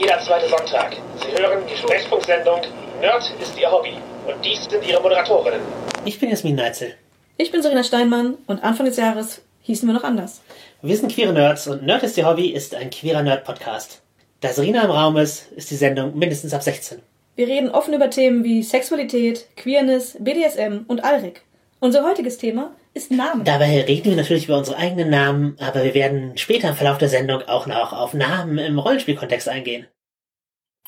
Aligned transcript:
jeder 0.00 0.18
zweite 0.20 0.48
Sonntag. 0.48 0.96
Sie 1.16 1.30
hören 1.30 1.62
die 1.70 1.76
Sprechfunksendung 1.76 2.62
Nerd 3.00 3.32
ist 3.40 3.58
Ihr 3.58 3.70
Hobby. 3.70 3.92
Und 4.26 4.42
dies 4.44 4.64
sind 4.64 4.86
Ihre 4.86 5.00
Moderatorinnen. 5.00 5.60
Ich 6.06 6.18
bin 6.18 6.30
Jasmin 6.30 6.54
Neitzel. 6.54 6.94
Ich 7.36 7.50
bin 7.50 7.62
Serena 7.62 7.84
Steinmann 7.84 8.36
und 8.46 8.64
Anfang 8.64 8.86
des 8.86 8.96
Jahres 8.96 9.42
hießen 9.62 9.86
wir 9.86 9.94
noch 9.94 10.04
anders. 10.04 10.40
Wir 10.80 10.96
sind 10.96 11.12
queere 11.12 11.34
Nerds 11.34 11.66
und 11.66 11.84
Nerd 11.84 12.02
ist 12.02 12.16
Ihr 12.16 12.26
Hobby 12.26 12.48
ist 12.48 12.74
ein 12.74 12.88
queerer 12.90 13.22
Nerd-Podcast. 13.22 14.00
Da 14.40 14.48
Serena 14.48 14.84
im 14.84 14.90
Raum 14.90 15.18
ist, 15.18 15.52
ist 15.52 15.70
die 15.70 15.76
Sendung 15.76 16.18
mindestens 16.18 16.54
ab 16.54 16.62
16. 16.62 17.02
Wir 17.36 17.46
reden 17.46 17.70
offen 17.70 17.92
über 17.92 18.08
Themen 18.08 18.42
wie 18.42 18.62
Sexualität, 18.62 19.48
Queerness, 19.56 20.16
BDSM 20.18 20.84
und 20.88 21.04
Alrik. 21.04 21.42
Unser 21.82 22.04
heutiges 22.04 22.36
Thema 22.36 22.76
ist 22.92 23.10
Namen. 23.10 23.42
Dabei 23.44 23.80
reden 23.80 24.10
wir 24.10 24.16
natürlich 24.16 24.44
über 24.44 24.58
unsere 24.58 24.76
eigenen 24.76 25.08
Namen, 25.08 25.56
aber 25.60 25.82
wir 25.82 25.94
werden 25.94 26.36
später 26.36 26.68
im 26.68 26.74
Verlauf 26.74 26.98
der 26.98 27.08
Sendung 27.08 27.40
auch 27.42 27.66
noch 27.66 27.94
auf 27.94 28.12
Namen 28.12 28.58
im 28.58 28.78
Rollenspielkontext 28.78 29.48
eingehen. 29.48 29.86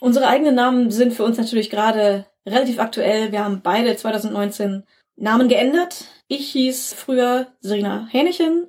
Unsere 0.01 0.27
eigenen 0.27 0.55
Namen 0.55 0.91
sind 0.91 1.15
für 1.15 1.24
uns 1.24 1.38
natürlich 1.38 1.70
gerade 1.70 2.27
relativ 2.45 2.78
aktuell. 2.78 3.32
Wir 3.32 3.42
haben 3.42 3.62
beide 3.62 3.96
2019 3.96 4.84
Namen 5.16 5.48
geändert. 5.48 6.05
Ich 6.28 6.51
hieß 6.51 6.93
früher 6.93 7.46
Serena 7.60 8.06
Hähnchen 8.10 8.66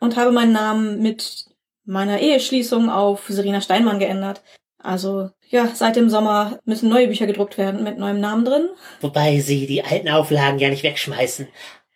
und 0.00 0.16
habe 0.16 0.32
meinen 0.32 0.52
Namen 0.52 1.02
mit 1.02 1.46
meiner 1.84 2.20
Eheschließung 2.20 2.88
auf 2.88 3.26
Serena 3.28 3.60
Steinmann 3.60 3.98
geändert. 3.98 4.42
Also 4.78 5.30
ja, 5.48 5.68
seit 5.74 5.96
dem 5.96 6.10
Sommer 6.10 6.58
müssen 6.64 6.88
neue 6.88 7.08
Bücher 7.08 7.26
gedruckt 7.26 7.58
werden 7.58 7.82
mit 7.84 7.98
neuem 7.98 8.20
Namen 8.20 8.44
drin. 8.44 8.68
Wobei 9.00 9.40
sie 9.40 9.66
die 9.66 9.82
alten 9.84 10.08
Auflagen 10.08 10.58
ja 10.58 10.68
nicht 10.68 10.82
wegschmeißen. 10.82 11.48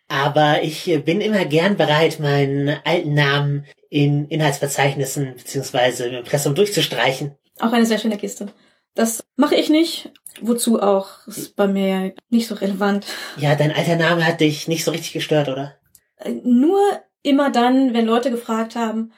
Aber 0.07 0.61
ich 0.63 0.85
bin 1.05 1.21
immer 1.21 1.45
gern 1.45 1.77
bereit, 1.77 2.19
meinen 2.19 2.77
alten 2.83 3.13
Namen 3.13 3.65
in 3.89 4.27
Inhaltsverzeichnissen 4.27 5.35
beziehungsweise 5.35 6.07
im 6.07 6.15
Impressum 6.15 6.55
durchzustreichen. 6.55 7.35
Auch 7.59 7.71
eine 7.71 7.85
sehr 7.85 7.99
schöne 7.99 8.17
Kiste. 8.17 8.47
Das 8.95 9.23
mache 9.35 9.55
ich 9.55 9.69
nicht. 9.69 10.11
Wozu 10.41 10.81
auch? 10.81 11.25
Ist 11.27 11.55
bei 11.55 11.67
mir 11.67 12.13
nicht 12.29 12.47
so 12.47 12.55
relevant. 12.55 13.05
Ja, 13.37 13.55
dein 13.55 13.71
alter 13.71 13.95
Name 13.95 14.25
hat 14.25 14.41
dich 14.41 14.67
nicht 14.67 14.83
so 14.83 14.91
richtig 14.91 15.13
gestört, 15.13 15.47
oder? 15.47 15.75
Äh, 16.17 16.31
Nur 16.43 16.79
immer 17.21 17.51
dann, 17.51 17.93
wenn 17.93 18.05
Leute 18.05 18.31
gefragt 18.31 18.75
haben, 18.75 19.13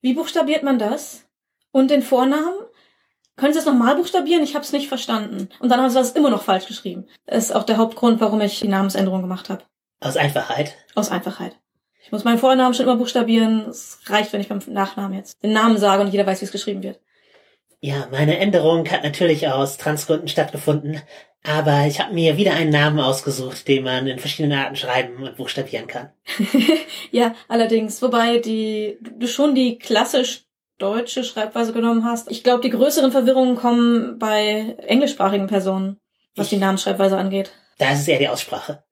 wie 0.00 0.14
buchstabiert 0.14 0.62
man 0.62 0.78
das? 0.78 1.24
Und 1.70 1.90
den 1.90 2.02
Vornamen? 2.02 2.54
Können 3.36 3.52
Sie 3.52 3.58
es 3.58 3.66
nochmal 3.66 3.96
buchstabieren? 3.96 4.44
Ich 4.44 4.54
habe 4.54 4.64
es 4.64 4.72
nicht 4.72 4.88
verstanden. 4.88 5.48
Und 5.58 5.68
dann 5.68 5.80
haben 5.80 5.90
sie 5.90 5.96
das 5.96 6.12
immer 6.12 6.30
noch 6.30 6.42
falsch 6.42 6.66
geschrieben. 6.66 7.06
Das 7.26 7.44
ist 7.44 7.52
auch 7.52 7.64
der 7.64 7.78
Hauptgrund, 7.78 8.20
warum 8.20 8.40
ich 8.40 8.60
die 8.60 8.68
Namensänderung 8.68 9.22
gemacht 9.22 9.50
habe. 9.50 9.64
Aus 10.00 10.16
Einfachheit. 10.16 10.76
Aus 10.94 11.10
Einfachheit. 11.10 11.56
Ich 12.04 12.12
muss 12.12 12.24
meinen 12.24 12.38
Vornamen 12.38 12.74
schon 12.74 12.86
immer 12.86 12.96
buchstabieren. 12.96 13.66
Es 13.68 13.98
reicht, 14.06 14.32
wenn 14.32 14.40
ich 14.40 14.48
beim 14.48 14.60
Nachnamen 14.66 15.16
jetzt 15.16 15.42
den 15.42 15.52
Namen 15.52 15.78
sage 15.78 16.02
und 16.02 16.08
jeder 16.08 16.26
weiß, 16.26 16.42
wie 16.42 16.44
es 16.44 16.52
geschrieben 16.52 16.82
wird. 16.82 17.00
Ja, 17.80 18.08
meine 18.10 18.38
Änderung 18.38 18.90
hat 18.90 19.04
natürlich 19.04 19.48
aus 19.48 19.76
Transgründen 19.76 20.28
stattgefunden, 20.28 21.02
aber 21.42 21.86
ich 21.86 22.00
habe 22.00 22.14
mir 22.14 22.38
wieder 22.38 22.54
einen 22.54 22.70
Namen 22.70 22.98
ausgesucht, 22.98 23.68
den 23.68 23.84
man 23.84 24.06
in 24.06 24.18
verschiedenen 24.18 24.58
Arten 24.58 24.76
schreiben 24.76 25.22
und 25.22 25.36
buchstabieren 25.36 25.86
kann. 25.86 26.10
ja, 27.10 27.34
allerdings, 27.46 28.00
wobei 28.00 28.38
die 28.38 28.98
du 29.18 29.26
schon 29.26 29.54
die 29.54 29.78
klassisch 29.78 30.43
deutsche 30.78 31.24
Schreibweise 31.24 31.72
genommen 31.72 32.04
hast. 32.04 32.30
Ich 32.30 32.42
glaube, 32.42 32.62
die 32.62 32.70
größeren 32.70 33.12
Verwirrungen 33.12 33.56
kommen 33.56 34.18
bei 34.18 34.76
englischsprachigen 34.86 35.46
Personen, 35.46 36.00
was 36.36 36.48
die 36.48 36.56
Namensschreibweise 36.56 37.16
angeht. 37.16 37.52
Da 37.78 37.92
ist 37.92 38.00
es 38.00 38.08
eher 38.08 38.18
die 38.18 38.28
Aussprache. 38.28 38.84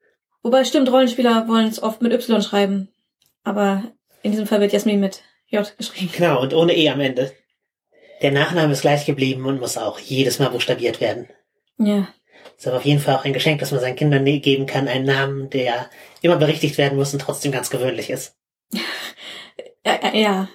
Wobei 0.42 0.64
stimmt, 0.64 0.90
Rollenspieler 0.90 1.46
wollen 1.48 1.68
es 1.68 1.82
oft 1.82 2.02
mit 2.02 2.12
Y 2.12 2.42
schreiben. 2.42 2.88
Aber 3.44 3.82
in 4.22 4.30
diesem 4.32 4.46
Fall 4.46 4.60
wird 4.60 4.72
Jasmin 4.72 5.00
mit 5.00 5.22
J 5.48 5.72
geschrieben. 5.76 6.10
Genau, 6.16 6.40
und 6.40 6.54
ohne 6.54 6.74
E 6.76 6.88
am 6.88 7.00
Ende. 7.00 7.32
Der 8.22 8.30
Nachname 8.32 8.72
ist 8.72 8.82
gleich 8.82 9.04
geblieben 9.04 9.44
und 9.46 9.60
muss 9.60 9.76
auch 9.76 9.98
jedes 9.98 10.38
Mal 10.38 10.50
buchstabiert 10.50 11.00
werden. 11.00 11.28
Ja. 11.78 12.08
Ist 12.56 12.66
aber 12.68 12.76
auf 12.76 12.84
jeden 12.84 13.00
Fall 13.00 13.16
auch 13.16 13.24
ein 13.24 13.32
Geschenk, 13.32 13.58
das 13.60 13.72
man 13.72 13.80
seinen 13.80 13.96
Kindern 13.96 14.22
ne- 14.22 14.38
geben 14.40 14.66
kann, 14.66 14.86
einen 14.86 15.04
Namen, 15.06 15.50
der 15.50 15.90
immer 16.22 16.36
berichtigt 16.36 16.78
werden 16.78 16.96
muss 16.96 17.12
und 17.12 17.20
trotzdem 17.20 17.50
ganz 17.52 17.70
gewöhnlich 17.70 18.10
ist. 18.10 18.36
Ja, 19.84 19.98
ja, 20.00 20.14
ja. 20.14 20.48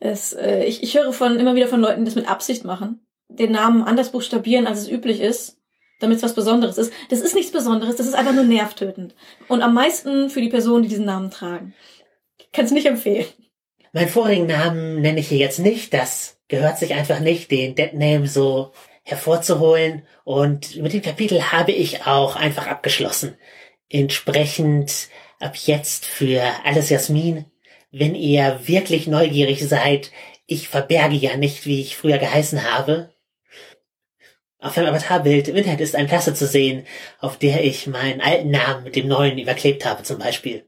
Es, 0.00 0.32
äh, 0.32 0.64
ich, 0.64 0.82
ich 0.82 0.96
höre 0.96 1.12
von 1.12 1.38
immer 1.38 1.54
wieder 1.54 1.68
von 1.68 1.80
Leuten, 1.80 2.00
die 2.00 2.04
das 2.06 2.14
mit 2.14 2.28
Absicht 2.28 2.64
machen. 2.64 3.06
Den 3.28 3.52
Namen 3.52 3.82
anders 3.82 4.12
buchstabieren, 4.12 4.66
als 4.66 4.80
es 4.80 4.90
üblich 4.90 5.20
ist, 5.20 5.58
damit 6.00 6.18
es 6.18 6.22
was 6.22 6.34
Besonderes 6.34 6.78
ist. 6.78 6.92
Das 7.10 7.20
ist 7.20 7.34
nichts 7.34 7.52
Besonderes, 7.52 7.96
das 7.96 8.06
ist 8.06 8.14
einfach 8.14 8.34
nur 8.34 8.44
nervtötend. 8.44 9.14
Und 9.48 9.62
am 9.62 9.74
meisten 9.74 10.30
für 10.30 10.40
die 10.40 10.48
Personen, 10.48 10.84
die 10.84 10.88
diesen 10.88 11.04
Namen 11.04 11.30
tragen. 11.30 11.74
Kann 12.52 12.64
es 12.64 12.70
nicht 12.70 12.86
empfehlen. 12.86 13.26
Meinen 13.92 14.08
vorigen 14.08 14.46
Namen 14.46 15.00
nenne 15.00 15.20
ich 15.20 15.28
hier 15.28 15.38
jetzt 15.38 15.58
nicht, 15.58 15.92
das 15.92 16.38
gehört 16.48 16.78
sich 16.78 16.94
einfach 16.94 17.20
nicht, 17.20 17.50
den 17.50 17.74
Dead 17.74 17.92
Name 17.94 18.26
so 18.26 18.72
hervorzuholen. 19.02 20.02
Und 20.24 20.76
mit 20.76 20.92
dem 20.92 21.02
Kapitel 21.02 21.52
habe 21.52 21.72
ich 21.72 22.06
auch 22.06 22.36
einfach 22.36 22.66
abgeschlossen. 22.66 23.36
Entsprechend 23.88 25.08
ab 25.40 25.56
jetzt 25.56 26.04
für 26.04 26.42
alles 26.64 26.90
Jasmin, 26.90 27.46
wenn 27.90 28.14
ihr 28.14 28.60
wirklich 28.64 29.06
neugierig 29.06 29.66
seid, 29.66 30.10
ich 30.46 30.68
verberge 30.68 31.16
ja 31.16 31.36
nicht, 31.36 31.66
wie 31.66 31.80
ich 31.80 31.96
früher 31.96 32.18
geheißen 32.18 32.70
habe. 32.72 33.10
Auf 34.60 34.76
einem 34.76 34.88
Avatarbild 34.88 35.48
im 35.48 35.56
Internet 35.56 35.80
ist 35.80 35.94
eine 35.94 36.08
Klasse 36.08 36.34
zu 36.34 36.46
sehen, 36.46 36.84
auf 37.20 37.38
der 37.38 37.64
ich 37.64 37.86
meinen 37.86 38.20
alten 38.20 38.50
Namen 38.50 38.84
mit 38.84 38.96
dem 38.96 39.06
neuen 39.06 39.38
überklebt 39.38 39.84
habe 39.84 40.02
zum 40.02 40.18
Beispiel. 40.18 40.64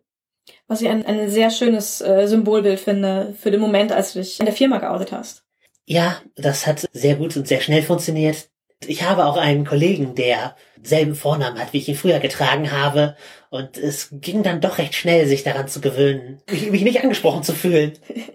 Was 0.69 0.81
ich 0.81 0.89
ein, 0.89 1.05
ein 1.05 1.29
sehr 1.29 1.51
schönes 1.51 2.01
äh, 2.01 2.29
Symbolbild 2.29 2.79
finde 2.79 3.35
für 3.39 3.51
den 3.51 3.61
Moment, 3.61 3.91
als 3.91 4.13
du 4.13 4.21
dich 4.21 4.39
in 4.39 4.47
der 4.47 4.55
Firma 4.55 4.79
geoutet 4.79 5.11
hast. 5.11 5.45
Ja, 5.87 6.21
das 6.37 6.67
hat 6.67 6.89
sehr 6.93 7.17
gut 7.17 7.37
und 7.37 7.49
sehr 7.49 7.61
schnell 7.61 7.83
funktioniert. 7.83 8.49
Ich 8.87 9.03
habe 9.03 9.25
auch 9.25 9.37
einen 9.37 9.67
Kollegen, 9.67 10.15
der 10.15 10.55
selben 10.83 11.15
Vornamen 11.15 11.59
hat, 11.59 11.73
wie 11.73 11.79
ich 11.79 11.89
ihn 11.89 11.97
früher 11.97 12.19
getragen 12.21 12.71
habe. 12.73 13.17
Und 13.51 13.77
es 13.77 14.09
ging 14.13 14.43
dann 14.43 14.61
doch 14.61 14.79
recht 14.79 14.95
schnell, 14.95 15.27
sich 15.27 15.43
daran 15.43 15.69
zu 15.69 15.81
gewöhnen, 15.81 16.41
mich, 16.51 16.71
mich 16.71 16.83
nicht 16.83 17.03
angesprochen 17.03 17.43
zu 17.43 17.53
fühlen. 17.53 17.93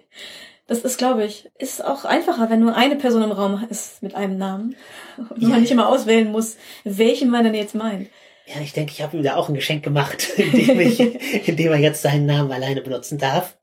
Das 0.68 0.80
ist, 0.80 0.98
glaube 0.98 1.24
ich, 1.24 1.48
ist 1.60 1.86
auch 1.86 2.06
einfacher, 2.06 2.50
wenn 2.50 2.60
nur 2.60 2.76
eine 2.76 2.96
Person 2.96 3.22
im 3.22 3.32
Raum 3.32 3.64
ist 3.70 4.02
mit 4.02 4.16
einem 4.16 4.40
Namen. 4.40 4.76
Und 5.30 5.40
Ja. 5.44 5.50
man 5.50 5.62
nicht 5.62 5.70
immer 5.72 5.88
auswählen 5.88 6.32
muss, 6.32 6.58
welchen 6.84 7.30
man 7.30 7.44
denn 7.44 7.54
jetzt 7.54 7.76
meint. 7.76 8.10
Ja, 8.48 8.60
ich 8.62 8.74
denke, 8.74 8.92
ich 8.92 9.04
habe 9.04 9.16
ihm 9.16 9.22
da 9.22 9.36
auch 9.36 9.48
ein 9.48 9.54
Geschenk 9.54 9.84
gemacht, 9.84 10.28
indem, 10.38 10.80
ich, 10.80 11.48
indem 11.48 11.72
er 11.72 11.78
jetzt 11.78 12.02
seinen 12.02 12.26
Namen 12.26 12.52
alleine 12.52 12.82
benutzen 12.82 13.20
darf. 13.20 13.56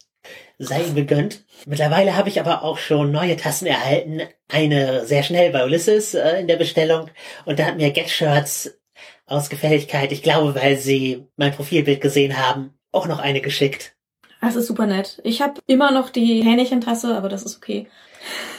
Sei 0.64 0.84
ihm 0.84 0.94
gegönnt. 0.94 1.44
Mittlerweile 1.66 2.16
habe 2.16 2.28
ich 2.28 2.38
aber 2.38 2.62
auch 2.62 2.78
schon 2.78 3.10
neue 3.10 3.36
Tassen 3.36 3.66
erhalten. 3.66 4.20
Eine 4.48 5.04
sehr 5.06 5.24
schnell 5.24 5.50
bei 5.50 5.64
Ulysses 5.64 6.14
äh, 6.14 6.38
in 6.40 6.46
der 6.46 6.56
Bestellung. 6.56 7.10
Und 7.44 7.58
da 7.58 7.64
hat 7.64 7.76
mir 7.76 7.90
Get 7.90 8.08
Shirts 8.08 8.78
aus 9.26 9.48
Gefälligkeit, 9.48 10.12
ich 10.12 10.22
glaube, 10.22 10.54
weil 10.54 10.76
sie 10.76 11.26
mein 11.36 11.52
Profilbild 11.52 12.00
gesehen 12.00 12.38
haben, 12.38 12.74
auch 12.92 13.08
noch 13.08 13.18
eine 13.18 13.40
geschickt. 13.40 13.96
Das 14.40 14.54
ist 14.54 14.68
super 14.68 14.86
nett. 14.86 15.20
Ich 15.24 15.42
habe 15.42 15.60
immer 15.66 15.90
noch 15.90 16.10
die 16.10 16.42
Hähnchentasse, 16.42 17.16
aber 17.16 17.28
das 17.28 17.42
ist 17.42 17.56
okay. 17.56 17.88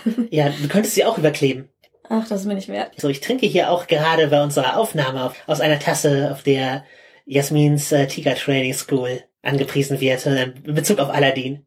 Ja, 0.30 0.50
du 0.50 0.68
könntest 0.68 0.96
sie 0.96 1.06
auch 1.06 1.18
überkleben. 1.18 1.70
Ach, 2.10 2.28
das 2.28 2.42
ist 2.42 2.48
mir 2.48 2.56
nicht 2.56 2.68
wert. 2.68 2.92
So, 2.98 3.08
ich 3.08 3.22
trinke 3.22 3.46
hier 3.46 3.72
auch 3.72 3.88
gerade 3.88 4.28
bei 4.28 4.44
unserer 4.44 4.78
Aufnahme 4.78 5.24
auf, 5.24 5.36
aus 5.48 5.62
einer 5.62 5.80
Tasse, 5.80 6.32
auf 6.34 6.44
der 6.44 6.84
Jasmins 7.26 7.94
äh, 7.94 8.08
Tiger 8.08 8.36
Training 8.36 8.74
School 8.74 9.24
angepriesen 9.42 10.02
wird, 10.02 10.26
äh, 10.26 10.52
in 10.66 10.74
Bezug 10.74 11.00
auf 11.00 11.10
Aladdin. 11.10 11.66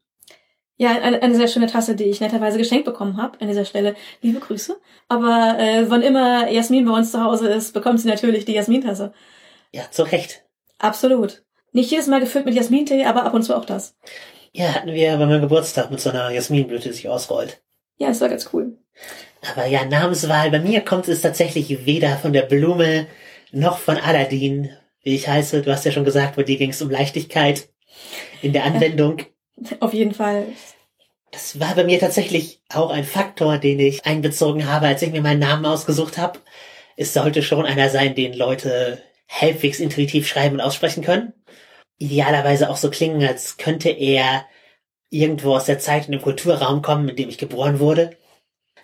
Ja, 0.79 0.91
eine, 0.91 1.21
eine 1.21 1.35
sehr 1.35 1.47
schöne 1.47 1.65
Tasse, 1.67 1.95
die 1.95 2.03
ich 2.03 2.21
netterweise 2.21 2.59
geschenkt 2.59 2.85
bekommen 2.85 3.17
habe. 3.17 3.41
An 3.41 3.47
dieser 3.47 3.65
Stelle 3.65 3.95
liebe 4.21 4.39
Grüße. 4.39 4.79
Aber 5.07 5.57
äh, 5.59 5.89
wann 5.89 6.03
immer 6.03 6.49
Jasmin 6.51 6.85
bei 6.85 6.93
uns 6.93 7.11
zu 7.11 7.23
Hause 7.23 7.47
ist, 7.49 7.73
bekommt 7.73 7.99
sie 7.99 8.07
natürlich 8.07 8.45
die 8.45 8.53
Jasmin-Tasse. 8.53 9.11
Ja, 9.71 9.89
zu 9.89 10.03
Recht. 10.03 10.45
Absolut. 10.77 11.43
Nicht 11.71 11.89
jedes 11.89 12.07
Mal 12.07 12.19
gefüllt 12.19 12.45
mit 12.45 12.53
Jasmintee, 12.53 13.05
aber 13.05 13.23
ab 13.23 13.33
und 13.33 13.43
zu 13.43 13.55
auch 13.55 13.65
das. 13.65 13.95
Ja, 14.53 14.75
hatten 14.75 14.93
wir 14.93 15.17
bei 15.17 15.25
meinem 15.25 15.41
Geburtstag 15.41 15.91
mit 15.91 15.99
so 15.99 16.11
einer 16.11 16.29
Jasminblüte, 16.29 16.89
die 16.89 16.95
sich 16.95 17.09
ausrollt. 17.09 17.61
Ja, 17.97 18.07
das 18.07 18.21
war 18.21 18.29
ganz 18.29 18.49
cool. 18.53 18.77
Aber 19.51 19.65
ja, 19.65 19.85
Namenswahl, 19.85 20.51
bei 20.51 20.59
mir 20.59 20.81
kommt 20.81 21.07
es 21.07 21.21
tatsächlich 21.21 21.85
weder 21.85 22.17
von 22.17 22.33
der 22.33 22.43
Blume 22.43 23.07
noch 23.51 23.79
von 23.79 23.97
Aladdin, 23.97 24.69
wie 25.03 25.15
ich 25.15 25.27
heiße. 25.27 25.61
Du 25.61 25.71
hast 25.71 25.85
ja 25.85 25.91
schon 25.91 26.05
gesagt, 26.05 26.35
bei 26.35 26.43
dir 26.43 26.57
ging 26.57 26.69
es 26.69 26.81
um 26.81 26.89
Leichtigkeit 26.89 27.69
in 28.41 28.53
der 28.53 28.63
Anwendung. 28.65 29.21
Auf 29.79 29.93
jeden 29.93 30.13
Fall. 30.13 30.47
Das 31.31 31.59
war 31.59 31.75
bei 31.75 31.83
mir 31.83 31.99
tatsächlich 31.99 32.61
auch 32.69 32.89
ein 32.89 33.03
Faktor, 33.03 33.57
den 33.57 33.79
ich 33.79 34.05
einbezogen 34.05 34.67
habe, 34.67 34.87
als 34.87 35.01
ich 35.01 35.11
mir 35.11 35.21
meinen 35.21 35.39
Namen 35.39 35.65
ausgesucht 35.65 36.17
habe. 36.17 36.39
Es 36.95 37.13
sollte 37.13 37.43
schon 37.43 37.65
einer 37.65 37.89
sein, 37.89 38.15
den 38.15 38.33
Leute 38.33 39.01
halbwegs 39.29 39.79
intuitiv 39.79 40.27
schreiben 40.27 40.55
und 40.55 40.61
aussprechen 40.61 41.03
können. 41.03 41.33
Idealerweise 41.97 42.69
auch 42.69 42.77
so 42.77 42.89
klingen, 42.89 43.27
als 43.27 43.57
könnte 43.57 43.89
er 43.89 44.45
irgendwo 45.09 45.55
aus 45.55 45.65
der 45.65 45.79
Zeit 45.79 46.05
in 46.05 46.13
dem 46.13 46.21
Kulturraum 46.21 46.81
kommen, 46.81 47.09
in 47.09 47.15
dem 47.15 47.29
ich 47.29 47.37
geboren 47.37 47.79
wurde. 47.79 48.17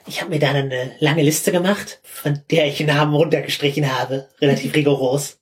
Ich 0.06 0.20
habe 0.20 0.32
mir 0.32 0.40
dann 0.40 0.56
eine 0.56 0.92
lange 1.00 1.24
Liste 1.24 1.52
gemacht, 1.52 2.00
von 2.04 2.42
der 2.52 2.68
ich 2.68 2.80
Namen 2.82 3.16
runtergestrichen 3.16 3.98
habe, 3.98 4.30
relativ 4.42 4.74
rigoros. 4.76 5.40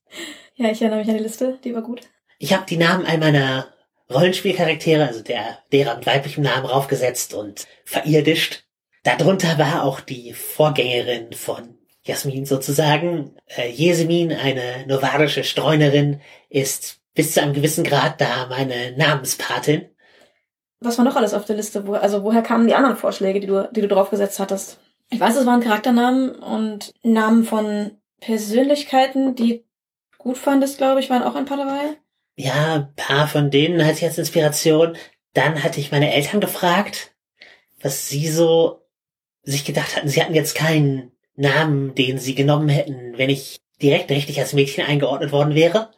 Ja, 0.56 0.70
ich 0.70 0.82
erinnere 0.82 1.00
mich 1.00 1.10
an 1.10 1.18
die 1.18 1.24
Liste, 1.24 1.58
die 1.64 1.74
war 1.74 1.82
gut. 1.82 2.02
Ich 2.38 2.54
habe 2.54 2.66
die 2.68 2.78
Namen 2.78 3.06
all 3.06 3.18
meiner 3.18 3.68
Rollenspielcharaktere, 4.12 5.08
also 5.08 5.22
der 5.22 5.60
derer 5.72 5.96
mit 5.96 6.06
weiblichem 6.06 6.44
Namen 6.44 6.66
raufgesetzt 6.66 7.34
und 7.34 7.68
verirdischt. 7.86 8.64
Darunter 9.04 9.58
war 9.58 9.84
auch 9.84 10.00
die 10.00 10.34
Vorgängerin 10.34 11.34
von 11.34 11.78
Jasmin 12.04 12.46
sozusagen. 12.46 13.36
Äh, 13.48 13.70
Jesemin, 13.70 14.32
eine 14.32 14.86
novarische 14.88 15.44
Streunerin, 15.44 16.22
ist 16.50 17.00
bis 17.14 17.34
zu 17.34 17.42
einem 17.42 17.54
gewissen 17.54 17.84
Grad 17.84 18.22
da 18.22 18.48
meine 18.48 18.96
Namenspatin. 18.98 19.90
Was 20.80 20.98
war 20.98 21.06
noch 21.06 21.16
alles 21.16 21.34
auf 21.34 21.46
der 21.46 21.56
Liste? 21.56 21.86
Wo, 21.88 21.94
also 21.94 22.24
woher 22.24 22.42
kamen 22.42 22.68
die 22.68 22.74
anderen 22.74 22.98
Vorschläge, 22.98 23.40
die 23.40 23.48
du, 23.48 23.70
die 23.72 23.82
du 23.82 23.88
draufgesetzt 23.88 24.40
hattest? 24.40 24.80
Ich 25.10 25.20
weiß, 25.20 25.36
es 25.36 25.46
waren 25.46 25.62
Charakternamen 25.62 26.32
und 26.32 26.94
Namen 27.04 27.44
von 27.44 27.92
Persönlichkeiten, 28.20 29.36
die 29.36 29.66
gut 30.18 30.38
fandest, 30.38 30.78
glaube 30.78 31.00
ich, 31.00 31.10
waren 31.10 31.24
auch 31.24 31.36
ein 31.36 31.46
paar 31.46 31.58
dabei. 31.58 31.98
Ja, 32.44 32.74
ein 32.74 32.96
paar 32.96 33.28
von 33.28 33.52
denen 33.52 33.86
hatte 33.86 34.00
ich 34.00 34.04
als 34.04 34.18
Inspiration. 34.18 34.98
Dann 35.34 35.62
hatte 35.64 35.80
ich 35.80 35.92
meine 35.92 36.12
Eltern 36.12 36.42
gefragt, 36.42 37.14
was 37.82 38.10
sie 38.10 38.28
so 38.30 38.82
sich 39.44 39.64
gedacht 39.64 39.96
hatten. 39.96 40.10
Sie 40.10 40.20
hatten 40.24 40.34
jetzt 40.34 40.56
keinen 40.56 41.12
Namen, 41.36 41.94
den 41.94 42.18
sie 42.18 42.34
genommen 42.34 42.68
hätten, 42.68 43.16
wenn 43.20 43.30
ich 43.30 43.62
direkt 43.80 44.10
richtig 44.10 44.40
als 44.40 44.54
Mädchen 44.54 44.84
eingeordnet 44.84 45.32
worden 45.32 45.54
wäre, 45.54 45.92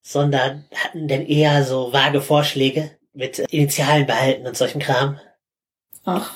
sondern 0.00 0.64
hatten 0.74 1.06
denn 1.06 1.26
eher 1.26 1.64
so 1.64 1.92
vage 1.92 2.22
Vorschläge 2.22 2.90
mit 3.12 3.38
Initialen 3.38 4.06
behalten 4.06 4.46
und 4.46 4.56
solchem 4.56 4.80
Kram. 4.80 5.20
Ach. 6.06 6.34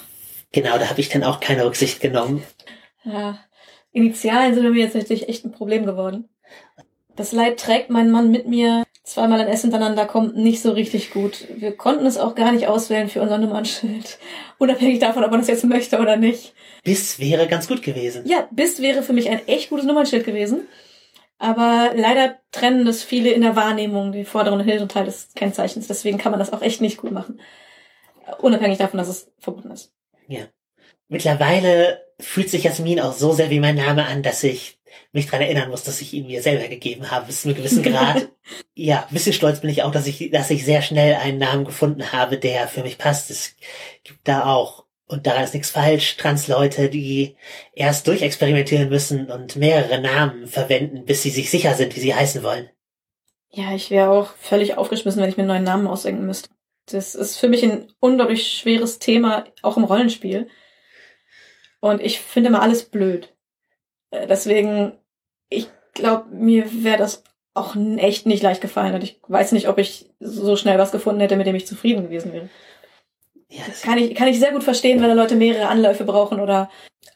Genau, 0.52 0.76
da 0.76 0.90
habe 0.90 1.00
ich 1.00 1.08
dann 1.08 1.24
auch 1.24 1.40
keine 1.40 1.64
Rücksicht 1.64 2.00
genommen. 2.00 2.42
Ja, 3.02 3.38
Initialen 3.92 4.52
sind 4.52 4.64
bei 4.64 4.70
mir 4.70 4.84
jetzt 4.84 4.94
natürlich 4.94 5.26
echt 5.26 5.46
ein 5.46 5.52
Problem 5.52 5.86
geworden. 5.86 6.28
Das 7.16 7.32
Leid 7.32 7.60
trägt 7.60 7.90
mein 7.90 8.10
Mann 8.10 8.30
mit 8.30 8.46
mir. 8.46 8.84
Zweimal 9.04 9.40
ein 9.40 9.48
S 9.48 9.60
hintereinander 9.60 10.06
kommt 10.06 10.36
nicht 10.36 10.62
so 10.62 10.72
richtig 10.72 11.10
gut. 11.10 11.46
Wir 11.56 11.76
konnten 11.76 12.06
es 12.06 12.16
auch 12.16 12.34
gar 12.34 12.52
nicht 12.52 12.66
auswählen 12.68 13.08
für 13.08 13.20
unser 13.20 13.38
Nummernschild. 13.38 14.18
Unabhängig 14.58 14.98
davon, 14.98 15.24
ob 15.24 15.30
man 15.30 15.40
das 15.40 15.48
jetzt 15.48 15.64
möchte 15.64 15.98
oder 15.98 16.16
nicht. 16.16 16.54
Bis 16.84 17.18
wäre 17.18 17.46
ganz 17.46 17.68
gut 17.68 17.82
gewesen. 17.82 18.22
Ja, 18.26 18.48
bis 18.50 18.80
wäre 18.80 19.02
für 19.02 19.12
mich 19.12 19.28
ein 19.28 19.46
echt 19.46 19.70
gutes 19.70 19.84
Nummernschild 19.84 20.24
gewesen. 20.24 20.66
Aber 21.38 21.92
leider 21.94 22.38
trennen 22.52 22.86
das 22.86 23.02
viele 23.02 23.30
in 23.30 23.42
der 23.42 23.56
Wahrnehmung, 23.56 24.12
die 24.12 24.24
vorderen 24.24 24.60
und 24.60 24.64
hinteren 24.64 24.88
Teil 24.88 25.04
des 25.04 25.30
Kennzeichens. 25.34 25.86
Deswegen 25.86 26.18
kann 26.18 26.32
man 26.32 26.38
das 26.38 26.52
auch 26.52 26.62
echt 26.62 26.80
nicht 26.80 26.96
gut 26.96 27.12
machen. 27.12 27.40
Unabhängig 28.38 28.78
davon, 28.78 28.98
dass 28.98 29.08
es 29.08 29.30
verboten 29.38 29.70
ist. 29.70 29.92
Ja. 30.28 30.46
Mittlerweile 31.08 32.02
fühlt 32.18 32.48
sich 32.48 32.64
Jasmin 32.64 33.00
auch 33.00 33.12
so 33.12 33.32
sehr 33.32 33.50
wie 33.50 33.60
mein 33.60 33.74
Name 33.74 34.06
an, 34.06 34.22
dass 34.22 34.42
ich 34.42 34.73
mich 35.12 35.26
dran 35.26 35.40
erinnern 35.40 35.70
muss, 35.70 35.84
dass 35.84 36.00
ich 36.00 36.12
ihn 36.12 36.26
mir 36.26 36.42
selber 36.42 36.68
gegeben 36.68 37.10
habe, 37.10 37.26
bis 37.26 37.42
zu 37.42 37.48
einem 37.48 37.56
gewissen 37.56 37.82
Grad. 37.82 38.28
ja, 38.74 39.06
ein 39.08 39.14
bisschen 39.14 39.32
stolz 39.32 39.60
bin 39.60 39.70
ich 39.70 39.82
auch, 39.82 39.92
dass 39.92 40.06
ich, 40.06 40.30
dass 40.30 40.50
ich 40.50 40.64
sehr 40.64 40.82
schnell 40.82 41.14
einen 41.14 41.38
Namen 41.38 41.64
gefunden 41.64 42.12
habe, 42.12 42.38
der 42.38 42.68
für 42.68 42.82
mich 42.82 42.98
passt. 42.98 43.30
Es 43.30 43.54
gibt 44.02 44.26
da 44.26 44.46
auch, 44.46 44.84
und 45.06 45.26
daran 45.26 45.44
ist 45.44 45.54
nichts 45.54 45.70
falsch, 45.70 46.16
Transleute, 46.16 46.88
die 46.88 47.36
erst 47.74 48.06
durchexperimentieren 48.08 48.88
müssen 48.88 49.30
und 49.30 49.56
mehrere 49.56 50.00
Namen 50.00 50.46
verwenden, 50.46 51.04
bis 51.04 51.22
sie 51.22 51.30
sich 51.30 51.50
sicher 51.50 51.74
sind, 51.74 51.94
wie 51.94 52.00
sie 52.00 52.14
heißen 52.14 52.42
wollen. 52.42 52.70
Ja, 53.50 53.72
ich 53.74 53.90
wäre 53.90 54.10
auch 54.10 54.34
völlig 54.36 54.76
aufgeschmissen, 54.76 55.22
wenn 55.22 55.28
ich 55.28 55.36
mir 55.36 55.42
einen 55.42 55.48
neuen 55.48 55.64
Namen 55.64 55.86
ausdenken 55.86 56.26
müsste. 56.26 56.48
Das 56.86 57.14
ist 57.14 57.38
für 57.38 57.48
mich 57.48 57.62
ein 57.62 57.92
unglaublich 58.00 58.46
schweres 58.48 58.98
Thema, 58.98 59.44
auch 59.62 59.76
im 59.76 59.84
Rollenspiel. 59.84 60.48
Und 61.80 62.00
ich 62.00 62.20
finde 62.20 62.48
immer 62.48 62.62
alles 62.62 62.84
blöd. 62.84 63.33
Äh, 64.14 64.26
deswegen, 64.26 64.92
ich 65.48 65.68
glaube, 65.92 66.28
mir 66.30 66.84
wäre 66.84 66.98
das 66.98 67.24
auch 67.54 67.76
echt 67.96 68.26
nicht 68.26 68.42
leicht 68.42 68.60
gefallen. 68.60 68.94
Und 68.94 69.04
ich 69.04 69.20
weiß 69.28 69.52
nicht, 69.52 69.68
ob 69.68 69.78
ich 69.78 70.10
so 70.18 70.56
schnell 70.56 70.78
was 70.78 70.92
gefunden 70.92 71.20
hätte, 71.20 71.36
mit 71.36 71.46
dem 71.46 71.54
ich 71.54 71.66
zufrieden 71.66 72.04
gewesen 72.04 72.32
wäre. 72.32 72.48
Ja, 73.48 73.62
das 73.68 73.82
kann 73.82 73.98
ich, 73.98 74.14
kann 74.16 74.26
ich 74.26 74.40
sehr 74.40 74.52
gut 74.52 74.64
verstehen, 74.64 75.00
wenn 75.00 75.08
da 75.08 75.14
Leute 75.14 75.36
mehrere 75.36 75.68
Anläufe 75.68 76.04
brauchen 76.04 76.40
oder 76.40 76.68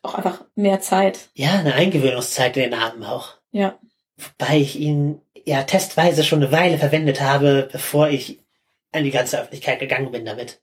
auch 0.02 0.14
einfach 0.14 0.44
mehr 0.54 0.80
Zeit. 0.80 1.30
Ja, 1.34 1.58
eine 1.58 1.74
Eingewöhnungszeit 1.74 2.56
in 2.56 2.70
den 2.70 2.78
Namen 2.78 3.02
auch. 3.02 3.34
Ja. 3.50 3.78
Wobei 4.16 4.58
ich 4.58 4.78
ihn 4.78 5.20
ja 5.44 5.64
testweise 5.64 6.22
schon 6.22 6.42
eine 6.42 6.52
Weile 6.52 6.78
verwendet 6.78 7.20
habe, 7.20 7.68
bevor 7.72 8.08
ich 8.08 8.44
an 8.92 9.04
die 9.04 9.10
ganze 9.10 9.38
Öffentlichkeit 9.38 9.80
gegangen 9.80 10.12
bin 10.12 10.24
damit. 10.24 10.60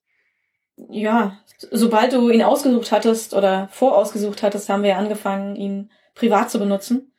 Ja, 0.89 1.39
sobald 1.71 2.13
du 2.13 2.29
ihn 2.29 2.43
ausgesucht 2.43 2.91
hattest 2.91 3.33
oder 3.33 3.67
vorausgesucht 3.71 4.43
hattest, 4.43 4.69
haben 4.69 4.83
wir 4.83 4.91
ja 4.91 4.97
angefangen, 4.97 5.55
ihn 5.55 5.89
privat 6.15 6.49
zu 6.49 6.59
benutzen. 6.59 7.11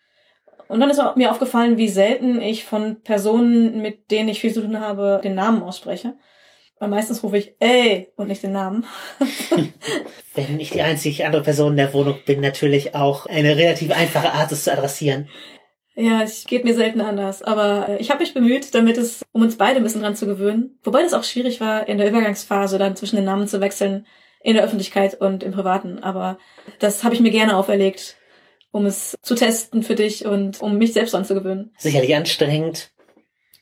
Und 0.69 0.81
dann 0.81 0.91
ist 0.91 1.01
mir 1.15 1.31
aufgefallen, 1.31 1.77
wie 1.77 1.89
selten 1.89 2.41
ich 2.41 2.65
von 2.65 3.03
Personen, 3.03 3.81
mit 3.81 4.11
denen 4.11 4.29
ich 4.29 4.41
viel 4.41 4.53
zu 4.53 4.63
tun 4.63 4.81
habe, 4.81 5.21
den 5.23 5.35
Namen 5.35 5.63
ausspreche. 5.63 6.15
Weil 6.79 6.89
meistens 6.89 7.23
rufe 7.23 7.39
ich 7.39 7.55
ey 7.61 8.13
und 8.17 8.29
nicht 8.29 8.43
den 8.43 8.53
Namen. 8.53 8.85
Wenn 10.35 10.61
ich 10.61 10.71
die 10.71 10.83
einzige 10.83 11.25
andere 11.25 11.43
Person 11.43 11.73
in 11.73 11.77
der 11.79 11.95
Wohnung 11.95 12.17
bin, 12.27 12.41
natürlich 12.41 12.95
auch 12.95 13.27
eine 13.27 13.57
relativ 13.57 13.93
einfache 13.93 14.33
Art, 14.33 14.53
es 14.53 14.65
zu 14.65 14.73
adressieren. 14.73 15.29
Ja, 15.95 16.21
es 16.21 16.45
geht 16.45 16.65
mir 16.65 16.75
selten 16.75 17.01
anders. 17.01 17.43
Aber 17.43 17.89
äh, 17.89 17.97
ich 17.99 18.11
habe 18.11 18.21
mich 18.21 18.35
bemüht, 18.35 18.75
damit 18.75 18.99
es, 18.99 19.23
um 19.33 19.41
uns 19.41 19.57
beide 19.57 19.77
ein 19.77 19.83
bisschen 19.83 20.03
dran 20.03 20.17
zu 20.17 20.27
gewöhnen. 20.27 20.79
Wobei 20.85 21.03
das 21.03 21.15
auch 21.15 21.25
schwierig 21.25 21.61
war, 21.61 21.89
in 21.89 21.97
der 21.97 22.09
Übergangsphase 22.09 22.77
dann 22.77 22.97
zwischen 22.97 23.17
den 23.17 23.25
Namen 23.25 23.49
zu 23.49 23.61
wechseln, 23.61 24.07
in 24.43 24.55
der 24.55 24.65
Öffentlichkeit 24.65 25.19
und 25.19 25.43
im 25.43 25.53
Privaten. 25.53 26.01
Aber 26.01 26.37
das 26.81 27.03
habe 27.03 27.15
ich 27.15 27.23
mir 27.23 27.31
gerne 27.31 27.57
auferlegt, 27.57 28.19
um 28.77 28.87
es 28.87 29.17
zu 29.23 29.35
testen 29.35 29.83
für 29.83 29.95
dich 29.95 30.27
und 30.27 30.61
um 30.61 30.77
mich 30.77 30.93
selbst 30.93 31.15
anzugewöhnen. 31.15 31.73
Sicherlich 31.79 32.15
anstrengend. 32.15 32.91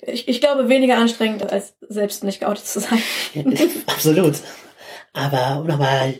Ich, 0.02 0.28
ich 0.28 0.40
glaube, 0.40 0.68
weniger 0.68 0.98
anstrengend, 0.98 1.50
als 1.50 1.74
selbst 1.80 2.24
nicht 2.24 2.40
geoutet 2.40 2.66
zu 2.66 2.80
sein. 2.80 3.00
Absolut. 3.86 4.34
Aber 5.12 5.60
um 5.60 5.66
nochmal 5.66 6.14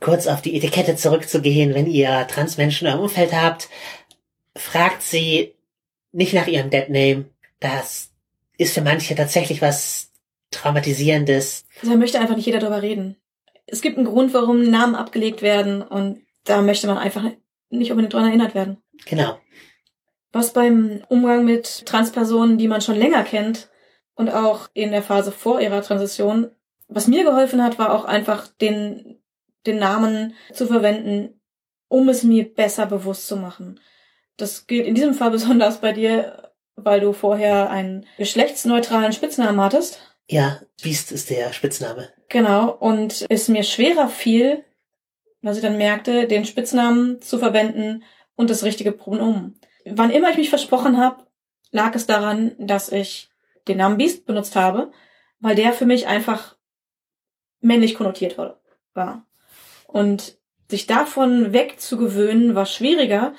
kurz 0.00 0.26
auf 0.26 0.40
die 0.40 0.56
Etikette 0.56 0.96
zurückzugehen, 0.96 1.74
wenn 1.74 1.86
ihr 1.86 2.26
Transmenschen 2.28 2.88
im 2.88 3.00
Umfeld 3.00 3.32
habt, 3.32 3.68
fragt 4.56 5.02
sie 5.02 5.54
nicht 6.12 6.32
nach 6.32 6.46
ihrem 6.46 6.70
Deadname. 6.70 7.26
Das 7.60 8.10
ist 8.56 8.74
für 8.74 8.82
manche 8.82 9.14
tatsächlich 9.14 9.60
was 9.60 10.10
Traumatisierendes. 10.50 11.64
Da 11.82 11.96
möchte 11.96 12.20
einfach 12.20 12.36
nicht 12.36 12.46
jeder 12.46 12.60
drüber 12.60 12.82
reden. 12.82 13.16
Es 13.66 13.80
gibt 13.80 13.96
einen 13.96 14.06
Grund, 14.06 14.32
warum 14.32 14.70
Namen 14.70 14.94
abgelegt 14.94 15.42
werden 15.42 15.82
und 15.82 16.20
da 16.44 16.62
möchte 16.62 16.86
man 16.86 16.98
einfach 16.98 17.24
nicht 17.72 17.90
unbedingt 17.90 18.12
dran 18.12 18.26
erinnert 18.26 18.54
werden. 18.54 18.78
Genau. 19.06 19.38
Was 20.32 20.52
beim 20.52 21.02
Umgang 21.08 21.44
mit 21.44 21.86
Transpersonen, 21.86 22.58
die 22.58 22.68
man 22.68 22.80
schon 22.80 22.96
länger 22.96 23.22
kennt 23.22 23.70
und 24.14 24.30
auch 24.30 24.68
in 24.72 24.90
der 24.90 25.02
Phase 25.02 25.32
vor 25.32 25.60
ihrer 25.60 25.82
Transition, 25.82 26.50
was 26.88 27.06
mir 27.06 27.24
geholfen 27.24 27.62
hat, 27.62 27.78
war 27.78 27.92
auch 27.92 28.04
einfach 28.04 28.48
den, 28.48 29.18
den 29.66 29.78
Namen 29.78 30.34
zu 30.52 30.66
verwenden, 30.66 31.40
um 31.88 32.08
es 32.08 32.22
mir 32.22 32.52
besser 32.52 32.86
bewusst 32.86 33.26
zu 33.26 33.36
machen. 33.36 33.80
Das 34.36 34.66
gilt 34.66 34.86
in 34.86 34.94
diesem 34.94 35.14
Fall 35.14 35.30
besonders 35.32 35.80
bei 35.80 35.92
dir, 35.92 36.52
weil 36.76 37.00
du 37.00 37.12
vorher 37.12 37.70
einen 37.70 38.06
geschlechtsneutralen 38.16 39.12
Spitznamen 39.12 39.60
hattest. 39.60 40.00
Ja, 40.28 40.60
Beast 40.82 41.12
ist 41.12 41.30
der 41.30 41.52
Spitzname. 41.52 42.10
Genau, 42.28 42.70
und 42.70 43.26
es 43.28 43.48
mir 43.48 43.64
schwerer 43.64 44.08
fiel, 44.08 44.64
was 45.42 45.56
ich 45.56 45.62
dann 45.62 45.76
merkte, 45.76 46.26
den 46.26 46.44
Spitznamen 46.44 47.20
zu 47.20 47.38
verwenden 47.38 48.04
und 48.36 48.48
das 48.48 48.64
richtige 48.64 48.92
Pronomen. 48.92 49.58
Wann 49.84 50.10
immer 50.10 50.30
ich 50.30 50.36
mich 50.36 50.48
versprochen 50.48 50.98
habe, 50.98 51.24
lag 51.72 51.94
es 51.94 52.06
daran, 52.06 52.52
dass 52.58 52.90
ich 52.90 53.28
den 53.68 53.78
Namen 53.78 53.98
Beast 53.98 54.24
benutzt 54.26 54.56
habe, 54.56 54.92
weil 55.40 55.56
der 55.56 55.72
für 55.72 55.86
mich 55.86 56.06
einfach 56.06 56.56
männlich 57.60 57.94
konnotiert 57.94 58.38
war. 58.94 59.26
Und 59.86 60.36
sich 60.68 60.86
davon 60.86 61.52
wegzugewöhnen, 61.52 62.54
war 62.54 62.66
schwieriger, 62.66 63.34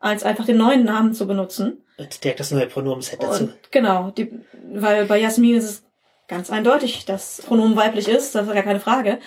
als 0.00 0.22
einfach 0.22 0.46
den 0.46 0.56
neuen 0.56 0.84
Namen 0.84 1.12
zu 1.12 1.26
benutzen. 1.26 1.84
Und 1.98 2.22
direkt 2.22 2.40
das 2.40 2.50
neue 2.50 2.66
Pronomenset 2.66 3.22
dazu. 3.22 3.44
Und 3.44 3.72
genau, 3.72 4.10
die, 4.10 4.30
weil 4.72 5.06
bei 5.06 5.18
Jasmin 5.18 5.56
ist 5.56 5.64
es 5.64 5.82
ganz 6.28 6.50
eindeutig, 6.50 7.04
dass 7.04 7.42
Pronomen 7.42 7.76
weiblich 7.76 8.08
ist, 8.08 8.34
das 8.34 8.46
ist 8.46 8.54
gar 8.54 8.62
keine 8.62 8.80
Frage. 8.80 9.18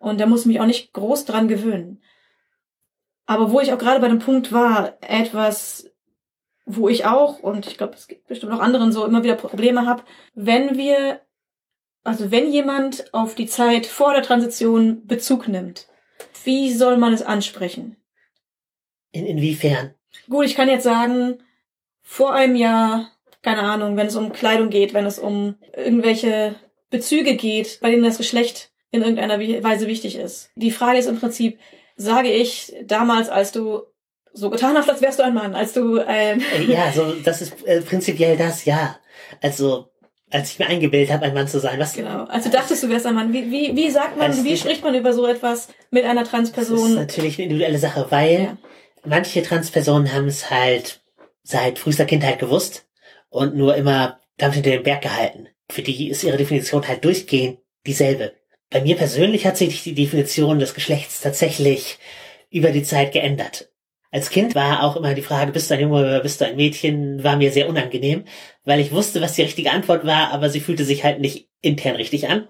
Und 0.00 0.18
da 0.18 0.26
muss 0.26 0.40
ich 0.40 0.46
mich 0.46 0.60
auch 0.60 0.66
nicht 0.66 0.92
groß 0.94 1.26
dran 1.26 1.46
gewöhnen. 1.46 2.02
Aber 3.26 3.52
wo 3.52 3.60
ich 3.60 3.72
auch 3.72 3.78
gerade 3.78 4.00
bei 4.00 4.08
dem 4.08 4.18
Punkt 4.18 4.50
war, 4.50 4.94
etwas, 5.02 5.90
wo 6.64 6.88
ich 6.88 7.04
auch, 7.04 7.38
und 7.40 7.66
ich 7.66 7.76
glaube, 7.76 7.94
es 7.94 8.08
gibt 8.08 8.26
bestimmt 8.26 8.52
auch 8.52 8.60
anderen 8.60 8.92
so 8.92 9.04
immer 9.04 9.22
wieder 9.22 9.36
Probleme 9.36 9.86
habe, 9.86 10.02
wenn 10.34 10.78
wir, 10.78 11.20
also 12.02 12.30
wenn 12.30 12.50
jemand 12.50 13.12
auf 13.12 13.34
die 13.34 13.46
Zeit 13.46 13.86
vor 13.86 14.14
der 14.14 14.22
Transition 14.22 15.06
Bezug 15.06 15.48
nimmt, 15.48 15.86
wie 16.44 16.72
soll 16.72 16.96
man 16.96 17.12
es 17.12 17.22
ansprechen? 17.22 17.96
In, 19.12 19.26
inwiefern? 19.26 19.94
Gut, 20.30 20.46
ich 20.46 20.54
kann 20.54 20.68
jetzt 20.68 20.84
sagen, 20.84 21.42
vor 22.00 22.32
einem 22.32 22.56
Jahr, 22.56 23.10
keine 23.42 23.62
Ahnung, 23.62 23.98
wenn 23.98 24.06
es 24.06 24.16
um 24.16 24.32
Kleidung 24.32 24.70
geht, 24.70 24.94
wenn 24.94 25.04
es 25.04 25.18
um 25.18 25.56
irgendwelche 25.76 26.54
Bezüge 26.88 27.36
geht, 27.36 27.80
bei 27.82 27.90
denen 27.90 28.02
das 28.02 28.18
Geschlecht 28.18 28.70
in 28.90 29.02
irgendeiner 29.02 29.38
Weise 29.38 29.86
wichtig 29.86 30.16
ist. 30.16 30.50
Die 30.56 30.70
Frage 30.70 30.98
ist 30.98 31.06
im 31.06 31.18
Prinzip, 31.18 31.58
sage 31.96 32.30
ich 32.30 32.74
damals, 32.84 33.28
als 33.28 33.52
du 33.52 33.82
so 34.32 34.50
getan 34.50 34.76
hast, 34.76 34.88
als 34.88 35.00
wärst 35.02 35.18
du 35.18 35.24
ein 35.24 35.34
Mann, 35.34 35.54
als 35.54 35.72
du 35.72 35.98
ein... 36.00 36.42
ja, 36.68 36.92
so, 36.92 37.12
das 37.24 37.42
ist 37.42 37.66
äh, 37.66 37.80
prinzipiell 37.82 38.36
das, 38.36 38.64
ja. 38.64 38.98
Also, 39.42 39.90
als 40.30 40.52
ich 40.52 40.58
mir 40.60 40.66
eingebildet 40.68 41.12
habe, 41.12 41.24
ein 41.26 41.34
Mann 41.34 41.48
zu 41.48 41.58
sein. 41.58 41.78
Was 41.80 41.92
Genau. 41.94 42.24
Also 42.24 42.48
dachtest 42.50 42.82
du 42.84 42.88
wärst 42.88 43.06
ein 43.06 43.14
Mann. 43.14 43.32
Wie, 43.32 43.50
wie, 43.50 43.74
wie 43.76 43.90
sagt 43.90 44.16
man, 44.16 44.30
Also 44.30 44.44
wie 44.44 44.56
spricht 44.56 44.84
man 44.84 44.94
über 44.94 45.12
so 45.12 45.26
etwas 45.26 45.68
mit 45.90 46.04
einer 46.04 46.20
Das 46.22 46.28
ist 46.28 46.30
Transperson? 46.30 46.94
natürlich 46.94 47.34
eine 47.38 47.44
individuelle 47.44 47.78
Sache, 47.78 48.06
weil 48.10 48.42
Ja. 48.44 48.56
manche 49.04 49.42
Transpersonen 49.42 50.12
haben 50.12 50.26
es 50.28 50.50
halt 50.50 51.00
seit 51.42 51.78
frühester 51.80 52.04
Kindheit 52.04 52.38
gewusst 52.38 52.86
und 53.28 53.56
nur 53.56 53.74
immer 53.74 54.20
damit 54.36 54.54
hinter 54.54 54.70
den 54.70 54.82
Berg 54.84 55.02
gehalten. 55.02 55.48
Für 55.68 55.82
die 55.82 56.08
ist 56.08 56.22
ihre 56.22 56.36
Definition 56.36 56.86
halt 56.86 57.04
durchgehend 57.04 57.58
dieselbe. 57.86 58.32
Bei 58.70 58.80
mir 58.80 58.96
persönlich 58.96 59.46
hat 59.46 59.56
sich 59.56 59.82
die 59.82 59.94
Definition 59.94 60.60
des 60.60 60.74
Geschlechts 60.74 61.20
tatsächlich 61.20 61.98
über 62.50 62.70
die 62.70 62.84
Zeit 62.84 63.12
geändert. 63.12 63.68
Als 64.12 64.30
Kind 64.30 64.54
war 64.54 64.82
auch 64.82 64.96
immer 64.96 65.14
die 65.14 65.22
Frage, 65.22 65.52
bist 65.52 65.70
du 65.70 65.74
ein 65.74 65.80
Junge 65.80 66.00
oder 66.00 66.20
bist 66.20 66.40
du 66.40 66.46
ein 66.46 66.56
Mädchen, 66.56 67.22
war 67.22 67.36
mir 67.36 67.52
sehr 67.52 67.68
unangenehm, 67.68 68.24
weil 68.64 68.80
ich 68.80 68.92
wusste, 68.92 69.20
was 69.20 69.34
die 69.34 69.42
richtige 69.42 69.70
Antwort 69.70 70.04
war, 70.04 70.32
aber 70.32 70.50
sie 70.50 70.60
fühlte 70.60 70.84
sich 70.84 71.04
halt 71.04 71.20
nicht 71.20 71.48
intern 71.60 71.96
richtig 71.96 72.28
an. 72.28 72.48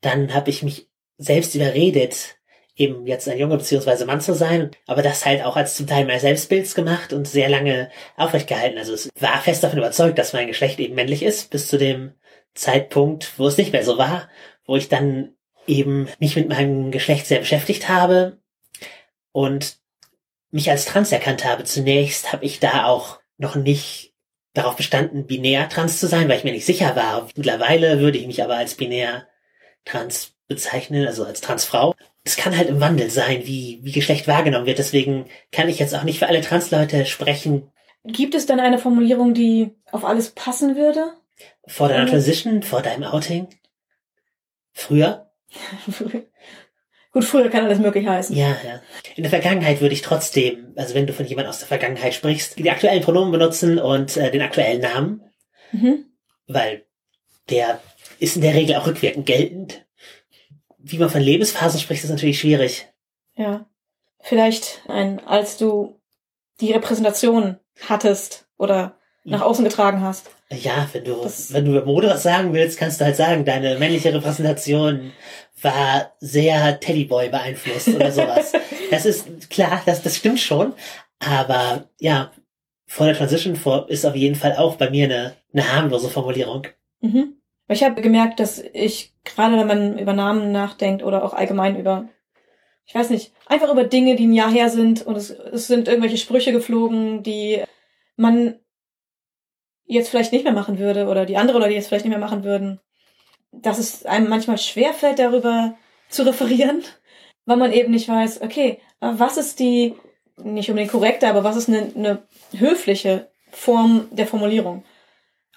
Dann 0.00 0.34
habe 0.34 0.50
ich 0.50 0.62
mich 0.62 0.88
selbst 1.16 1.54
überredet, 1.54 2.36
eben 2.76 3.06
jetzt 3.06 3.28
ein 3.28 3.38
Junge 3.38 3.56
beziehungsweise 3.58 4.06
Mann 4.06 4.20
zu 4.20 4.34
sein, 4.34 4.70
aber 4.86 5.02
das 5.02 5.24
halt 5.24 5.44
auch 5.44 5.56
als 5.56 5.74
zum 5.74 5.86
Teil 5.86 6.06
meines 6.06 6.22
Selbstbilds 6.22 6.74
gemacht 6.74 7.12
und 7.12 7.28
sehr 7.28 7.48
lange 7.48 7.90
aufrecht 8.16 8.48
gehalten. 8.48 8.78
Also 8.78 8.94
es 8.94 9.10
war 9.20 9.40
fest 9.40 9.62
davon 9.62 9.78
überzeugt, 9.78 10.18
dass 10.18 10.32
mein 10.32 10.48
Geschlecht 10.48 10.80
eben 10.80 10.94
männlich 10.94 11.22
ist, 11.22 11.50
bis 11.50 11.68
zu 11.68 11.78
dem 11.78 12.14
Zeitpunkt, 12.54 13.38
wo 13.38 13.46
es 13.46 13.56
nicht 13.56 13.72
mehr 13.72 13.84
so 13.84 13.96
war, 13.96 14.28
wo 14.66 14.76
ich 14.76 14.88
dann 14.88 15.34
eben 15.66 16.08
mich 16.18 16.36
mit 16.36 16.48
meinem 16.48 16.90
Geschlecht 16.90 17.26
sehr 17.26 17.38
beschäftigt 17.38 17.88
habe 17.88 18.38
und 19.32 19.78
mich 20.50 20.70
als 20.70 20.84
trans 20.84 21.12
erkannt 21.12 21.44
habe. 21.44 21.64
Zunächst 21.64 22.32
habe 22.32 22.44
ich 22.44 22.60
da 22.60 22.84
auch 22.84 23.20
noch 23.38 23.56
nicht 23.56 24.12
darauf 24.54 24.76
bestanden, 24.76 25.26
binär 25.26 25.68
trans 25.68 25.98
zu 25.98 26.06
sein, 26.06 26.28
weil 26.28 26.38
ich 26.38 26.44
mir 26.44 26.52
nicht 26.52 26.66
sicher 26.66 26.94
war. 26.94 27.28
Mittlerweile 27.36 28.00
würde 28.00 28.18
ich 28.18 28.26
mich 28.26 28.42
aber 28.42 28.56
als 28.56 28.74
binär 28.74 29.26
trans 29.84 30.34
bezeichnen, 30.46 31.06
also 31.06 31.24
als 31.24 31.40
Transfrau. 31.40 31.94
Es 32.24 32.36
kann 32.36 32.56
halt 32.56 32.68
im 32.68 32.80
Wandel 32.80 33.10
sein, 33.10 33.46
wie, 33.46 33.80
wie 33.82 33.92
Geschlecht 33.92 34.28
wahrgenommen 34.28 34.66
wird. 34.66 34.78
Deswegen 34.78 35.26
kann 35.50 35.68
ich 35.68 35.78
jetzt 35.78 35.94
auch 35.94 36.04
nicht 36.04 36.18
für 36.18 36.28
alle 36.28 36.42
Transleute 36.42 37.06
sprechen. 37.06 37.72
Gibt 38.04 38.34
es 38.34 38.46
denn 38.46 38.60
eine 38.60 38.78
Formulierung, 38.78 39.32
die 39.32 39.70
auf 39.90 40.04
alles 40.04 40.30
passen 40.30 40.76
würde? 40.76 41.12
Vor 41.66 41.88
deiner. 41.88 42.06
Transition, 42.06 42.62
vor 42.62 42.82
deinem 42.82 43.04
Outing. 43.04 43.48
Früher? 44.72 45.30
Gut, 47.12 47.24
früher 47.24 47.50
kann 47.50 47.64
alles 47.64 47.78
möglich 47.78 48.06
heißen. 48.06 48.34
Ja, 48.34 48.56
ja. 48.64 48.80
In 49.16 49.22
der 49.22 49.30
Vergangenheit 49.30 49.82
würde 49.82 49.94
ich 49.94 50.00
trotzdem, 50.00 50.72
also 50.76 50.94
wenn 50.94 51.06
du 51.06 51.12
von 51.12 51.26
jemand 51.26 51.46
aus 51.46 51.58
der 51.58 51.68
Vergangenheit 51.68 52.14
sprichst, 52.14 52.58
die 52.58 52.70
aktuellen 52.70 53.02
Pronomen 53.02 53.32
benutzen 53.32 53.78
und 53.78 54.16
äh, 54.16 54.30
den 54.30 54.40
aktuellen 54.42 54.80
Namen, 54.80 55.22
Mhm. 55.72 56.04
weil 56.46 56.86
der 57.48 57.80
ist 58.18 58.36
in 58.36 58.42
der 58.42 58.54
Regel 58.54 58.76
auch 58.76 58.86
rückwirkend 58.86 59.26
geltend. 59.26 59.86
Wie 60.78 60.98
man 60.98 61.08
von 61.10 61.20
Lebensphasen 61.22 61.80
spricht, 61.80 62.04
ist 62.04 62.10
natürlich 62.10 62.40
schwierig. 62.40 62.88
Ja. 63.36 63.66
Vielleicht 64.20 64.82
ein, 64.88 65.20
als 65.20 65.56
du 65.56 66.00
die 66.60 66.72
Repräsentation 66.72 67.58
hattest 67.88 68.46
oder 68.58 68.98
nach 69.24 69.42
außen 69.42 69.64
getragen 69.64 70.00
hast. 70.00 70.30
Ja, 70.50 70.88
wenn 70.92 71.04
du, 71.04 71.14
Das- 71.22 71.52
wenn 71.52 71.64
du 71.64 71.72
über 71.72 71.84
Mode 71.84 72.08
was 72.08 72.22
sagen 72.22 72.52
willst, 72.52 72.78
kannst 72.78 73.00
du 73.00 73.04
halt 73.04 73.16
sagen, 73.16 73.44
deine 73.44 73.78
männliche 73.78 74.12
Repräsentation 74.12 75.12
war 75.62 76.12
sehr 76.18 76.80
Teddyboy 76.80 77.28
beeinflusst 77.28 77.88
oder 77.88 78.10
sowas. 78.10 78.52
das 78.90 79.06
ist 79.06 79.48
klar, 79.50 79.80
das, 79.86 80.02
das 80.02 80.16
stimmt 80.16 80.40
schon. 80.40 80.74
Aber 81.20 81.88
ja, 82.00 82.32
vor 82.86 83.06
der 83.06 83.16
Transition 83.16 83.54
vor 83.56 83.88
ist 83.88 84.04
auf 84.04 84.16
jeden 84.16 84.34
Fall 84.34 84.56
auch 84.56 84.76
bei 84.76 84.90
mir 84.90 85.04
eine, 85.04 85.34
eine 85.52 85.72
harmlose 85.72 86.08
Formulierung. 86.08 86.66
Mhm. 87.00 87.36
Ich 87.68 87.84
habe 87.84 88.02
gemerkt, 88.02 88.40
dass 88.40 88.58
ich, 88.58 89.14
gerade 89.24 89.56
wenn 89.56 89.66
man 89.68 89.98
über 89.98 90.12
Namen 90.12 90.52
nachdenkt 90.52 91.02
oder 91.02 91.24
auch 91.24 91.32
allgemein 91.32 91.78
über, 91.78 92.08
ich 92.84 92.94
weiß 92.94 93.08
nicht, 93.10 93.32
einfach 93.46 93.70
über 93.72 93.84
Dinge, 93.84 94.16
die 94.16 94.26
ein 94.26 94.32
Jahr 94.34 94.50
her 94.50 94.68
sind 94.68 95.06
und 95.06 95.16
es, 95.16 95.30
es 95.30 95.68
sind 95.68 95.86
irgendwelche 95.88 96.18
Sprüche 96.18 96.52
geflogen, 96.52 97.22
die 97.22 97.62
man 98.16 98.56
jetzt 99.92 100.08
vielleicht 100.08 100.32
nicht 100.32 100.44
mehr 100.44 100.52
machen 100.52 100.78
würde 100.78 101.06
oder 101.06 101.26
die 101.26 101.36
andere 101.36 101.58
Leute 101.58 101.74
jetzt 101.74 101.88
vielleicht 101.88 102.04
nicht 102.04 102.16
mehr 102.16 102.24
machen 102.24 102.44
würden, 102.44 102.80
dass 103.52 103.78
es 103.78 104.06
einem 104.06 104.28
manchmal 104.28 104.58
schwerfällt, 104.58 105.18
darüber 105.18 105.74
zu 106.08 106.24
referieren, 106.24 106.82
weil 107.44 107.56
man 107.56 107.72
eben 107.72 107.92
nicht 107.92 108.08
weiß, 108.08 108.42
okay, 108.42 108.80
was 109.00 109.36
ist 109.36 109.58
die, 109.58 109.94
nicht 110.36 110.70
unbedingt 110.70 110.92
korrekte, 110.92 111.28
aber 111.28 111.44
was 111.44 111.56
ist 111.56 111.68
eine, 111.68 111.90
eine 111.94 112.22
höfliche 112.56 113.30
Form 113.50 114.08
der 114.10 114.26
Formulierung? 114.26 114.84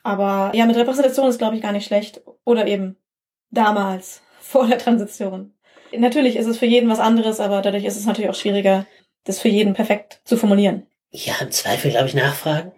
Aber 0.03 0.51
ja, 0.55 0.67
mit 0.67 0.75
Repräsentation 0.75 1.27
ist, 1.27 1.39
glaube 1.39 1.55
ich, 1.55 1.63
gar 1.63 1.71
nicht 1.71 1.87
schlecht. 1.87 2.21
Oder 2.43 2.67
eben 2.67 2.95
damals, 3.49 4.21
vor 4.39 4.67
der 4.67 4.77
Transition. 4.77 5.53
Natürlich 5.97 6.35
ist 6.35 6.45
es 6.45 6.59
für 6.59 6.67
jeden 6.67 6.89
was 6.89 6.99
anderes, 6.99 7.39
aber 7.39 7.61
dadurch 7.61 7.85
ist 7.85 7.97
es 7.97 8.05
natürlich 8.05 8.29
auch 8.29 8.35
schwieriger, 8.35 8.85
das 9.23 9.39
für 9.39 9.47
jeden 9.47 9.73
perfekt 9.73 10.21
zu 10.23 10.37
formulieren. 10.37 10.85
Ja, 11.09 11.33
im 11.41 11.51
Zweifel, 11.51 11.89
glaube 11.89 12.07
ich, 12.07 12.13
nachfragen, 12.13 12.71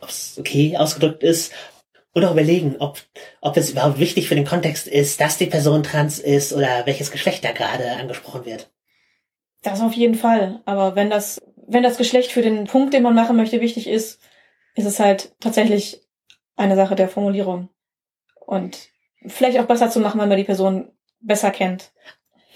okay 0.00 0.76
ausgedrückt 0.76 1.22
ist. 1.22 1.52
Und 2.12 2.24
auch 2.24 2.32
überlegen, 2.32 2.76
ob, 2.78 2.98
ob 3.42 3.58
es 3.58 3.70
überhaupt 3.70 3.98
wichtig 3.98 4.26
für 4.26 4.34
den 4.34 4.46
Kontext 4.46 4.86
ist, 4.86 5.20
dass 5.20 5.36
die 5.36 5.46
Person 5.46 5.82
trans 5.82 6.18
ist 6.18 6.54
oder 6.54 6.86
welches 6.86 7.10
Geschlecht 7.10 7.44
da 7.44 7.52
gerade 7.52 7.90
angesprochen 7.90 8.46
wird. 8.46 8.70
Das 9.62 9.82
auf 9.82 9.92
jeden 9.92 10.14
Fall. 10.14 10.62
Aber 10.64 10.96
wenn 10.96 11.10
das, 11.10 11.42
wenn 11.66 11.82
das 11.82 11.98
Geschlecht 11.98 12.32
für 12.32 12.40
den 12.40 12.64
Punkt, 12.64 12.94
den 12.94 13.02
man 13.02 13.14
machen 13.14 13.36
möchte, 13.36 13.60
wichtig 13.60 13.86
ist, 13.86 14.18
ist 14.76 14.86
es 14.86 14.98
halt 14.98 15.34
tatsächlich 15.40 16.00
eine 16.56 16.76
Sache 16.76 16.94
der 16.94 17.08
Formulierung. 17.08 17.68
Und 18.46 18.78
vielleicht 19.26 19.58
auch 19.58 19.66
besser 19.66 19.90
zu 19.90 20.00
machen, 20.00 20.20
wenn 20.20 20.28
man 20.28 20.38
die 20.38 20.44
Person 20.44 20.92
besser 21.20 21.50
kennt. 21.50 21.92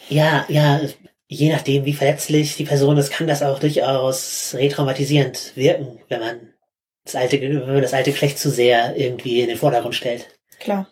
Ja, 0.08 0.44
ja, 0.48 0.80
je 1.28 1.52
nachdem, 1.52 1.84
wie 1.84 1.92
verletzlich 1.92 2.56
die 2.56 2.64
Person 2.64 2.96
ist, 2.96 3.12
kann 3.12 3.26
das 3.26 3.42
auch 3.42 3.58
durchaus 3.58 4.54
retraumatisierend 4.56 5.52
wirken, 5.56 6.00
wenn 6.08 6.20
man 6.20 6.54
das 7.04 7.14
alte, 7.16 7.40
wenn 7.40 7.66
man 7.66 7.82
das 7.82 7.94
alte 7.94 8.12
Geschlecht 8.12 8.38
zu 8.38 8.50
sehr 8.50 8.96
irgendwie 8.96 9.40
in 9.40 9.48
den 9.48 9.56
Vordergrund 9.56 9.94
stellt. 9.94 10.28
Klar. 10.58 10.88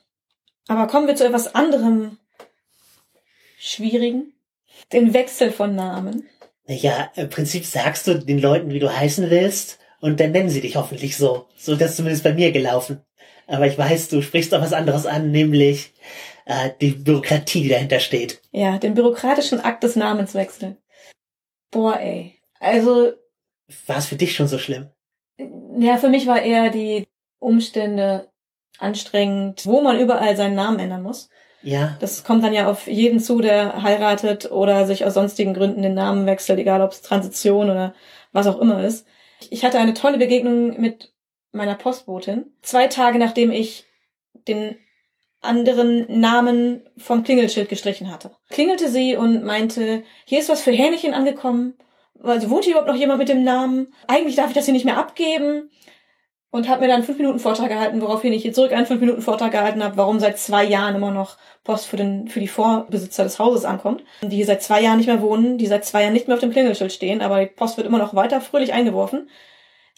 Aber 0.68 0.86
kommen 0.86 1.06
wir 1.06 1.16
zu 1.16 1.26
etwas 1.26 1.54
anderem 1.54 2.18
Schwierigen. 3.58 4.34
Den 4.92 5.12
Wechsel 5.14 5.50
von 5.50 5.74
Namen. 5.74 6.28
Ja, 6.66 7.10
im 7.16 7.28
Prinzip 7.30 7.64
sagst 7.64 8.06
du 8.06 8.14
den 8.18 8.38
Leuten, 8.38 8.70
wie 8.70 8.78
du 8.78 8.94
heißen 8.94 9.30
willst, 9.30 9.78
und 10.00 10.20
dann 10.20 10.32
nennen 10.32 10.50
sie 10.50 10.60
dich 10.60 10.76
hoffentlich 10.76 11.16
so. 11.16 11.48
So 11.56 11.72
ist 11.72 11.80
das 11.80 11.96
zumindest 11.96 12.22
bei 12.22 12.32
mir 12.32 12.52
gelaufen. 12.52 13.02
Aber 13.46 13.66
ich 13.66 13.76
weiß, 13.76 14.08
du 14.08 14.22
sprichst 14.22 14.52
doch 14.52 14.60
was 14.60 14.72
anderes 14.72 15.06
an, 15.06 15.30
nämlich 15.30 15.94
äh, 16.44 16.70
die 16.80 16.90
Bürokratie, 16.92 17.62
die 17.62 17.68
dahinter 17.68 17.98
steht. 17.98 18.40
Ja, 18.52 18.78
den 18.78 18.94
bürokratischen 18.94 19.60
Akt 19.60 19.82
des 19.82 19.96
Namenswechsels. 19.96 20.76
Boah, 21.70 21.98
ey. 21.98 22.38
Also, 22.60 23.12
War 23.86 23.98
es 23.98 24.06
für 24.06 24.16
dich 24.16 24.34
schon 24.36 24.48
so 24.48 24.58
schlimm? 24.58 24.90
Ja, 25.78 25.96
für 25.96 26.08
mich 26.08 26.26
war 26.26 26.42
eher 26.42 26.70
die 26.70 27.06
Umstände 27.38 28.28
anstrengend, 28.78 29.66
wo 29.66 29.80
man 29.80 29.98
überall 29.98 30.36
seinen 30.36 30.54
Namen 30.54 30.78
ändern 30.78 31.02
muss. 31.02 31.28
Ja, 31.62 31.96
Das 32.00 32.22
kommt 32.22 32.44
dann 32.44 32.52
ja 32.52 32.70
auf 32.70 32.86
jeden 32.86 33.18
zu, 33.18 33.40
der 33.40 33.82
heiratet 33.82 34.50
oder 34.50 34.86
sich 34.86 35.04
aus 35.04 35.14
sonstigen 35.14 35.54
Gründen 35.54 35.82
den 35.82 35.94
Namen 35.94 36.26
wechselt, 36.26 36.58
egal 36.60 36.82
ob 36.82 36.92
es 36.92 37.02
Transition 37.02 37.68
oder 37.68 37.94
was 38.32 38.46
auch 38.46 38.60
immer 38.60 38.84
ist. 38.84 39.06
Ich 39.50 39.64
hatte 39.64 39.78
eine 39.78 39.94
tolle 39.94 40.18
Begegnung 40.18 40.80
mit 40.80 41.12
meiner 41.50 41.74
Postbotin. 41.74 42.52
Zwei 42.62 42.86
Tage 42.86 43.18
nachdem 43.18 43.50
ich 43.50 43.86
den 44.46 44.76
anderen 45.40 46.20
Namen 46.20 46.88
vom 46.96 47.22
Klingelschild 47.22 47.68
gestrichen 47.68 48.10
hatte. 48.10 48.32
Klingelte 48.50 48.88
sie 48.88 49.16
und 49.16 49.44
meinte, 49.44 50.02
hier 50.24 50.40
ist 50.40 50.48
was 50.48 50.62
für 50.62 50.72
Hähnchen 50.72 51.14
angekommen. 51.14 51.74
Also 52.22 52.50
wohnt 52.50 52.64
hier 52.64 52.72
überhaupt 52.72 52.90
noch 52.90 52.98
jemand 52.98 53.18
mit 53.18 53.28
dem 53.28 53.44
Namen? 53.44 53.92
Eigentlich 54.06 54.36
darf 54.36 54.48
ich 54.48 54.54
das 54.54 54.64
hier 54.64 54.74
nicht 54.74 54.84
mehr 54.84 54.98
abgeben. 54.98 55.70
Und 56.50 56.66
hat 56.66 56.80
mir 56.80 56.88
dann 56.88 57.04
fünf 57.04 57.18
Minuten 57.18 57.38
Vortrag 57.38 57.68
gehalten, 57.68 58.00
woraufhin 58.00 58.32
ich 58.32 58.40
hier 58.40 58.54
zurück 58.54 58.72
einen 58.72 58.86
fünf 58.86 59.00
Minuten 59.00 59.20
Vortrag 59.20 59.52
gehalten 59.52 59.84
habe, 59.84 59.98
warum 59.98 60.18
seit 60.18 60.38
zwei 60.38 60.64
Jahren 60.64 60.94
immer 60.94 61.10
noch 61.10 61.36
Post 61.62 61.86
für, 61.86 61.98
den, 61.98 62.28
für 62.28 62.40
die 62.40 62.48
Vorbesitzer 62.48 63.22
des 63.22 63.38
Hauses 63.38 63.66
ankommt, 63.66 64.02
die 64.22 64.36
hier 64.36 64.46
seit 64.46 64.62
zwei 64.62 64.80
Jahren 64.80 64.96
nicht 64.96 65.08
mehr 65.08 65.20
wohnen, 65.20 65.58
die 65.58 65.66
seit 65.66 65.84
zwei 65.84 66.02
Jahren 66.02 66.14
nicht 66.14 66.26
mehr 66.26 66.36
auf 66.36 66.40
dem 66.40 66.50
Klingelschild 66.50 66.90
stehen, 66.90 67.20
aber 67.20 67.40
die 67.40 67.46
Post 67.46 67.76
wird 67.76 67.86
immer 67.86 67.98
noch 67.98 68.14
weiter 68.14 68.40
fröhlich 68.40 68.72
eingeworfen. 68.72 69.28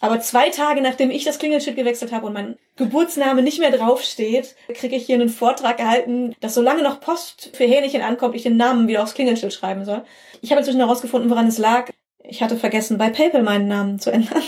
Aber 0.00 0.18
zwei 0.18 0.48
Tage 0.48 0.80
nachdem 0.80 1.12
ich 1.12 1.24
das 1.24 1.38
Klingelschild 1.38 1.76
gewechselt 1.76 2.10
habe 2.10 2.26
und 2.26 2.32
mein 2.32 2.56
Geburtsname 2.74 3.42
nicht 3.42 3.60
mehr 3.60 3.70
draufsteht, 3.70 4.56
kriege 4.74 4.96
ich 4.96 5.06
hier 5.06 5.14
einen 5.14 5.28
Vortrag 5.28 5.76
gehalten, 5.76 6.34
dass 6.40 6.54
solange 6.54 6.82
noch 6.82 7.00
Post 7.00 7.50
für 7.52 7.64
Hähnchen 7.64 8.02
ankommt, 8.02 8.34
ich 8.34 8.42
den 8.42 8.56
Namen 8.56 8.88
wieder 8.88 9.04
aufs 9.04 9.14
Klingelschild 9.14 9.52
schreiben 9.52 9.84
soll. 9.84 10.02
Ich 10.40 10.50
habe 10.50 10.60
inzwischen 10.60 10.80
herausgefunden, 10.80 11.30
woran 11.30 11.46
es 11.46 11.58
lag. 11.58 11.90
Ich 12.30 12.42
hatte 12.42 12.56
vergessen, 12.56 12.96
bei 12.96 13.10
PayPal 13.10 13.42
meinen 13.42 13.66
Namen 13.66 13.99
zu 13.99 14.10
ändern. 14.12 14.42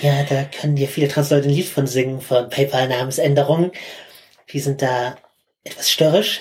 ja, 0.00 0.22
da 0.22 0.44
können 0.44 0.76
dir 0.76 0.86
viele 0.86 1.08
Transleute 1.08 1.48
ein 1.48 1.54
Lied 1.54 1.66
von 1.66 1.88
singen, 1.88 2.20
von 2.20 2.48
PayPal-Namensänderungen. 2.48 3.72
Die 4.52 4.60
sind 4.60 4.82
da 4.82 5.16
etwas 5.64 5.90
störrisch. 5.90 6.40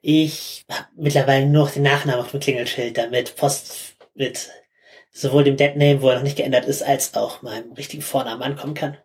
Ich 0.00 0.64
habe 0.70 0.86
mittlerweile 0.96 1.46
nur 1.46 1.64
noch 1.64 1.72
den 1.72 1.82
Nachnamen 1.82 2.20
auf 2.20 2.30
dem 2.30 2.38
Klingelschild, 2.38 2.96
damit 2.96 3.34
Post 3.34 3.96
mit 4.14 4.48
sowohl 5.10 5.42
dem 5.42 5.56
Deadname, 5.56 6.02
wo 6.02 6.08
er 6.08 6.16
noch 6.16 6.22
nicht 6.22 6.36
geändert 6.36 6.66
ist, 6.66 6.82
als 6.84 7.14
auch 7.16 7.42
meinem 7.42 7.72
richtigen 7.72 8.02
Vornamen 8.02 8.42
ankommen 8.42 8.74
kann. 8.74 8.96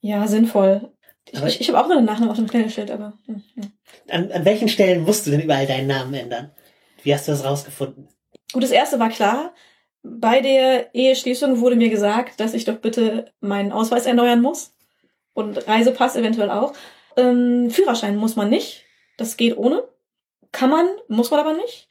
Ja, 0.00 0.26
sinnvoll. 0.26 0.90
Ich, 1.30 1.42
ich, 1.42 1.60
ich 1.60 1.68
habe 1.68 1.84
auch 1.84 1.88
noch 1.88 1.98
einen 1.98 2.06
Nachnamen 2.06 2.30
auf 2.30 2.38
dem 2.38 2.48
Klingelnschild, 2.48 2.90
aber. 2.90 3.12
Hm, 3.26 3.42
hm. 3.56 3.72
An, 4.08 4.32
an 4.32 4.44
welchen 4.46 4.70
Stellen 4.70 5.04
musst 5.04 5.26
du 5.26 5.32
denn 5.32 5.40
überall 5.40 5.66
deinen 5.66 5.86
Namen 5.86 6.14
ändern? 6.14 6.52
Wie 7.02 7.12
hast 7.12 7.28
du 7.28 7.32
das 7.32 7.44
rausgefunden? 7.44 8.08
Gut, 8.54 8.62
das 8.62 8.70
erste 8.70 8.98
war 8.98 9.10
klar. 9.10 9.52
Bei 10.02 10.40
der 10.40 10.94
Eheschließung 10.94 11.60
wurde 11.60 11.76
mir 11.76 11.90
gesagt, 11.90 12.40
dass 12.40 12.54
ich 12.54 12.64
doch 12.64 12.76
bitte 12.76 13.32
meinen 13.40 13.72
Ausweis 13.72 14.06
erneuern 14.06 14.40
muss. 14.40 14.74
Und 15.34 15.68
Reisepass 15.68 16.16
eventuell 16.16 16.50
auch. 16.50 16.72
Ähm, 17.16 17.70
Führerschein 17.70 18.16
muss 18.16 18.36
man 18.36 18.48
nicht. 18.48 18.84
Das 19.16 19.36
geht 19.36 19.56
ohne. 19.56 19.84
Kann 20.52 20.70
man, 20.70 20.88
muss 21.08 21.30
man 21.30 21.40
aber 21.40 21.52
nicht. 21.52 21.88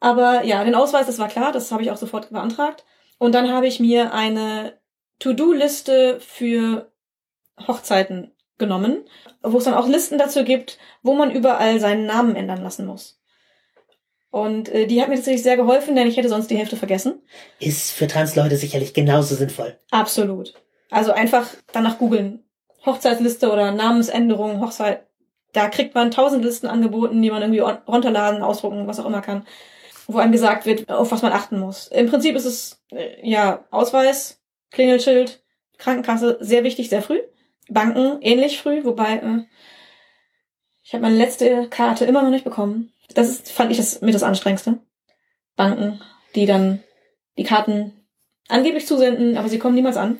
Aber 0.00 0.44
ja, 0.44 0.64
den 0.64 0.74
Ausweis, 0.74 1.06
das 1.06 1.18
war 1.18 1.28
klar, 1.28 1.52
das 1.52 1.72
habe 1.72 1.82
ich 1.82 1.90
auch 1.90 1.96
sofort 1.96 2.30
beantragt. 2.30 2.84
Und 3.18 3.34
dann 3.34 3.50
habe 3.50 3.66
ich 3.66 3.80
mir 3.80 4.14
eine 4.14 4.78
To-Do-Liste 5.18 6.20
für 6.20 6.92
Hochzeiten 7.66 8.32
genommen, 8.58 9.04
wo 9.42 9.58
es 9.58 9.64
dann 9.64 9.74
auch 9.74 9.88
Listen 9.88 10.18
dazu 10.18 10.44
gibt, 10.44 10.78
wo 11.02 11.14
man 11.14 11.30
überall 11.30 11.80
seinen 11.80 12.06
Namen 12.06 12.36
ändern 12.36 12.62
lassen 12.62 12.86
muss. 12.86 13.17
Und 14.30 14.68
äh, 14.68 14.86
die 14.86 15.00
hat 15.00 15.08
mir 15.08 15.14
tatsächlich 15.14 15.42
sehr 15.42 15.56
geholfen, 15.56 15.96
denn 15.96 16.06
ich 16.06 16.16
hätte 16.16 16.28
sonst 16.28 16.50
die 16.50 16.56
Hälfte 16.56 16.76
vergessen. 16.76 17.22
Ist 17.60 17.92
für 17.92 18.06
Transleute 18.06 18.56
sicherlich 18.56 18.92
genauso 18.92 19.34
sinnvoll. 19.34 19.78
Absolut. 19.90 20.54
Also 20.90 21.12
einfach 21.12 21.48
danach 21.72 21.98
googeln. 21.98 22.44
Hochzeitsliste 22.84 23.50
oder 23.50 23.72
Namensänderung, 23.72 24.60
Hochzeit. 24.60 25.06
Da 25.52 25.68
kriegt 25.68 25.94
man 25.94 26.10
tausend 26.10 26.44
Listen 26.44 26.66
angeboten, 26.66 27.20
die 27.22 27.30
man 27.30 27.42
irgendwie 27.42 27.60
runterladen, 27.60 28.42
ausdrucken, 28.42 28.86
was 28.86 29.00
auch 29.00 29.06
immer 29.06 29.22
kann. 29.22 29.46
Wo 30.06 30.18
einem 30.18 30.32
gesagt 30.32 30.66
wird, 30.66 30.88
auf 30.88 31.10
was 31.10 31.22
man 31.22 31.32
achten 31.32 31.58
muss. 31.58 31.88
Im 31.88 32.08
Prinzip 32.08 32.36
ist 32.36 32.44
es, 32.44 32.82
äh, 32.90 33.28
ja, 33.28 33.64
Ausweis, 33.70 34.40
Klingelschild, 34.70 35.42
Krankenkasse, 35.78 36.38
sehr 36.40 36.64
wichtig, 36.64 36.88
sehr 36.88 37.02
früh. 37.02 37.20
Banken, 37.68 38.20
ähnlich 38.22 38.60
früh, 38.60 38.84
wobei, 38.84 39.16
äh, 39.16 39.44
ich 40.82 40.94
habe 40.94 41.02
meine 41.02 41.16
letzte 41.16 41.68
Karte 41.68 42.04
immer 42.06 42.22
noch 42.22 42.30
nicht 42.30 42.44
bekommen. 42.44 42.92
Das 43.14 43.28
ist, 43.28 43.52
fand 43.52 43.70
ich 43.70 43.78
das 43.78 44.00
mit 44.00 44.14
das 44.14 44.22
Anstrengendste. 44.22 44.80
Banken, 45.56 46.00
die 46.34 46.46
dann 46.46 46.82
die 47.36 47.44
Karten 47.44 47.92
angeblich 48.48 48.86
zusenden, 48.86 49.36
aber 49.36 49.48
sie 49.48 49.58
kommen 49.58 49.74
niemals 49.74 49.96
an. 49.96 50.18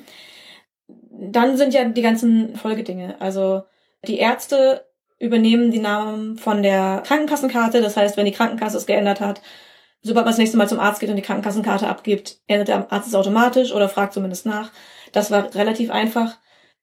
Dann 0.87 1.57
sind 1.57 1.73
ja 1.73 1.83
die 1.85 2.01
ganzen 2.01 2.55
Folgedinge. 2.55 3.19
Also 3.19 3.63
die 4.05 4.17
Ärzte 4.17 4.85
übernehmen 5.19 5.71
die 5.71 5.79
Namen 5.79 6.37
von 6.37 6.63
der 6.63 7.03
Krankenkassenkarte. 7.05 7.81
Das 7.81 7.97
heißt, 7.97 8.17
wenn 8.17 8.25
die 8.25 8.31
Krankenkasse 8.31 8.77
es 8.77 8.85
geändert 8.85 9.19
hat, 9.19 9.41
sobald 10.01 10.25
man 10.25 10.31
das 10.31 10.37
nächste 10.37 10.57
Mal 10.57 10.69
zum 10.69 10.79
Arzt 10.79 10.99
geht 10.99 11.09
und 11.09 11.17
die 11.17 11.21
Krankenkassenkarte 11.21 11.87
abgibt, 11.87 12.39
ändert 12.47 12.69
der 12.69 12.91
Arzt 12.91 13.07
es 13.07 13.15
automatisch 13.15 13.73
oder 13.73 13.89
fragt 13.89 14.13
zumindest 14.13 14.45
nach. 14.45 14.71
Das 15.11 15.29
war 15.29 15.53
relativ 15.55 15.91
einfach. 15.91 16.37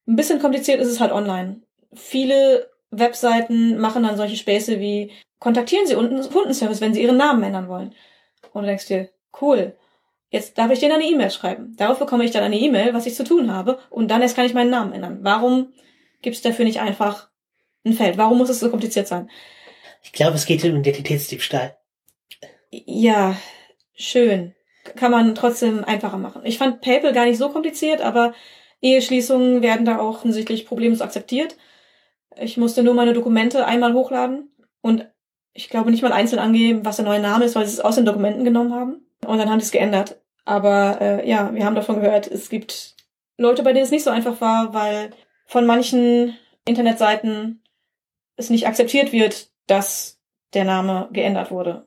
Ein 0.06 0.16
bisschen 0.16 0.38
kompliziert 0.38 0.80
ist 0.80 0.88
es 0.88 1.00
halt 1.00 1.12
online. 1.12 1.62
Viele 1.92 2.70
Webseiten 2.98 3.78
machen 3.78 4.02
dann 4.02 4.16
solche 4.16 4.36
Späße 4.36 4.80
wie, 4.80 5.12
kontaktieren 5.38 5.86
Sie 5.86 5.94
unten 5.94 6.20
Kundenservice, 6.30 6.80
wenn 6.80 6.94
Sie 6.94 7.02
Ihren 7.02 7.16
Namen 7.16 7.42
ändern 7.42 7.68
wollen. 7.68 7.94
Und 8.52 8.62
du 8.62 8.66
denkst 8.68 8.86
dir, 8.86 9.10
cool, 9.40 9.76
jetzt 10.30 10.58
darf 10.58 10.70
ich 10.70 10.80
denen 10.80 10.94
eine 10.94 11.04
E-Mail 11.04 11.30
schreiben. 11.30 11.74
Darauf 11.76 11.98
bekomme 11.98 12.24
ich 12.24 12.30
dann 12.30 12.42
eine 12.42 12.58
E-Mail, 12.58 12.94
was 12.94 13.06
ich 13.06 13.14
zu 13.14 13.24
tun 13.24 13.52
habe, 13.52 13.78
und 13.90 14.10
dann 14.10 14.22
erst 14.22 14.36
kann 14.36 14.46
ich 14.46 14.54
meinen 14.54 14.70
Namen 14.70 14.92
ändern. 14.92 15.18
Warum 15.22 15.72
gibt 16.22 16.36
es 16.36 16.42
dafür 16.42 16.64
nicht 16.64 16.80
einfach 16.80 17.28
ein 17.84 17.92
Feld? 17.92 18.18
Warum 18.18 18.38
muss 18.38 18.48
es 18.48 18.60
so 18.60 18.70
kompliziert 18.70 19.08
sein? 19.08 19.30
Ich 20.02 20.12
glaube, 20.12 20.36
es 20.36 20.46
geht 20.46 20.64
um 20.64 20.76
Identitätsdiebstahl. 20.76 21.76
Ja, 22.70 23.36
schön. 23.94 24.54
Kann 24.94 25.10
man 25.10 25.34
trotzdem 25.34 25.84
einfacher 25.84 26.18
machen. 26.18 26.42
Ich 26.44 26.58
fand 26.58 26.80
PayPal 26.80 27.12
gar 27.12 27.24
nicht 27.24 27.38
so 27.38 27.48
kompliziert, 27.48 28.00
aber 28.00 28.34
Eheschließungen 28.80 29.62
werden 29.62 29.84
da 29.86 29.98
auch 29.98 30.22
hinsichtlich 30.22 30.66
problemlos 30.66 31.00
akzeptiert. 31.00 31.56
Ich 32.38 32.56
musste 32.56 32.82
nur 32.82 32.94
meine 32.94 33.12
Dokumente 33.12 33.66
einmal 33.66 33.94
hochladen 33.94 34.50
und 34.82 35.06
ich 35.52 35.70
glaube 35.70 35.90
nicht 35.90 36.02
mal 36.02 36.12
einzeln 36.12 36.38
angeben, 36.38 36.84
was 36.84 36.96
der 36.96 37.04
neue 37.04 37.20
Name 37.20 37.44
ist, 37.44 37.56
weil 37.56 37.66
sie 37.66 37.72
es 37.72 37.80
aus 37.80 37.96
den 37.96 38.04
Dokumenten 38.04 38.44
genommen 38.44 38.74
haben. 38.74 39.06
Und 39.26 39.38
dann 39.38 39.50
haben 39.50 39.60
sie 39.60 39.66
es 39.66 39.72
geändert. 39.72 40.20
Aber 40.44 40.98
äh, 41.00 41.28
ja, 41.28 41.52
wir 41.54 41.64
haben 41.64 41.75
davon 41.75 42.00
gehört, 42.00 42.28
es 42.28 42.50
gibt 42.50 42.94
Leute, 43.38 43.62
bei 43.62 43.72
denen 43.72 43.84
es 43.84 43.90
nicht 43.90 44.04
so 44.04 44.10
einfach 44.10 44.40
war, 44.40 44.75
weil 44.75 45.10
von 45.46 45.66
manchen 45.66 46.36
Internetseiten 46.66 47.62
es 48.36 48.50
nicht 48.50 48.66
akzeptiert 48.66 49.12
wird, 49.12 49.49
dass 49.66 50.18
der 50.54 50.64
Name 50.64 51.08
geändert 51.12 51.50
wurde. 51.50 51.86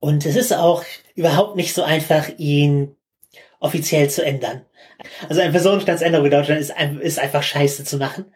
Und 0.00 0.26
es 0.26 0.36
ist 0.36 0.52
auch 0.52 0.84
überhaupt 1.14 1.56
nicht 1.56 1.74
so 1.74 1.82
einfach, 1.82 2.28
ihn 2.36 2.96
offiziell 3.60 4.10
zu 4.10 4.24
ändern. 4.24 4.64
Also 5.28 5.40
eine 5.40 5.52
Personenstandsänderung 5.52 6.26
in 6.26 6.32
Deutschland 6.32 6.60
ist, 6.60 6.74
ist 7.00 7.18
einfach 7.18 7.42
scheiße 7.42 7.84
zu 7.84 7.98
machen. 7.98 8.32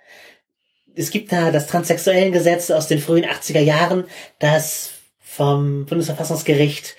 Es 0.95 1.11
gibt 1.11 1.33
da 1.33 1.51
das 1.51 1.67
transsexuellen 1.67 2.33
Gesetz 2.33 2.71
aus 2.71 2.89
den 2.89 2.99
frühen 2.99 3.25
80er 3.25 3.61
Jahren, 3.61 4.05
das 4.39 4.93
vom 5.19 5.87
Bundesverfassungsgericht 5.87 6.97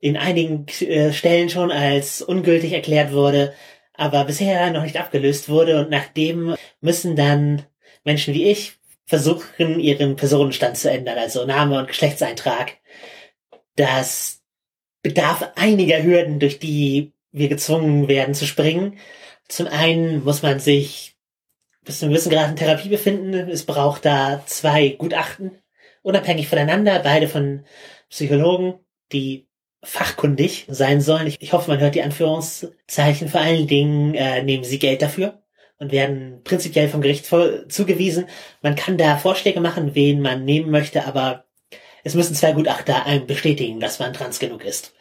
in 0.00 0.16
einigen 0.16 0.66
äh, 0.80 1.12
Stellen 1.12 1.50
schon 1.50 1.70
als 1.70 2.22
ungültig 2.22 2.72
erklärt 2.72 3.12
wurde, 3.12 3.54
aber 3.94 4.24
bisher 4.24 4.70
noch 4.70 4.82
nicht 4.82 4.98
abgelöst 4.98 5.48
wurde 5.48 5.80
und 5.80 5.90
nachdem 5.90 6.56
müssen 6.80 7.16
dann 7.16 7.62
Menschen 8.04 8.34
wie 8.34 8.44
ich 8.44 8.74
versuchen, 9.06 9.80
ihren 9.80 10.16
Personenstand 10.16 10.76
zu 10.76 10.90
ändern, 10.90 11.18
also 11.18 11.44
Name 11.44 11.78
und 11.78 11.88
Geschlechtseintrag. 11.88 12.78
Das 13.76 14.42
bedarf 15.02 15.52
einiger 15.56 16.02
Hürden, 16.02 16.38
durch 16.38 16.58
die 16.58 17.12
wir 17.32 17.48
gezwungen 17.48 18.08
werden 18.08 18.34
zu 18.34 18.46
springen. 18.46 18.98
Zum 19.48 19.66
einen 19.66 20.24
muss 20.24 20.42
man 20.42 20.60
sich 20.60 21.13
einem 21.86 22.12
gewissen 22.12 22.30
Grad 22.30 22.50
in 22.50 22.56
Therapie 22.56 22.88
befinden. 22.88 23.34
Es 23.34 23.64
braucht 23.64 24.04
da 24.04 24.42
zwei 24.46 24.90
Gutachten, 24.90 25.58
unabhängig 26.02 26.48
voneinander, 26.48 26.98
beide 27.00 27.28
von 27.28 27.64
Psychologen, 28.08 28.74
die 29.12 29.48
fachkundig 29.82 30.66
sein 30.68 31.00
sollen. 31.00 31.26
Ich, 31.26 31.40
ich 31.40 31.52
hoffe, 31.52 31.70
man 31.70 31.80
hört 31.80 31.94
die 31.94 32.02
Anführungszeichen. 32.02 33.28
Vor 33.28 33.40
allen 33.40 33.66
Dingen 33.66 34.14
äh, 34.14 34.42
nehmen 34.42 34.64
sie 34.64 34.78
Geld 34.78 35.02
dafür 35.02 35.42
und 35.78 35.92
werden 35.92 36.42
prinzipiell 36.44 36.88
vom 36.88 37.02
Gericht 37.02 37.26
zugewiesen. 37.26 38.26
Man 38.62 38.76
kann 38.76 38.96
da 38.96 39.16
Vorschläge 39.16 39.60
machen, 39.60 39.94
wen 39.94 40.20
man 40.20 40.44
nehmen 40.44 40.70
möchte, 40.70 41.04
aber 41.06 41.44
es 42.02 42.14
müssen 42.14 42.34
zwei 42.34 42.52
Gutachter 42.52 43.06
einem 43.06 43.26
bestätigen, 43.26 43.80
dass 43.80 43.98
man 43.98 44.12
trans 44.12 44.38
genug 44.38 44.64
ist 44.64 44.94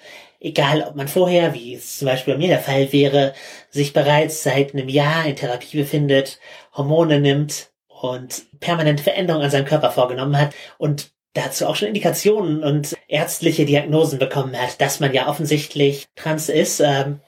egal 0.44 0.84
ob 0.84 0.96
man 0.96 1.08
vorher, 1.08 1.54
wie 1.54 1.74
es 1.74 1.98
zum 1.98 2.08
Beispiel 2.08 2.36
bei 2.36 2.38
mir 2.38 2.50
der 2.50 2.60
Fall 2.60 2.92
wäre, 2.92 3.34
sich 3.70 3.94
bereits 3.94 4.44
seit 4.44 4.74
einem 4.74 4.90
Jahr 4.90 5.26
in 5.26 5.36
Therapie 5.36 5.78
befindet, 5.78 6.40
Hormone 6.74 7.20
nimmt 7.20 7.72
und 7.88 8.44
permanente 8.60 9.02
Veränderungen 9.02 9.46
an 9.46 9.52
seinem 9.52 9.66
Körper 9.66 9.90
vorgenommen 9.90 10.38
hat 10.38 10.54
und 10.78 11.12
dazu 11.34 11.66
auch 11.66 11.76
schon 11.76 11.88
Indikationen 11.88 12.64
und 12.64 12.96
ärztliche 13.08 13.66
Diagnosen 13.66 14.20
bekommen 14.20 14.56
hat, 14.60 14.80
dass 14.82 15.00
man 15.00 15.14
ja 15.14 15.28
offensichtlich 15.28 16.06
trans 16.16 16.50
ist. 16.50 16.80
Ähm, 16.82 17.22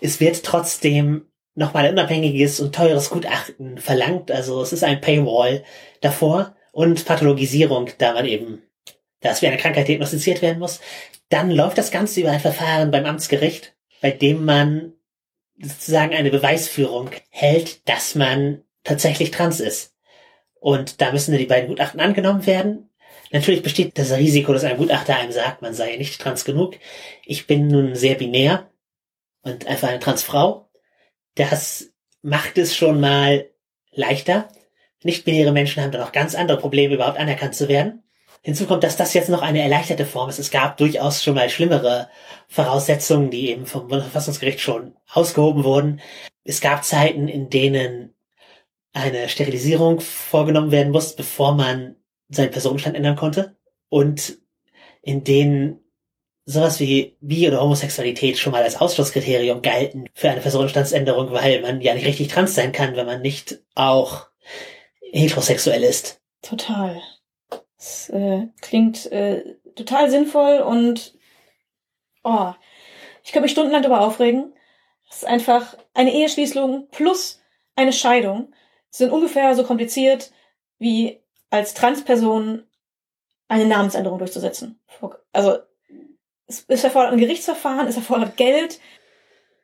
es 0.00 0.18
wird 0.18 0.42
trotzdem 0.42 1.26
nochmal 1.54 1.84
ein 1.84 1.92
unabhängiges 1.92 2.60
und 2.60 2.74
teures 2.74 3.10
Gutachten 3.10 3.78
verlangt. 3.78 4.30
Also 4.30 4.62
es 4.62 4.72
ist 4.72 4.84
ein 4.84 5.00
Paywall 5.00 5.64
davor 6.00 6.56
und 6.72 7.04
Pathologisierung, 7.04 7.90
da 7.98 8.14
man 8.14 8.24
eben, 8.24 8.62
dass 9.20 9.42
wie 9.42 9.46
eine 9.46 9.56
Krankheit 9.56 9.88
diagnostiziert 9.88 10.42
werden 10.42 10.58
muss. 10.58 10.80
Dann 11.28 11.50
läuft 11.50 11.78
das 11.78 11.90
Ganze 11.90 12.20
über 12.20 12.30
ein 12.30 12.40
Verfahren 12.40 12.90
beim 12.90 13.06
Amtsgericht, 13.06 13.74
bei 14.00 14.10
dem 14.10 14.44
man 14.44 14.92
sozusagen 15.60 16.14
eine 16.14 16.30
Beweisführung 16.30 17.10
hält, 17.30 17.88
dass 17.88 18.14
man 18.14 18.62
tatsächlich 18.84 19.30
trans 19.30 19.60
ist. 19.60 19.94
Und 20.60 21.00
da 21.00 21.12
müssen 21.12 21.36
die 21.36 21.46
beiden 21.46 21.68
Gutachten 21.68 22.00
angenommen 22.00 22.46
werden. 22.46 22.90
Natürlich 23.30 23.62
besteht 23.62 23.98
das 23.98 24.12
Risiko, 24.12 24.52
dass 24.52 24.64
ein 24.64 24.76
Gutachter 24.76 25.16
einem 25.16 25.32
sagt, 25.32 25.62
man 25.62 25.74
sei 25.74 25.96
nicht 25.96 26.20
trans 26.20 26.44
genug. 26.44 26.76
Ich 27.24 27.46
bin 27.46 27.68
nun 27.68 27.94
sehr 27.94 28.14
binär 28.14 28.70
und 29.42 29.66
einfach 29.66 29.88
eine 29.88 29.98
Transfrau. 29.98 30.70
Das 31.34 31.92
macht 32.22 32.58
es 32.58 32.74
schon 32.74 33.00
mal 33.00 33.50
leichter. 33.92 34.48
Nicht-binäre 35.02 35.52
Menschen 35.52 35.82
haben 35.82 35.92
dann 35.92 36.02
auch 36.02 36.12
ganz 36.12 36.34
andere 36.34 36.58
Probleme, 36.58 36.94
überhaupt 36.94 37.18
anerkannt 37.18 37.54
zu 37.54 37.68
werden. 37.68 38.02
Hinzu 38.42 38.66
kommt, 38.66 38.84
dass 38.84 38.96
das 38.96 39.14
jetzt 39.14 39.28
noch 39.28 39.42
eine 39.42 39.62
erleichterte 39.62 40.06
Form 40.06 40.28
ist. 40.28 40.38
Es 40.38 40.50
gab 40.50 40.76
durchaus 40.76 41.22
schon 41.22 41.34
mal 41.34 41.50
schlimmere 41.50 42.08
Voraussetzungen, 42.48 43.30
die 43.30 43.50
eben 43.50 43.66
vom 43.66 43.88
Bundesverfassungsgericht 43.88 44.60
schon 44.60 44.94
ausgehoben 45.12 45.64
wurden. 45.64 46.00
Es 46.44 46.60
gab 46.60 46.84
Zeiten, 46.84 47.28
in 47.28 47.50
denen 47.50 48.14
eine 48.92 49.28
Sterilisierung 49.28 50.00
vorgenommen 50.00 50.70
werden 50.70 50.92
musste, 50.92 51.16
bevor 51.16 51.54
man 51.54 51.96
seinen 52.28 52.50
Personenstand 52.50 52.96
ändern 52.96 53.16
konnte. 53.16 53.56
Und 53.88 54.38
in 55.02 55.24
denen 55.24 55.80
sowas 56.44 56.80
wie 56.80 57.16
Bi- 57.20 57.46
oder 57.46 57.60
Homosexualität 57.60 58.38
schon 58.38 58.52
mal 58.52 58.62
als 58.62 58.80
Ausschlusskriterium 58.80 59.60
galten 59.60 60.08
für 60.14 60.30
eine 60.30 60.40
Personenstandsänderung, 60.40 61.30
weil 61.32 61.60
man 61.60 61.82
ja 61.82 61.94
nicht 61.94 62.06
richtig 62.06 62.28
trans 62.28 62.54
sein 62.54 62.72
kann, 62.72 62.96
wenn 62.96 63.06
man 63.06 63.20
nicht 63.20 63.60
auch 63.74 64.28
heterosexuell 65.12 65.82
ist. 65.82 66.22
Total. 66.40 67.00
Das 67.78 68.10
äh, 68.10 68.48
klingt 68.60 69.10
äh, 69.12 69.56
total 69.76 70.10
sinnvoll 70.10 70.58
und 70.58 71.14
oh, 72.24 72.52
ich 73.22 73.32
könnte 73.32 73.44
mich 73.44 73.52
stundenlang 73.52 73.82
darüber 73.82 74.00
aufregen. 74.00 74.52
Das 75.08 75.18
ist 75.18 75.24
einfach 75.24 75.76
eine 75.94 76.12
Eheschließung 76.12 76.88
plus 76.90 77.40
eine 77.76 77.92
Scheidung 77.92 78.52
sind 78.90 79.12
ungefähr 79.12 79.54
so 79.54 79.64
kompliziert 79.64 80.32
wie 80.78 81.20
als 81.50 81.74
Transperson 81.74 82.64
eine 83.48 83.66
Namensänderung 83.66 84.18
durchzusetzen. 84.18 84.80
Also 85.32 85.58
es, 86.46 86.64
es 86.68 86.84
erfordert 86.84 87.12
ein 87.12 87.20
Gerichtsverfahren, 87.20 87.86
es 87.86 87.96
erfordert 87.96 88.36
Geld. 88.36 88.80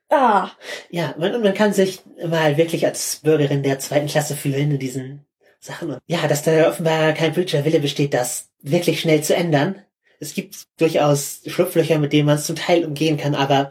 Ah. 0.09 0.51
Ja, 0.91 1.15
man, 1.19 1.43
man 1.43 1.55
kann 1.55 1.73
sich 1.73 2.01
mal 2.25 2.57
wirklich 2.57 2.87
als 2.87 3.17
Bürgerin 3.17 3.63
der 3.63 3.79
zweiten 3.79 4.07
Klasse 4.07 4.37
fühlen 4.37 4.73
in 4.73 4.79
diesen 4.79 5.27
Sachen. 5.65 5.91
Und 5.91 6.03
ja, 6.07 6.27
dass 6.29 6.43
da 6.43 6.69
offenbar 6.69 7.13
kein 7.15 7.33
politischer 7.33 7.65
Wille 7.65 7.81
besteht, 7.81 8.15
das 8.15 8.51
wirklich 8.63 9.01
schnell 9.01 9.23
zu 9.23 9.35
ändern. 9.35 9.83
Es 10.21 10.35
gibt 10.35 10.67
durchaus 10.79 11.41
Schlupflöcher, 11.47 11.99
mit 11.99 12.13
denen 12.13 12.27
man 12.27 12.37
es 12.37 12.47
zum 12.47 12.57
Teil 12.57 12.85
umgehen 12.85 13.17
kann, 13.17 13.35
aber 13.35 13.71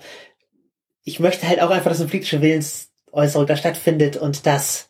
ich 1.04 1.20
möchte 1.20 1.48
halt 1.48 1.62
auch 1.62 1.70
einfach, 1.70 1.90
dass 1.90 2.00
eine 2.00 2.10
politische 2.10 2.42
Willensäußerung 2.42 3.46
da 3.46 3.56
stattfindet 3.56 4.18
und 4.18 4.46
das 4.46 4.90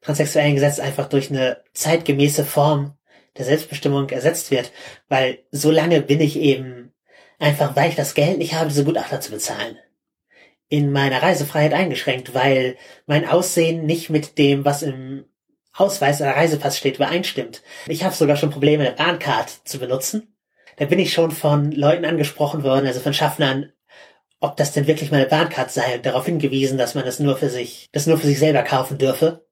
transsexuellen 0.00 0.54
Gesetz 0.54 0.78
einfach 0.78 1.08
durch 1.08 1.30
eine 1.30 1.62
zeitgemäße 1.72 2.44
Form 2.44 2.94
der 3.36 3.44
Selbstbestimmung 3.44 4.08
ersetzt 4.08 4.50
wird, 4.50 4.72
weil 5.08 5.38
so 5.50 5.70
lange 5.70 6.00
bin 6.00 6.20
ich 6.20 6.36
eben 6.36 6.92
einfach, 7.38 7.76
weil 7.76 7.90
ich 7.90 7.96
das 7.96 8.14
Geld 8.14 8.38
nicht 8.38 8.54
habe, 8.54 8.68
diese 8.68 8.84
Gutachter 8.84 9.20
zu 9.20 9.30
bezahlen. 9.30 9.78
In 10.68 10.92
meiner 10.92 11.22
Reisefreiheit 11.22 11.74
eingeschränkt, 11.74 12.34
weil 12.34 12.76
mein 13.06 13.28
Aussehen 13.28 13.86
nicht 13.86 14.10
mit 14.10 14.38
dem, 14.38 14.64
was 14.64 14.82
im 14.82 15.24
Ausweis 15.72 16.20
oder 16.20 16.36
Reisepass 16.36 16.78
steht, 16.78 16.96
übereinstimmt. 16.96 17.62
Ich 17.86 18.04
habe 18.04 18.14
sogar 18.14 18.36
schon 18.36 18.50
Probleme, 18.50 18.86
eine 18.86 18.96
Bahncard 18.96 19.50
zu 19.64 19.78
benutzen. 19.78 20.34
Da 20.76 20.86
bin 20.86 20.98
ich 20.98 21.12
schon 21.12 21.30
von 21.30 21.72
Leuten 21.72 22.04
angesprochen 22.04 22.62
worden, 22.62 22.86
also 22.86 23.00
von 23.00 23.14
Schaffnern, 23.14 23.72
ob 24.40 24.56
das 24.56 24.72
denn 24.72 24.86
wirklich 24.86 25.10
meine 25.10 25.26
Bahncard 25.26 25.70
sei 25.70 25.96
und 25.96 26.06
darauf 26.06 26.24
hingewiesen, 26.24 26.78
dass 26.78 26.94
man 26.94 27.04
das 27.04 27.20
nur 27.20 27.36
für 27.36 27.50
sich, 27.50 27.88
das 27.92 28.06
nur 28.06 28.18
für 28.18 28.26
sich 28.26 28.38
selber 28.38 28.62
kaufen 28.62 28.98
dürfe 28.98 29.46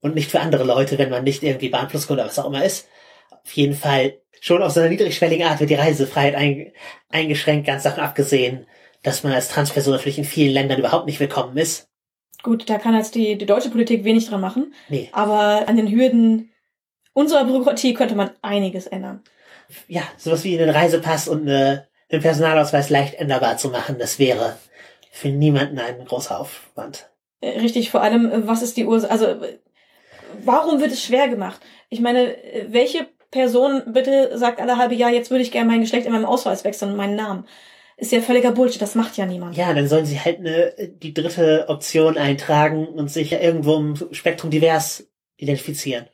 und 0.00 0.14
nicht 0.14 0.30
für 0.30 0.40
andere 0.40 0.64
Leute, 0.64 0.98
wenn 0.98 1.10
man 1.10 1.24
nicht 1.24 1.42
irgendwie 1.42 1.68
Bahnpluskunde 1.68 2.22
oder 2.22 2.28
was 2.28 2.38
auch 2.38 2.46
immer 2.46 2.64
ist. 2.64 2.88
Auf 3.30 3.52
jeden 3.52 3.74
Fall 3.74 4.20
schon 4.40 4.62
auf 4.62 4.72
so 4.72 4.80
einer 4.80 4.90
niedrigschwelligen 4.90 5.46
Art 5.46 5.60
wird 5.60 5.70
die 5.70 5.76
Reisefreiheit 5.76 6.34
ein, 6.34 6.72
eingeschränkt, 7.08 7.66
ganz 7.66 7.84
davon 7.84 8.02
abgesehen, 8.02 8.66
dass 9.02 9.22
man 9.22 9.32
als 9.32 9.48
Transperson 9.48 9.92
natürlich 9.92 10.18
in 10.18 10.24
vielen 10.24 10.52
Ländern 10.52 10.80
überhaupt 10.80 11.06
nicht 11.06 11.20
willkommen 11.20 11.56
ist. 11.56 11.88
Gut, 12.44 12.68
da 12.68 12.78
kann 12.78 12.94
jetzt 12.94 13.14
die, 13.14 13.36
die 13.38 13.46
deutsche 13.46 13.70
Politik 13.70 14.04
wenig 14.04 14.28
dran 14.28 14.42
machen. 14.42 14.74
Nee. 14.90 15.08
Aber 15.12 15.66
an 15.66 15.76
den 15.76 15.90
Hürden 15.90 16.52
unserer 17.14 17.46
Bürokratie 17.46 17.94
könnte 17.94 18.14
man 18.14 18.30
einiges 18.42 18.86
ändern. 18.86 19.22
Ja, 19.88 20.02
sowas 20.18 20.44
wie 20.44 20.58
einen 20.60 20.68
Reisepass 20.68 21.26
und 21.26 21.48
eine, 21.48 21.88
einen 22.10 22.20
Personalausweis 22.20 22.90
leicht 22.90 23.14
änderbar 23.14 23.56
zu 23.56 23.70
machen, 23.70 23.96
das 23.98 24.18
wäre 24.18 24.58
für 25.10 25.28
niemanden 25.28 25.78
ein 25.78 26.04
großer 26.04 26.38
Aufwand. 26.38 27.08
Äh, 27.40 27.60
richtig, 27.60 27.90
vor 27.90 28.02
allem, 28.02 28.30
äh, 28.30 28.46
was 28.46 28.60
ist 28.60 28.76
die 28.76 28.84
Ursache? 28.84 29.10
Also, 29.10 29.24
äh, 29.24 29.58
warum 30.44 30.80
wird 30.80 30.92
es 30.92 31.02
schwer 31.02 31.28
gemacht? 31.28 31.62
Ich 31.88 32.00
meine, 32.00 32.36
welche 32.68 33.06
Person 33.30 33.82
bitte 33.86 34.36
sagt 34.36 34.60
alle 34.60 34.76
halbe 34.76 34.94
Jahr, 34.94 35.10
jetzt 35.10 35.30
würde 35.30 35.42
ich 35.42 35.50
gerne 35.50 35.70
mein 35.70 35.80
Geschlecht 35.80 36.04
in 36.04 36.12
meinem 36.12 36.26
Ausweis 36.26 36.62
wechseln 36.62 36.90
und 36.90 36.96
meinen 36.98 37.16
Namen? 37.16 37.46
Ist 37.96 38.12
ja 38.12 38.20
völliger 38.20 38.50
Bullshit, 38.50 38.82
das 38.82 38.94
macht 38.94 39.16
ja 39.16 39.26
niemand. 39.26 39.56
Ja, 39.56 39.72
dann 39.72 39.86
sollen 39.86 40.04
sie 40.04 40.18
halt 40.18 40.38
eine, 40.38 40.74
die 40.88 41.14
dritte 41.14 41.66
Option 41.68 42.18
eintragen 42.18 42.88
und 42.88 43.08
sich 43.08 43.30
ja 43.30 43.40
irgendwo 43.40 43.76
im 43.76 43.94
Spektrum 44.12 44.50
divers 44.50 45.08
identifizieren. 45.36 46.06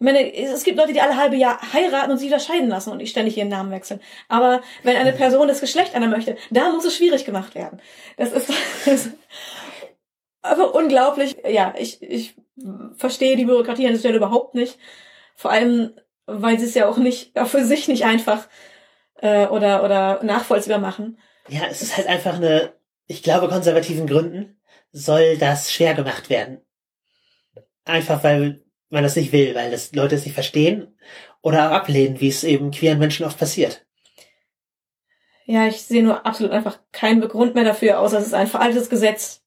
Ich 0.00 0.04
meine, 0.04 0.32
es 0.32 0.62
gibt 0.62 0.78
Leute, 0.78 0.92
die 0.92 1.00
alle 1.00 1.16
halbe 1.16 1.36
Jahr 1.36 1.60
heiraten 1.72 2.12
und 2.12 2.18
sich 2.18 2.28
wieder 2.28 2.38
scheiden 2.38 2.68
lassen 2.68 2.90
und 2.90 2.98
nicht 2.98 3.10
ständig 3.10 3.36
ihren 3.36 3.48
Namen 3.48 3.72
wechseln. 3.72 4.00
Aber 4.28 4.62
wenn 4.84 4.96
eine 4.96 5.12
Person 5.12 5.48
das 5.48 5.60
Geschlecht 5.60 5.92
ändern 5.92 6.10
möchte, 6.10 6.36
da 6.50 6.70
muss 6.70 6.84
es 6.84 6.96
schwierig 6.96 7.24
gemacht 7.24 7.56
werden. 7.56 7.80
Das 8.16 8.32
ist, 8.32 8.48
das 8.84 9.06
ist 9.06 9.10
aber 10.40 10.74
unglaublich. 10.74 11.36
Ja, 11.48 11.74
ich, 11.76 12.00
ich 12.00 12.36
verstehe 12.96 13.36
die 13.36 13.44
Bürokratie 13.44 13.86
an 13.86 13.92
der 13.92 13.98
Stelle 13.98 14.16
überhaupt 14.16 14.54
nicht. 14.54 14.78
Vor 15.34 15.50
allem, 15.50 15.92
weil 16.26 16.58
sie 16.58 16.66
es 16.66 16.74
ja 16.74 16.88
auch 16.88 16.98
nicht, 16.98 17.36
auch 17.36 17.48
für 17.48 17.64
sich 17.64 17.88
nicht 17.88 18.04
einfach 18.04 18.48
äh, 19.18 19.46
oder, 19.46 19.84
oder 19.84 20.22
nachvollziehbar 20.22 20.78
machen. 20.78 21.18
Ja, 21.48 21.62
es 21.70 21.82
ist 21.82 21.96
halt 21.96 22.06
einfach 22.06 22.36
eine, 22.36 22.72
ich 23.06 23.22
glaube, 23.22 23.48
konservativen 23.48 24.06
Gründen 24.06 24.60
soll 24.92 25.36
das 25.38 25.72
schwer 25.72 25.94
gemacht 25.94 26.30
werden. 26.30 26.60
Einfach 27.84 28.22
weil 28.24 28.62
man 28.90 29.02
das 29.02 29.16
nicht 29.16 29.32
will, 29.32 29.54
weil 29.54 29.70
das 29.70 29.92
Leute 29.92 30.14
es 30.14 30.24
nicht 30.24 30.34
verstehen 30.34 30.96
oder 31.42 31.70
ablehnen, 31.72 32.20
wie 32.20 32.28
es 32.28 32.44
eben 32.44 32.70
queeren 32.70 32.98
Menschen 32.98 33.26
oft 33.26 33.38
passiert. 33.38 33.86
Ja, 35.44 35.66
ich 35.66 35.82
sehe 35.82 36.02
nur 36.02 36.26
absolut 36.26 36.52
einfach 36.52 36.78
keinen 36.92 37.20
Begrund 37.20 37.54
mehr 37.54 37.64
dafür, 37.64 38.00
außer 38.00 38.18
es 38.18 38.26
ist 38.26 38.34
ein 38.34 38.46
veraltetes 38.46 38.90
Gesetz 38.90 39.42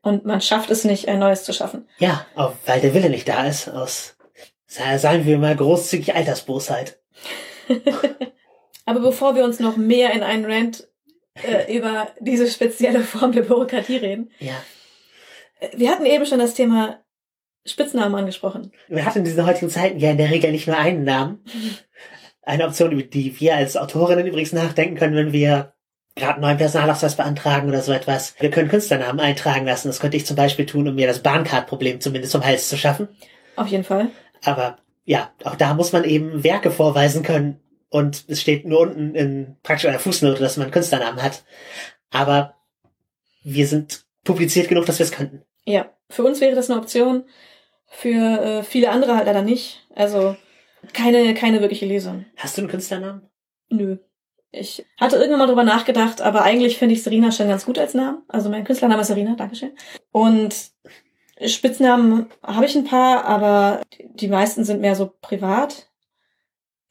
und 0.00 0.24
man 0.24 0.40
schafft 0.40 0.70
es 0.70 0.84
nicht, 0.84 1.08
ein 1.08 1.18
neues 1.18 1.44
zu 1.44 1.52
schaffen. 1.52 1.88
Ja, 1.98 2.26
auch 2.34 2.54
weil 2.66 2.80
der 2.80 2.94
Wille 2.94 3.10
nicht 3.10 3.28
da 3.28 3.46
ist, 3.46 3.68
aus, 3.68 4.16
sagen 4.66 5.26
wir 5.26 5.38
mal, 5.38 5.56
großzügig 5.56 6.14
Altersbosheit. 6.14 7.00
Aber 8.84 9.00
bevor 9.00 9.34
wir 9.34 9.44
uns 9.44 9.60
noch 9.60 9.76
mehr 9.76 10.12
in 10.12 10.22
einen 10.22 10.44
Rant 10.44 10.88
äh, 11.42 11.76
über 11.76 12.08
diese 12.20 12.48
spezielle 12.48 13.00
Form 13.00 13.32
der 13.32 13.42
Bürokratie 13.42 13.96
reden. 13.96 14.30
Ja. 14.38 14.54
Äh, 15.60 15.70
wir 15.76 15.90
hatten 15.90 16.06
eben 16.06 16.26
schon 16.26 16.38
das 16.38 16.54
Thema 16.54 17.00
Spitznamen 17.66 18.14
angesprochen. 18.14 18.72
Wir 18.88 19.04
hatten 19.04 19.18
in 19.18 19.24
diesen 19.24 19.46
heutigen 19.46 19.70
Zeiten 19.70 19.98
ja 19.98 20.10
in 20.10 20.18
der 20.18 20.30
Regel 20.30 20.52
nicht 20.52 20.66
nur 20.66 20.76
einen 20.76 21.04
Namen. 21.04 21.44
Eine 22.46 22.66
Option, 22.66 22.92
über 22.92 23.02
die 23.02 23.40
wir 23.40 23.56
als 23.56 23.74
Autorinnen 23.74 24.26
übrigens 24.26 24.52
nachdenken 24.52 24.96
können, 24.96 25.16
wenn 25.16 25.32
wir 25.32 25.72
gerade 26.14 26.34
einen 26.34 26.42
neuen 26.42 26.58
Personalausweis 26.58 27.16
beantragen 27.16 27.70
oder 27.70 27.80
so 27.80 27.90
etwas. 27.90 28.34
Wir 28.38 28.50
können 28.50 28.68
Künstlernamen 28.68 29.18
eintragen 29.18 29.64
lassen. 29.64 29.88
Das 29.88 29.98
könnte 29.98 30.18
ich 30.18 30.26
zum 30.26 30.36
Beispiel 30.36 30.66
tun, 30.66 30.86
um 30.86 30.94
mir 30.94 31.06
das 31.06 31.20
Bahncard-Problem 31.20 32.02
zumindest 32.02 32.32
vom 32.32 32.44
Hals 32.44 32.68
zu 32.68 32.76
schaffen. 32.76 33.08
Auf 33.56 33.68
jeden 33.68 33.84
Fall. 33.84 34.10
Aber 34.44 34.76
ja, 35.04 35.32
auch 35.42 35.56
da 35.56 35.72
muss 35.72 35.92
man 35.92 36.04
eben 36.04 36.44
Werke 36.44 36.70
vorweisen 36.70 37.22
können, 37.22 37.60
und 37.94 38.24
es 38.26 38.40
steht 38.40 38.66
nur 38.66 38.80
unten 38.80 39.14
in 39.14 39.56
praktisch 39.62 39.86
einer 39.86 40.00
Fußnote, 40.00 40.40
dass 40.40 40.56
man 40.56 40.64
einen 40.64 40.72
Künstlernamen 40.72 41.22
hat. 41.22 41.44
Aber 42.10 42.56
wir 43.44 43.68
sind 43.68 44.04
publiziert 44.24 44.66
genug, 44.66 44.84
dass 44.86 44.98
wir 44.98 45.06
es 45.06 45.12
könnten. 45.12 45.44
Ja, 45.64 45.92
für 46.10 46.24
uns 46.24 46.40
wäre 46.40 46.56
das 46.56 46.68
eine 46.68 46.80
Option, 46.80 47.22
für 47.86 48.42
äh, 48.42 48.62
viele 48.64 48.90
andere 48.90 49.14
halt 49.14 49.26
leider 49.26 49.42
nicht. 49.42 49.86
Also 49.94 50.34
keine, 50.92 51.34
keine 51.34 51.60
wirkliche 51.60 51.86
Lesung. 51.86 52.24
Hast 52.36 52.56
du 52.56 52.62
einen 52.62 52.70
Künstlernamen? 52.70 53.30
Nö. 53.70 53.98
Ich 54.50 54.84
hatte 54.98 55.14
irgendwann 55.14 55.38
mal 55.38 55.46
drüber 55.46 55.62
nachgedacht, 55.62 56.20
aber 56.20 56.42
eigentlich 56.42 56.78
finde 56.78 56.96
ich 56.96 57.04
Serena 57.04 57.30
schon 57.30 57.46
ganz 57.46 57.64
gut 57.64 57.78
als 57.78 57.94
Namen. 57.94 58.24
Also 58.26 58.50
mein 58.50 58.64
Künstlername 58.64 59.02
ist 59.02 59.06
Serena, 59.06 59.36
Dankeschön. 59.36 59.70
Und 60.10 60.72
Spitznamen 61.46 62.26
habe 62.42 62.66
ich 62.66 62.74
ein 62.74 62.86
paar, 62.86 63.24
aber 63.24 63.82
die 64.00 64.28
meisten 64.28 64.64
sind 64.64 64.80
mehr 64.80 64.96
so 64.96 65.12
privat. 65.20 65.93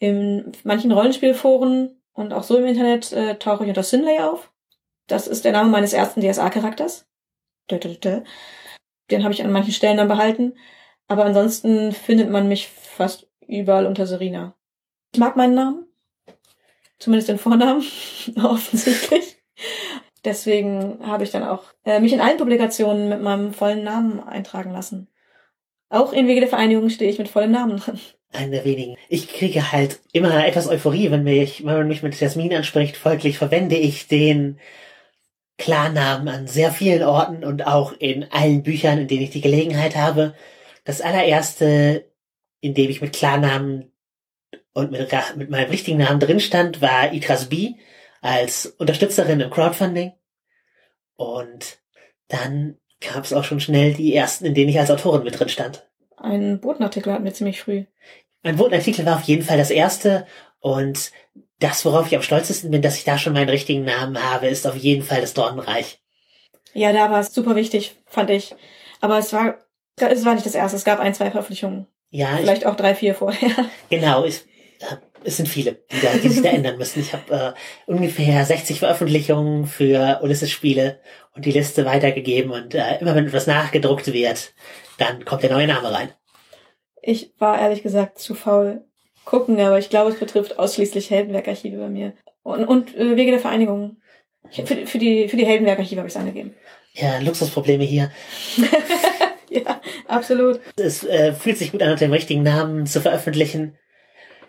In 0.03 0.51
manchen 0.65 0.91
Rollenspielforen 0.91 1.97
und 2.11 2.33
auch 2.33 2.43
so 2.43 2.57
im 2.57 2.65
Internet 2.65 3.13
äh, 3.13 3.35
tauche 3.35 3.63
ich 3.63 3.69
unter 3.69 3.83
Sinlay 3.83 4.19
auf. 4.19 4.51
Das 5.07 5.27
ist 5.27 5.45
der 5.45 5.53
Name 5.53 5.69
meines 5.69 5.93
ersten 5.93 6.19
DSA-Charakters. 6.19 7.07
Den 7.71 9.23
habe 9.23 9.33
ich 9.33 9.41
an 9.41 9.51
manchen 9.53 9.71
Stellen 9.71 9.95
dann 9.95 10.09
behalten. 10.09 10.57
Aber 11.07 11.23
ansonsten 11.23 11.93
findet 11.93 12.29
man 12.29 12.49
mich 12.49 12.67
fast 12.67 13.29
überall 13.47 13.85
unter 13.85 14.05
Serena. 14.05 14.57
Ich 15.13 15.21
mag 15.21 15.37
meinen 15.37 15.55
Namen. 15.55 15.87
Zumindest 16.99 17.29
den 17.29 17.39
Vornamen. 17.39 17.85
Offensichtlich. 18.43 19.37
Deswegen 20.25 20.99
habe 21.07 21.23
ich 21.23 21.31
dann 21.31 21.43
auch 21.43 21.63
äh, 21.85 22.01
mich 22.01 22.11
in 22.11 22.19
allen 22.19 22.37
Publikationen 22.37 23.07
mit 23.07 23.21
meinem 23.21 23.53
vollen 23.53 23.85
Namen 23.85 24.19
eintragen 24.21 24.73
lassen. 24.73 25.07
Auch 25.87 26.11
in 26.11 26.27
Wege 26.27 26.41
der 26.41 26.49
Vereinigung 26.49 26.89
stehe 26.89 27.09
ich 27.09 27.19
mit 27.19 27.29
vollem 27.29 27.51
Namen 27.51 27.77
drin. 27.77 28.01
Einer 28.33 28.51
der 28.51 28.65
wenigen. 28.65 28.97
Ich 29.09 29.27
kriege 29.27 29.71
halt 29.71 29.99
immer 30.11 30.45
etwas 30.45 30.67
Euphorie, 30.67 31.11
wenn, 31.11 31.23
mich, 31.23 31.63
wenn 31.65 31.77
man 31.77 31.87
mich 31.87 32.01
mit 32.01 32.19
Jasmin 32.19 32.53
anspricht. 32.53 32.97
Folglich 32.97 33.37
verwende 33.37 33.75
ich 33.75 34.07
den 34.07 34.59
Klarnamen 35.59 36.27
an 36.27 36.47
sehr 36.47 36.71
vielen 36.71 37.03
Orten 37.03 37.43
und 37.43 37.67
auch 37.67 37.93
in 37.93 38.31
allen 38.31 38.63
Büchern, 38.63 38.97
in 38.97 39.07
denen 39.07 39.21
ich 39.21 39.29
die 39.29 39.41
Gelegenheit 39.41 39.95
habe. 39.95 40.33
Das 40.83 40.99
allererste, 40.99 42.11
in 42.59 42.73
dem 42.73 42.89
ich 42.89 43.01
mit 43.01 43.13
Klarnamen 43.13 43.91
und 44.73 44.91
mit, 44.91 45.11
mit 45.35 45.49
meinem 45.51 45.69
richtigen 45.69 45.99
Namen 45.99 46.19
drin 46.19 46.39
stand, 46.39 46.81
war 46.81 47.13
Itras 47.13 47.49
B 47.49 47.75
als 48.21 48.65
Unterstützerin 48.65 49.41
im 49.41 49.51
Crowdfunding. 49.51 50.13
Und 51.15 51.79
dann 52.29 52.77
gab 52.99 53.25
es 53.25 53.33
auch 53.33 53.43
schon 53.43 53.59
schnell 53.59 53.93
die 53.93 54.15
ersten, 54.15 54.45
in 54.45 54.55
denen 54.55 54.69
ich 54.69 54.79
als 54.79 54.89
Autorin 54.89 55.23
mit 55.23 55.39
drin 55.39 55.49
stand. 55.49 55.87
Ein 56.17 56.61
Botenartikel 56.61 57.11
hatten 57.11 57.25
wir 57.25 57.33
ziemlich 57.33 57.61
früh. 57.61 57.83
Mein 58.43 58.57
Botenartikel 58.57 59.05
war 59.05 59.15
auf 59.15 59.23
jeden 59.23 59.43
Fall 59.43 59.57
das 59.57 59.71
erste 59.71 60.27
und 60.59 61.11
das, 61.59 61.85
worauf 61.85 62.07
ich 62.07 62.15
am 62.15 62.21
stolzesten 62.21 62.71
bin, 62.71 62.81
dass 62.81 62.97
ich 62.97 63.05
da 63.05 63.17
schon 63.17 63.33
meinen 63.33 63.49
richtigen 63.49 63.85
Namen 63.85 64.21
habe, 64.21 64.47
ist 64.47 64.67
auf 64.67 64.75
jeden 64.75 65.03
Fall 65.03 65.21
das 65.21 65.33
Dornenreich. 65.33 66.01
Ja, 66.73 66.91
da 66.91 67.09
war 67.09 67.21
es 67.21 67.33
super 67.33 67.55
wichtig, 67.55 67.95
fand 68.05 68.29
ich. 68.29 68.53
Aber 68.99 69.17
es 69.17 69.31
war, 69.31 69.59
es 69.97 70.25
war 70.25 70.33
nicht 70.33 70.45
das 70.45 70.55
erste. 70.55 70.75
Es 70.75 70.83
gab 70.83 70.99
ein, 70.99 71.13
zwei 71.13 71.31
Veröffentlichungen. 71.31 71.87
Ja. 72.09 72.37
Vielleicht 72.37 72.63
ich, 72.63 72.67
auch 72.67 72.75
drei, 72.75 72.95
vier 72.95 73.15
vorher. 73.15 73.49
Genau, 73.89 74.25
ich, 74.25 74.41
es 75.23 75.37
sind 75.37 75.47
viele, 75.47 75.79
die, 75.91 76.01
da, 76.01 76.13
die 76.21 76.29
sich 76.29 76.41
da 76.41 76.49
ändern 76.49 76.77
müssen. 76.77 76.99
Ich 76.99 77.13
habe 77.13 77.55
äh, 77.55 77.91
ungefähr 77.91 78.43
60 78.43 78.79
Veröffentlichungen 78.79 79.65
für 79.65 80.19
Ulysses-Spiele 80.21 80.99
und 81.35 81.45
die 81.45 81.51
Liste 81.51 81.85
weitergegeben 81.85 82.51
und 82.51 82.75
äh, 82.75 82.99
immer 82.99 83.15
wenn 83.15 83.27
etwas 83.27 83.47
nachgedruckt 83.47 84.11
wird, 84.11 84.53
dann 84.97 85.23
kommt 85.25 85.43
der 85.43 85.51
neue 85.51 85.67
Name 85.67 85.91
rein. 85.91 86.09
Ich 87.05 87.33
war 87.37 87.59
ehrlich 87.59 87.83
gesagt 87.83 88.17
zu 88.17 88.33
faul 88.33 88.85
gucken, 89.25 89.59
aber 89.59 89.77
ich 89.77 89.89
glaube, 89.89 90.11
es 90.11 90.19
betrifft 90.19 90.57
ausschließlich 90.57 91.09
Heldenwerkarchive 91.09 91.77
bei 91.77 91.89
mir. 91.89 92.13
Und, 92.43 92.65
und 92.65 92.95
äh, 92.95 93.15
Wege 93.15 93.31
der 93.31 93.39
Vereinigung. 93.39 93.97
Für, 94.51 94.87
für 94.87 94.97
die, 94.97 95.27
für 95.27 95.37
die 95.37 95.45
Heldenwerkarchive 95.45 95.99
habe 95.99 96.07
ich 96.07 96.13
es 96.13 96.19
angegeben. 96.19 96.53
Ja, 96.93 97.19
Luxusprobleme 97.19 97.83
hier. 97.83 98.11
ja, 99.49 99.81
absolut. 100.07 100.61
Es 100.77 101.03
äh, 101.03 101.33
fühlt 101.33 101.57
sich 101.57 101.71
gut 101.71 101.81
an, 101.81 101.91
unter 101.91 102.05
dem 102.05 102.13
richtigen 102.13 102.43
Namen 102.43 102.85
zu 102.85 103.01
veröffentlichen. 103.01 103.77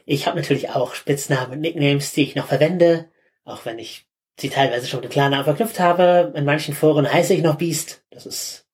Ich 0.07 0.27
habe 0.27 0.37
natürlich 0.37 0.71
auch 0.71 0.95
Spitznamen 0.95 1.53
und 1.53 1.61
Nicknames, 1.61 2.13
die 2.13 2.23
ich 2.23 2.37
noch 2.37 2.47
verwende, 2.47 3.11
auch 3.45 3.65
wenn 3.65 3.79
ich 3.79 4.07
sie 4.39 4.51
teilweise 4.51 4.87
schon 4.87 5.01
mit 5.01 5.11
dem 5.11 5.13
Klarnamen 5.13 5.45
verknüpft 5.45 5.81
habe. 5.81 6.33
In 6.37 6.45
manchen 6.45 6.75
Foren 6.75 7.11
heiße 7.11 7.35
ich 7.35 7.43
noch 7.43 7.57
Beast. 7.57 8.05
Das 8.11 8.27
ist 8.27 8.69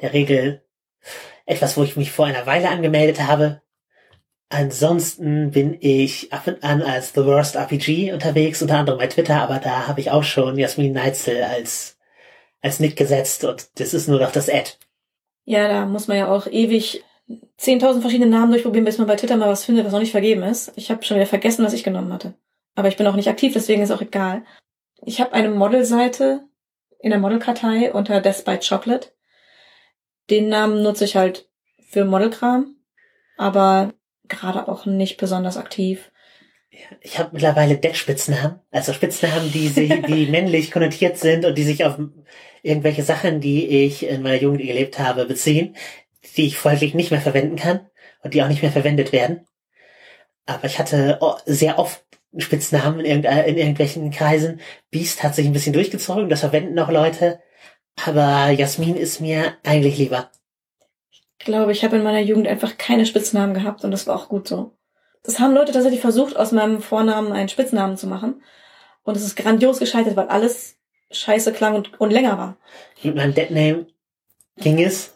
der 0.00 0.12
Regel 0.12 0.62
etwas, 1.46 1.76
wo 1.76 1.82
ich 1.82 1.96
mich 1.96 2.12
vor 2.12 2.26
einer 2.26 2.46
Weile 2.46 2.68
angemeldet 2.68 3.26
habe. 3.26 3.62
Ansonsten 4.48 5.50
bin 5.50 5.76
ich 5.80 6.32
ab 6.32 6.46
und 6.46 6.62
an 6.62 6.82
als 6.82 7.12
The 7.14 7.24
Worst 7.24 7.56
RPG 7.56 8.12
unterwegs, 8.12 8.62
unter 8.62 8.78
anderem 8.78 8.98
bei 8.98 9.06
Twitter, 9.06 9.40
aber 9.40 9.58
da 9.58 9.88
habe 9.88 10.00
ich 10.00 10.10
auch 10.10 10.22
schon 10.22 10.58
Jasmin 10.58 10.92
Neitzel 10.92 11.42
als, 11.42 11.98
als 12.60 12.78
Nick 12.78 12.96
gesetzt 12.96 13.44
und 13.44 13.80
das 13.80 13.94
ist 13.94 14.08
nur 14.08 14.20
noch 14.20 14.30
das 14.30 14.48
Ad. 14.48 14.72
Ja, 15.44 15.66
da 15.66 15.86
muss 15.86 16.06
man 16.06 16.16
ja 16.16 16.28
auch 16.28 16.46
ewig 16.46 17.02
10.000 17.58 18.00
verschiedene 18.00 18.30
Namen 18.30 18.52
durchprobieren, 18.52 18.84
bis 18.84 18.98
man 18.98 19.06
bei 19.06 19.16
Twitter 19.16 19.36
mal 19.36 19.48
was 19.48 19.64
findet, 19.64 19.84
was 19.84 19.92
noch 19.92 20.00
nicht 20.00 20.12
vergeben 20.12 20.42
ist. 20.42 20.72
Ich 20.76 20.90
habe 20.90 21.02
schon 21.02 21.16
wieder 21.16 21.26
vergessen, 21.26 21.64
was 21.64 21.72
ich 21.72 21.82
genommen 21.84 22.12
hatte. 22.12 22.34
Aber 22.76 22.88
ich 22.88 22.96
bin 22.96 23.06
auch 23.06 23.16
nicht 23.16 23.28
aktiv, 23.28 23.52
deswegen 23.52 23.82
ist 23.82 23.90
auch 23.90 24.02
egal. 24.02 24.44
Ich 25.02 25.20
habe 25.20 25.32
eine 25.32 25.48
Modelseite 25.48 26.42
in 27.00 27.10
der 27.10 27.18
Modelkartei 27.18 27.92
unter 27.92 28.20
Death 28.20 28.44
by 28.44 28.58
Chocolate. 28.58 29.08
Den 30.30 30.48
Namen 30.48 30.82
nutze 30.82 31.04
ich 31.04 31.16
halt 31.16 31.48
für 31.88 32.04
Modelkram, 32.04 32.76
aber 33.36 33.94
gerade 34.28 34.68
auch 34.68 34.86
nicht 34.86 35.18
besonders 35.18 35.56
aktiv. 35.56 36.10
Ich 37.00 37.18
habe 37.18 37.30
mittlerweile 37.32 37.76
Deckspitznamen, 37.76 38.60
also 38.70 38.92
Spitznamen, 38.92 39.50
die, 39.52 39.68
sie, 39.68 39.88
die 40.08 40.26
männlich 40.26 40.70
konnotiert 40.70 41.16
sind 41.16 41.44
und 41.44 41.56
die 41.56 41.64
sich 41.64 41.84
auf 41.84 41.98
irgendwelche 42.62 43.02
Sachen, 43.02 43.40
die 43.40 43.66
ich 43.66 44.06
in 44.06 44.22
meiner 44.22 44.40
Jugend 44.40 44.62
gelebt 44.62 44.98
habe, 44.98 45.24
beziehen, 45.24 45.76
die 46.36 46.46
ich 46.46 46.58
folglich 46.58 46.94
nicht 46.94 47.10
mehr 47.10 47.20
verwenden 47.20 47.56
kann 47.56 47.88
und 48.22 48.34
die 48.34 48.42
auch 48.42 48.48
nicht 48.48 48.62
mehr 48.62 48.72
verwendet 48.72 49.12
werden. 49.12 49.46
Aber 50.44 50.64
ich 50.64 50.78
hatte 50.78 51.18
sehr 51.44 51.78
oft 51.78 52.04
Spitznamen 52.36 53.00
in, 53.00 53.24
in 53.24 53.56
irgendwelchen 53.56 54.10
Kreisen. 54.10 54.60
Beast 54.90 55.22
hat 55.22 55.34
sich 55.34 55.46
ein 55.46 55.52
bisschen 55.52 55.72
durchgezogen, 55.72 56.28
das 56.28 56.40
verwenden 56.40 56.74
noch 56.74 56.90
Leute. 56.90 57.40
Aber 58.04 58.50
Jasmin 58.50 58.96
ist 58.96 59.20
mir 59.20 59.56
eigentlich 59.64 59.98
lieber 59.98 60.30
glaube, 61.46 61.72
ich 61.72 61.82
habe 61.82 61.96
in 61.96 62.02
meiner 62.02 62.20
Jugend 62.20 62.46
einfach 62.46 62.76
keine 62.76 63.06
Spitznamen 63.06 63.54
gehabt 63.54 63.84
und 63.84 63.90
das 63.90 64.06
war 64.06 64.16
auch 64.16 64.28
gut 64.28 64.46
so. 64.46 64.72
Das 65.22 65.40
haben 65.40 65.54
Leute 65.54 65.72
tatsächlich 65.72 66.02
versucht, 66.02 66.36
aus 66.36 66.52
meinem 66.52 66.82
Vornamen 66.82 67.32
einen 67.32 67.48
Spitznamen 67.48 67.96
zu 67.96 68.06
machen. 68.06 68.42
Und 69.02 69.16
es 69.16 69.24
ist 69.24 69.36
grandios 69.36 69.78
gescheitert, 69.78 70.16
weil 70.16 70.28
alles 70.28 70.76
scheiße 71.10 71.52
klang 71.52 71.74
und, 71.74 71.98
und 72.00 72.10
länger 72.10 72.36
war. 72.36 72.56
Mit 73.02 73.16
meinem 73.16 73.34
Deadname 73.34 73.86
ging 74.58 74.82
es. 74.82 75.14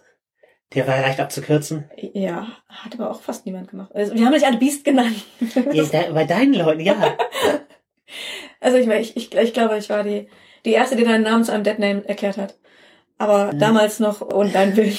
Der 0.75 0.87
war 0.87 1.01
leicht 1.01 1.19
abzukürzen. 1.19 1.91
Ja, 1.97 2.47
hat 2.69 2.95
aber 2.95 3.11
auch 3.11 3.21
fast 3.21 3.45
niemand 3.45 3.69
gemacht. 3.69 3.91
Also, 3.93 4.15
wir 4.15 4.25
haben 4.25 4.33
nicht 4.33 4.47
alle 4.47 4.59
Beast 4.59 4.85
genannt. 4.85 5.17
bei 6.15 6.25
deinen 6.25 6.55
Leuten, 6.55 6.81
ja. 6.81 7.17
also 8.61 8.77
ich, 8.77 8.87
ich, 8.87 9.17
ich, 9.17 9.35
ich 9.35 9.53
glaube, 9.53 9.79
ich 9.79 9.91
war 9.91 10.05
die, 10.05 10.29
die 10.65 10.73
erste, 10.73 10.95
die 10.95 11.03
deinen 11.03 11.25
Namen 11.25 11.43
zu 11.43 11.53
einem 11.53 11.65
Deadname 11.65 12.05
erklärt 12.07 12.37
hat. 12.37 12.60
Aber 13.21 13.51
hm. 13.51 13.59
damals 13.59 14.01
noch 14.01 14.23
und 14.23 14.55
Willen. 14.55 14.97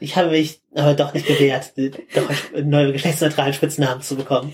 Ich 0.00 0.16
habe 0.16 0.30
mich 0.30 0.60
aber 0.74 0.92
doch 0.94 1.14
nicht 1.14 1.26
gewehrt, 1.26 1.72
doch 2.14 2.28
einen 2.54 2.68
neuen 2.68 2.92
geschlechtsneutralen 2.92 3.54
Spitznamen 3.54 4.02
zu 4.02 4.16
bekommen. 4.16 4.52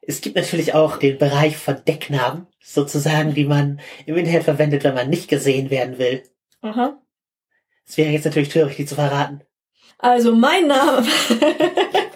Es 0.00 0.22
gibt 0.22 0.36
natürlich 0.36 0.74
auch 0.74 0.96
den 0.96 1.18
Bereich 1.18 1.58
von 1.58 1.84
Decknamen, 1.86 2.46
sozusagen, 2.62 3.34
die 3.34 3.44
man 3.44 3.80
im 4.06 4.16
Internet 4.16 4.44
verwendet, 4.44 4.84
wenn 4.84 4.94
man 4.94 5.10
nicht 5.10 5.28
gesehen 5.28 5.68
werden 5.68 5.98
will. 5.98 6.22
Aha. 6.62 6.98
Es 7.86 7.98
wäre 7.98 8.10
jetzt 8.10 8.24
natürlich 8.24 8.48
töricht, 8.48 8.78
die 8.78 8.86
zu 8.86 8.94
verraten. 8.94 9.42
Also 9.98 10.34
mein 10.34 10.68
Name. 10.68 11.04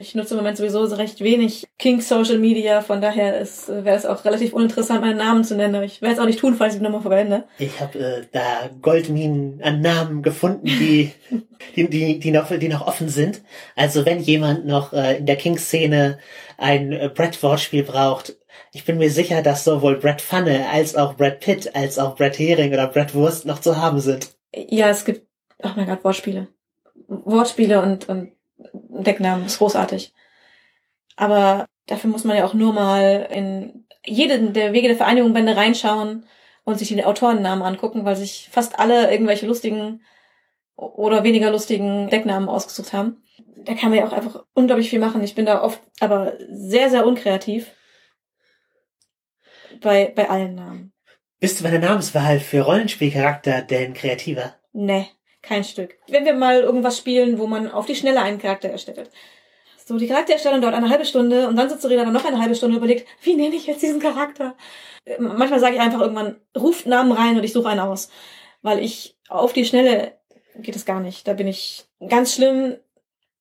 Ich 0.00 0.14
nutze 0.14 0.32
im 0.32 0.38
Moment 0.38 0.56
sowieso 0.56 0.82
recht 0.84 1.20
wenig 1.20 1.68
King 1.78 2.00
Social 2.00 2.38
Media, 2.38 2.80
von 2.80 3.02
daher 3.02 3.34
wäre 3.34 3.96
es 3.96 4.06
auch 4.06 4.24
relativ 4.24 4.54
uninteressant, 4.54 5.02
meinen 5.02 5.18
Namen 5.18 5.44
zu 5.44 5.54
nennen. 5.54 5.74
Aber 5.74 5.84
ich 5.84 6.00
werde 6.00 6.14
es 6.14 6.20
auch 6.20 6.26
nicht 6.26 6.38
tun, 6.38 6.54
falls 6.54 6.72
ich 6.72 6.80
die 6.80 6.84
Nummer 6.84 7.02
verwende. 7.02 7.44
Ich 7.58 7.78
habe 7.80 7.98
äh, 7.98 8.26
da 8.32 8.70
Goldminen 8.80 9.60
an 9.62 9.82
Namen 9.82 10.22
gefunden, 10.22 10.64
die, 10.64 11.12
die, 11.76 11.90
die, 11.90 12.18
die, 12.18 12.30
noch, 12.30 12.48
die 12.48 12.68
noch 12.68 12.86
offen 12.86 13.10
sind. 13.10 13.42
Also 13.76 14.06
wenn 14.06 14.20
jemand 14.20 14.64
noch 14.64 14.94
äh, 14.94 15.18
in 15.18 15.26
der 15.26 15.36
King-Szene 15.36 16.18
ein 16.56 16.92
äh, 16.92 17.10
Brett-Wortspiel 17.14 17.82
braucht, 17.82 18.36
ich 18.72 18.86
bin 18.86 18.96
mir 18.96 19.10
sicher, 19.10 19.42
dass 19.42 19.64
sowohl 19.64 19.96
Brett 19.96 20.22
Pfanne 20.22 20.70
als 20.72 20.96
auch 20.96 21.14
Brett 21.14 21.40
Pitt 21.40 21.76
als 21.76 21.98
auch 21.98 22.16
Brett 22.16 22.38
Hering 22.38 22.72
oder 22.72 22.86
Brett 22.86 23.14
Wurst 23.14 23.44
noch 23.44 23.60
zu 23.60 23.76
haben 23.76 24.00
sind. 24.00 24.34
Ja, 24.54 24.88
es 24.88 25.04
gibt, 25.04 25.26
oh 25.62 25.68
mein 25.76 25.86
Gott, 25.86 26.02
Wortspiele. 26.04 26.48
Wortspiele 27.06 27.82
und, 27.82 28.08
und 28.08 28.32
Decknamen, 28.72 29.46
ist 29.46 29.58
großartig. 29.58 30.12
Aber 31.16 31.66
dafür 31.86 32.10
muss 32.10 32.24
man 32.24 32.36
ja 32.36 32.44
auch 32.44 32.54
nur 32.54 32.72
mal 32.72 33.28
in 33.30 33.86
jeden 34.06 34.52
der 34.52 34.72
Wege 34.72 34.88
der 34.88 34.96
Vereinigung 34.96 35.32
Bände 35.32 35.56
reinschauen 35.56 36.24
und 36.64 36.78
sich 36.78 36.88
die 36.88 37.04
Autorennamen 37.04 37.64
angucken, 37.64 38.04
weil 38.04 38.16
sich 38.16 38.48
fast 38.50 38.78
alle 38.78 39.10
irgendwelche 39.10 39.46
lustigen 39.46 40.02
oder 40.76 41.24
weniger 41.24 41.50
lustigen 41.50 42.08
Decknamen 42.08 42.48
ausgesucht 42.48 42.92
haben. 42.92 43.22
Da 43.64 43.74
kann 43.74 43.90
man 43.90 43.98
ja 43.98 44.06
auch 44.06 44.12
einfach 44.12 44.44
unglaublich 44.54 44.88
viel 44.88 44.98
machen. 44.98 45.22
Ich 45.22 45.34
bin 45.34 45.44
da 45.44 45.62
oft 45.62 45.80
aber 46.00 46.34
sehr, 46.48 46.88
sehr 46.88 47.06
unkreativ 47.06 47.70
bei, 49.80 50.12
bei 50.14 50.30
allen 50.30 50.54
Namen. 50.54 50.92
Bist 51.38 51.60
du 51.60 51.64
bei 51.64 51.70
der 51.70 51.80
Namenswahl 51.80 52.40
für 52.40 52.62
Rollenspielcharakter 52.62 53.62
denn 53.62 53.94
kreativer? 53.94 54.54
Nee. 54.72 55.06
Kein 55.42 55.64
Stück. 55.64 55.96
Wenn 56.08 56.24
wir 56.24 56.34
mal 56.34 56.60
irgendwas 56.60 56.98
spielen, 56.98 57.38
wo 57.38 57.46
man 57.46 57.70
auf 57.70 57.86
die 57.86 57.94
Schnelle 57.94 58.20
einen 58.20 58.38
Charakter 58.38 58.68
erstellt. 58.68 59.10
So, 59.84 59.98
die 59.98 60.06
Charaktererstellung 60.06 60.60
dauert 60.60 60.74
eine 60.74 60.88
halbe 60.88 61.04
Stunde 61.04 61.48
und 61.48 61.56
dann 61.56 61.68
sitzt 61.68 61.82
Serena 61.82 62.04
dann 62.04 62.12
noch 62.12 62.24
eine 62.24 62.38
halbe 62.38 62.54
Stunde 62.54 62.76
und 62.76 62.82
überlegt, 62.84 63.08
wie 63.22 63.34
nenne 63.34 63.56
ich 63.56 63.66
jetzt 63.66 63.82
diesen 63.82 64.00
Charakter? 64.00 64.54
Äh, 65.04 65.20
manchmal 65.20 65.58
sage 65.58 65.74
ich 65.74 65.80
einfach 65.80 66.00
irgendwann, 66.00 66.36
ruft 66.56 66.86
Namen 66.86 67.12
rein 67.12 67.36
und 67.36 67.44
ich 67.44 67.52
suche 67.52 67.68
einen 67.68 67.80
aus. 67.80 68.10
Weil 68.62 68.78
ich 68.78 69.16
auf 69.28 69.52
die 69.52 69.64
Schnelle 69.64 70.12
geht 70.56 70.76
es 70.76 70.84
gar 70.84 71.00
nicht. 71.00 71.26
Da 71.26 71.32
bin 71.32 71.48
ich 71.48 71.86
ganz 72.06 72.34
schlimm. 72.34 72.76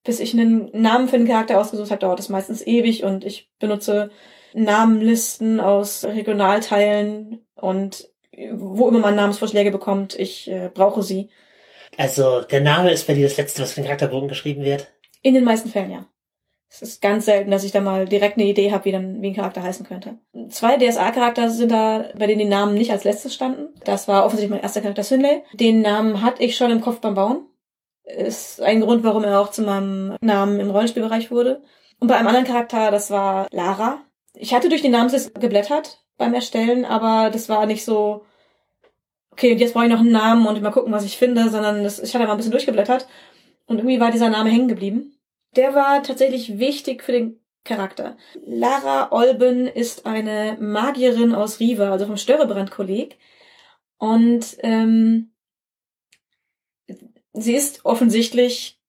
Bis 0.06 0.22
ich 0.22 0.34
einen 0.34 0.70
Namen 0.72 1.10
für 1.10 1.18
einen 1.18 1.28
Charakter 1.28 1.60
ausgesucht 1.60 1.92
habe, 1.92 2.00
dauert 2.00 2.20
es 2.20 2.30
meistens 2.30 2.66
ewig 2.66 3.04
und 3.04 3.26
ich 3.26 3.52
benutze 3.60 4.10
Namenlisten 4.54 5.60
aus 5.60 6.06
Regionalteilen 6.06 7.46
und 7.56 8.10
wo 8.54 8.88
immer 8.88 9.00
man 9.00 9.16
Namensvorschläge 9.16 9.72
bekommt, 9.72 10.18
ich 10.18 10.50
äh, 10.50 10.72
brauche 10.74 11.04
sie. 11.04 11.30
Also 12.00 12.40
der 12.42 12.62
Name 12.62 12.92
ist 12.92 13.08
bei 13.08 13.14
dir 13.14 13.28
das 13.28 13.36
Letzte, 13.36 13.62
was 13.62 13.74
für 13.74 13.82
den 13.82 13.86
Charakterbogen 13.86 14.30
geschrieben 14.30 14.64
wird? 14.64 14.88
In 15.22 15.34
den 15.34 15.44
meisten 15.44 15.70
Fällen, 15.70 15.92
ja. 15.92 16.06
Es 16.70 16.82
ist 16.82 17.02
ganz 17.02 17.26
selten, 17.26 17.52
dass 17.52 17.66
ich 17.66 17.74
da 17.74 17.82
mal 17.82 18.08
direkt 18.08 18.38
eine 18.38 18.48
Idee 18.48 18.72
habe, 18.72 18.86
wie 18.86 18.94
dann 18.94 19.22
wie 19.22 19.28
ein 19.28 19.36
Charakter 19.36 19.62
heißen 19.62 19.86
könnte. 19.86 20.18
Zwei 20.50 20.78
DSA-Charakter 20.78 21.50
sind 21.50 21.74
da, 21.74 22.06
bei 22.18 22.28
denen 22.28 22.40
die 22.40 22.46
Namen 22.46 22.76
nicht 22.76 22.92
als 22.92 23.04
letztes 23.04 23.34
standen. 23.34 23.74
Das 23.84 24.08
war 24.08 24.24
offensichtlich 24.24 24.52
mein 24.52 24.62
erster 24.62 24.80
Charakter 24.80 25.04
Sinley. 25.04 25.44
Den 25.52 25.82
Namen 25.82 26.22
hatte 26.22 26.42
ich 26.42 26.56
schon 26.56 26.72
im 26.72 26.80
Kopf 26.80 27.02
beim 27.02 27.16
Bauen. 27.16 27.48
Ist 28.04 28.62
ein 28.62 28.80
Grund, 28.80 29.04
warum 29.04 29.26
er 29.26 29.42
auch 29.42 29.52
zu 29.52 29.64
meinem 29.64 30.16
Namen 30.22 30.62
im 30.62 30.70
Rollenspielbereich 30.70 31.32
wurde. 31.32 31.64
Und 32.00 32.08
bei 32.08 32.16
einem 32.16 32.28
anderen 32.28 32.48
Charakter, 32.48 32.92
das 32.92 33.12
war 33.12 33.48
Lara. 33.52 34.00
Ich 34.36 34.54
hatte 34.54 34.70
durch 34.70 34.82
die 34.82 34.90
Namensliste 34.90 35.38
geblättert 35.38 36.06
beim 36.18 36.34
Erstellen, 36.34 36.86
aber 36.86 37.30
das 37.30 37.50
war 37.50 37.66
nicht 37.66 37.84
so, 37.84 38.24
okay, 39.40 39.54
und 39.54 39.60
jetzt 39.60 39.74
brauche 39.74 39.86
ich 39.86 39.92
noch 39.92 40.02
einen 40.02 40.12
Namen 40.12 40.46
und 40.46 40.62
mal 40.62 40.72
gucken, 40.72 40.92
was 40.92 41.06
ich 41.06 41.18
finde, 41.18 41.50
sondern 41.50 41.82
das, 41.82 42.00
ich 42.00 42.14
hatte 42.14 42.26
mal 42.26 42.32
ein 42.32 42.38
bisschen 42.38 42.52
durchgeblättert 42.52 43.08
und 43.68 43.78
irgendwie 43.78 44.02
war 44.02 44.12
dieser 44.12 44.30
Name 44.30 44.50
hängen 44.50 44.68
geblieben. 44.68 45.18
Der 45.56 45.74
war 45.74 46.04
tatsächlich 46.04 46.60
wichtig 46.60 47.04
für 47.04 47.14
den 47.14 47.40
Charakter. 47.64 48.18
Lara 48.46 49.14
Olben 49.14 49.66
ist 49.66 50.06
eine 50.06 50.58
Magierin 50.60 51.34
aus 51.34 51.62
Riva, 51.62 51.90
also 51.90 52.06
vom 52.06 52.18
Störrebrand-Kolleg. 52.18 53.18
Und 53.98 54.58
ähm, 54.60 55.32
sie 57.32 57.56
ist 57.56 57.86
offensichtlich 57.86 58.82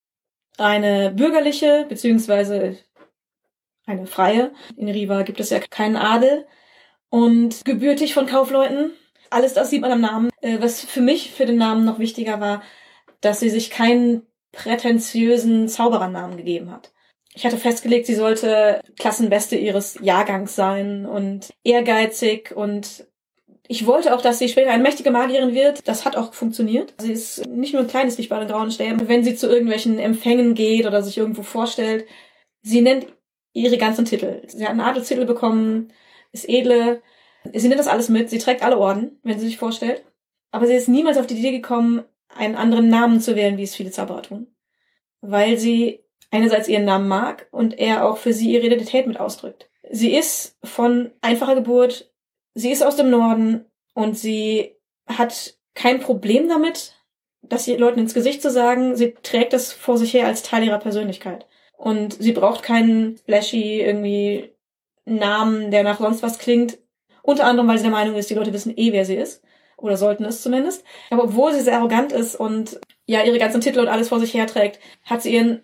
eine 0.59 1.13
bürgerliche, 1.13 1.87
beziehungsweise 1.89 2.77
eine 3.87 4.07
freie. 4.07 4.53
In 4.77 4.89
Riva 4.89 5.23
gibt 5.23 5.39
es 5.39 5.51
ja 5.51 5.61
keinen 5.61 5.97
Adel. 5.97 6.47
Und 7.09 7.65
gebürtig 7.65 8.15
von 8.15 8.27
Kaufleuten, 8.27 8.93
alles 9.31 9.55
das 9.55 9.71
sieht 9.71 9.81
man 9.81 9.93
am 9.93 10.01
Namen. 10.01 10.31
Äh, 10.41 10.59
was 10.61 10.81
für 10.81 11.01
mich 11.01 11.31
für 11.33 11.47
den 11.47 11.57
Namen 11.57 11.85
noch 11.85 11.99
wichtiger 11.99 12.41
war, 12.41 12.63
dass 13.21 13.41
sie 13.41 13.51
sich 13.51 13.71
keinen 13.71 14.27
prätentiösen 14.53 15.69
Zauberernamen 15.69 16.37
gegeben 16.37 16.71
hat. 16.71 16.93
Ich 17.35 17.47
hatte 17.47 17.57
festgelegt, 17.57 18.07
sie 18.07 18.15
sollte 18.15 18.81
Klassenbeste 18.99 19.57
ihres 19.57 19.97
Jahrgangs 20.03 20.57
sein 20.57 21.07
und 21.07 21.51
ehrgeizig 21.63 22.53
und 22.55 23.07
Ich 23.69 23.87
wollte 23.87 24.17
auch, 24.17 24.21
dass 24.21 24.41
sie 24.41 24.49
später 24.49 24.73
eine 24.73 24.83
mächtige 24.83 25.13
Magierin 25.13 25.55
wird. 25.55 25.87
Das 25.87 26.05
hat 26.05 26.17
auch 26.17 26.35
funktioniert. 26.35 26.93
Sie 26.99 27.13
ist 27.13 27.47
nicht 27.47 27.73
nur 27.73 27.83
ein 27.83 27.89
kleines 27.89 28.19
Licht 28.19 28.29
bei 28.29 28.41
den 28.41 28.49
grauen 28.49 28.73
Stäben. 28.73 29.07
Wenn 29.07 29.23
sie 29.23 29.37
zu 29.37 29.49
irgendwelchen 29.49 30.01
Empfängen 30.01 30.55
geht 30.55 30.87
oder 30.87 31.05
sich 31.05 31.17
irgendwo 31.19 31.45
vorstellt, 31.45 32.05
sie 32.63 32.81
nennt 32.81 33.07
ihre 33.53 33.79
ganzen 33.79 34.05
Titel. 34.05 34.43
Sie 34.49 34.65
hat 34.65 34.71
einen 34.71 34.81
Adelstitel 34.81 35.25
bekommen, 35.25 35.93
ist 36.33 36.49
edle. 36.49 37.01
Sie 37.53 37.69
nimmt 37.69 37.81
das 37.81 37.89
alles 37.89 38.09
mit. 38.09 38.31
Sie 38.31 38.39
trägt 38.39 38.63
alle 38.63 38.79
Orden, 38.79 39.19
wenn 39.23 39.39
sie 39.39 39.47
sich 39.47 39.59
vorstellt. 39.59 40.05
Aber 40.51 40.67
sie 40.67 40.75
ist 40.75 40.89
niemals 40.89 41.17
auf 41.17 41.27
die 41.27 41.39
Idee 41.39 41.53
gekommen, 41.53 42.05
einen 42.29 42.55
anderen 42.55 42.89
Namen 42.89 43.21
zu 43.21 43.37
wählen, 43.37 43.57
wie 43.57 43.63
es 43.63 43.75
viele 43.75 43.91
Zauberer 43.91 44.23
tun. 44.23 44.47
Weil 45.21 45.59
sie 45.59 46.05
einerseits 46.31 46.69
ihren 46.69 46.85
Namen 46.85 47.09
mag 47.09 47.49
und 47.51 47.79
er 47.79 48.05
auch 48.05 48.19
für 48.19 48.33
sie 48.33 48.53
ihre 48.53 48.67
Identität 48.67 49.07
mit 49.07 49.19
ausdrückt. 49.19 49.69
Sie 49.91 50.15
ist 50.15 50.57
von 50.63 51.11
einfacher 51.21 51.57
Geburt, 51.57 52.13
sie 52.55 52.71
ist 52.71 52.83
aus 52.83 52.97
dem 52.97 53.11
Norden 53.11 53.65
und 53.95 54.17
sie 54.17 54.77
hat 55.07 55.57
kein 55.75 56.01
Problem 56.01 56.49
damit, 56.49 56.95
das 57.43 57.67
Leuten 57.67 58.01
ins 58.01 58.15
Gesicht 58.15 58.43
zu 58.43 58.51
sagen. 58.51 58.97
Sie 58.97 59.15
trägt 59.23 59.53
das 59.53 59.73
vor 59.73 59.97
sich 59.97 60.15
her 60.15 60.27
als 60.27 60.43
Teil 60.43 60.65
ihrer 60.65 60.79
Persönlichkeit. 60.79 61.47
Und 61.77 62.13
sie 62.15 62.33
braucht 62.33 62.63
keinen 62.63 63.17
flashy 63.17 63.81
irgendwie 63.81 64.53
Namen, 65.07 65.71
der 65.71 65.83
nach 65.83 65.99
sonst 65.99 66.23
was 66.23 66.39
klingt. 66.39 66.79
Unter 67.23 67.45
anderem, 67.45 67.69
weil 67.69 67.79
sie 67.79 67.85
der 67.85 67.93
Meinung 67.93 68.17
ist, 68.17 68.31
die 68.31 68.35
Leute 68.35 68.53
wissen 68.53 68.77
eh, 68.77 68.93
wer 68.93 69.05
sie 69.05 69.17
ist. 69.17 69.43
Oder 69.77 69.97
sollten 69.97 70.25
es 70.25 70.43
zumindest. 70.43 70.85
Aber 71.11 71.25
obwohl 71.25 71.55
sie 71.55 71.61
sehr 71.61 71.79
arrogant 71.79 72.13
ist 72.13 72.37
und 72.37 72.81
ja 73.07 73.23
ihre 73.23 73.39
ganzen 73.39 73.61
Titel 73.61 73.81
und 73.81 73.89
alles 73.89 74.09
vor 74.09 74.21
sich 74.21 74.35
herträgt, 74.35 74.79
hat 75.05 75.23
sie 75.23 75.35
ihren 75.35 75.63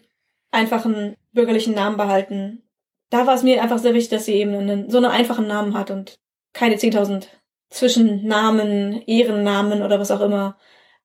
einfachen 0.50 1.16
bürgerlichen 1.32 1.74
Namen 1.74 1.96
behalten. 1.96 2.62
Da 3.10 3.26
war 3.26 3.34
es 3.34 3.42
mir 3.42 3.62
einfach 3.62 3.78
sehr 3.78 3.94
wichtig, 3.94 4.10
dass 4.10 4.24
sie 4.24 4.34
eben 4.34 4.54
einen, 4.54 4.90
so 4.90 4.96
einen 4.96 5.06
einfachen 5.06 5.46
Namen 5.46 5.74
hat 5.76 5.90
und 5.90 6.18
keine 6.52 6.76
10.000 6.76 7.26
Zwischennamen, 7.68 9.02
Ehrennamen 9.06 9.82
oder 9.82 10.00
was 10.00 10.10
auch 10.10 10.20
immer, 10.20 10.56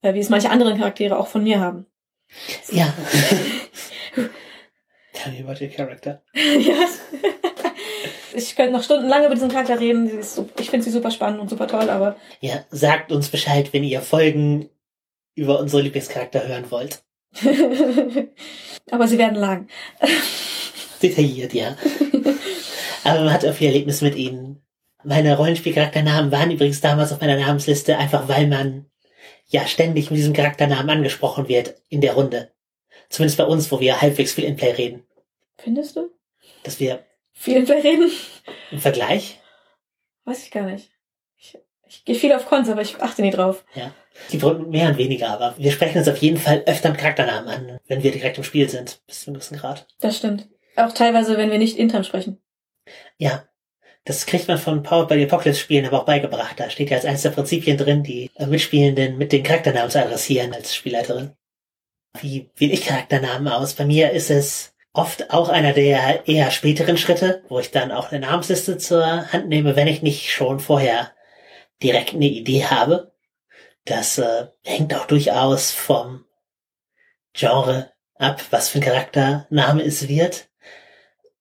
äh, 0.02 0.14
wie 0.14 0.20
es 0.20 0.30
manche 0.30 0.50
anderen 0.50 0.78
Charaktere 0.78 1.18
auch 1.18 1.28
von 1.28 1.44
mir 1.44 1.60
haben. 1.60 1.86
Ja. 2.70 2.94
Tell 5.14 5.34
me 5.34 5.40
about 5.44 5.62
your 5.62 5.70
character. 5.70 6.24
ja. 6.34 6.88
Ich 8.34 8.56
könnte 8.56 8.74
noch 8.74 8.84
stundenlang 8.84 9.26
über 9.26 9.34
diesen 9.34 9.50
Charakter 9.50 9.80
reden. 9.80 10.20
Ich 10.60 10.70
finde 10.70 10.84
sie 10.84 10.92
super 10.92 11.12
spannend 11.12 11.40
und 11.40 11.50
super 11.50 11.68
toll, 11.68 11.90
aber. 11.90 12.16
Ja, 12.40 12.66
sagt 12.70 13.12
uns 13.12 13.30
Bescheid, 13.30 13.74
wenn 13.74 13.84
ihr 13.84 14.02
Folgen 14.02 14.70
über 15.36 15.60
unsere 15.60 15.82
Lieblingscharakter 15.82 16.48
hören 16.48 16.70
wollt. 16.70 17.04
aber 18.92 19.08
sie 19.08 19.18
werden 19.18 19.38
lang. 19.38 19.68
Detailliert, 21.02 21.54
ja. 21.54 21.76
aber 23.04 23.22
man 23.22 23.34
hat 23.34 23.46
auch 23.46 23.54
viel 23.54 23.68
Erlebnis 23.68 24.02
mit 24.02 24.16
ihnen. 24.16 24.62
Meine 25.04 25.36
Rollenspielcharakternamen 25.36 26.32
waren 26.32 26.52
übrigens 26.52 26.82
damals 26.82 27.12
auf 27.12 27.22
meiner 27.22 27.38
Namensliste, 27.38 27.98
einfach 27.98 28.28
weil 28.28 28.48
man 28.48 28.86
ja 29.48 29.66
ständig 29.66 30.12
mit 30.12 30.20
diesem 30.20 30.34
Charakternamen 30.34 30.90
angesprochen 30.90 31.48
wird 31.48 31.76
in 31.90 32.02
der 32.02 32.14
Runde. 32.14 32.52
Zumindest 33.10 33.38
bei 33.38 33.46
uns, 33.46 33.72
wo 33.72 33.80
wir 33.80 34.02
halbwegs 34.02 34.34
viel 34.34 34.44
Inplay 34.44 34.72
reden. 34.72 35.04
Findest 35.58 35.96
du? 35.96 36.12
Dass 36.64 36.80
wir 36.80 37.04
viel 37.42 37.72
reden? 37.72 38.12
Im 38.72 38.80
Vergleich? 38.80 39.40
Weiß 40.26 40.44
ich 40.44 40.52
gar 40.52 40.64
nicht. 40.64 40.92
Ich, 41.38 41.58
ich 41.88 42.06
gehe 42.06 42.16
viel 42.16 42.34
auf 42.34 42.46
Cons, 42.46 42.70
aber 42.70 42.82
ich 42.82 43.02
achte 43.02 43.22
nie 43.22 43.32
drauf. 43.32 43.66
Ja. 43.74 43.94
Die 44.32 44.38
mehr 44.38 44.90
und 44.90 44.98
weniger, 44.98 45.30
aber 45.30 45.56
wir 45.58 45.72
sprechen 45.72 45.98
uns 45.98 46.08
auf 46.08 46.18
jeden 46.18 46.38
Fall 46.38 46.64
öfter 46.66 46.90
mit 46.90 47.00
Charakternamen 47.00 47.50
an, 47.50 47.80
wenn 47.88 48.04
wir 48.04 48.12
direkt 48.12 48.38
im 48.38 48.44
Spiel 48.44 48.70
sind, 48.70 49.02
bis 49.08 49.22
zu 49.22 49.28
einem 49.28 49.36
gewissen 49.36 49.58
Grad. 49.58 49.88
Das 50.00 50.18
stimmt. 50.18 50.48
Auch 50.76 50.94
teilweise, 50.94 51.38
wenn 51.38 51.52
wir 51.52 51.58
nicht 51.58 51.78
intern 51.78 52.04
sprechen. 52.04 52.40
Ja. 53.18 53.46
Das 54.04 54.26
kriegt 54.26 54.48
man 54.48 54.58
von 54.58 54.82
Power 54.82 55.06
by 55.08 55.14
the 55.16 55.26
Apocalypse 55.26 55.62
Spielen 55.62 55.86
aber 55.86 56.02
auch 56.02 56.06
beigebracht. 56.06 56.60
Da 56.60 56.72
steht 56.72 56.90
ja 56.90 56.98
als 56.98 57.06
eines 57.06 57.22
der 57.22 57.30
Prinzipien 57.30 57.78
drin, 57.78 58.02
die 58.02 58.32
Mitspielenden 58.40 59.18
mit 59.18 59.32
den 59.32 59.44
Charakternamen 59.44 59.92
zu 59.92 60.04
adressieren 60.04 60.54
als 60.54 60.76
Spielleiterin. 60.76 61.34
Wie 62.20 62.50
wähle 62.56 62.74
ich 62.74 62.86
Charakternamen 62.86 63.48
aus? 63.48 63.76
Bei 63.76 63.86
mir 63.86 64.12
ist 64.12 64.32
es 64.32 64.74
oft 64.94 65.32
auch 65.32 65.50
einer 65.50 65.74
der 65.74 66.28
eher 66.28 66.52
späteren 66.52 66.98
Schritte, 66.98 67.44
wo 67.48 67.60
ich 67.60 67.72
dann 67.72 67.92
auch 67.92 68.12
eine 68.12 68.26
Namensliste 68.26 68.78
zur 68.78 69.32
Hand 69.32 69.48
nehme, 69.48 69.76
wenn 69.76 69.88
ich 69.88 70.02
nicht 70.02 70.32
schon 70.32 70.60
vorher 70.60 71.12
direkt 71.82 72.14
eine 72.14 72.26
Idee 72.26 72.66
habe. 72.66 73.14
Das 73.86 74.18
äh, 74.18 74.48
hängt 74.64 74.94
auch 74.94 75.06
durchaus 75.06 75.72
vom 75.72 76.26
Genre 77.34 77.92
ab, 78.16 78.42
was 78.52 78.70
für 78.70 78.80
ein 78.80 78.84
Charaktername 78.84 79.84
es 79.84 80.08
wird. 80.08 80.50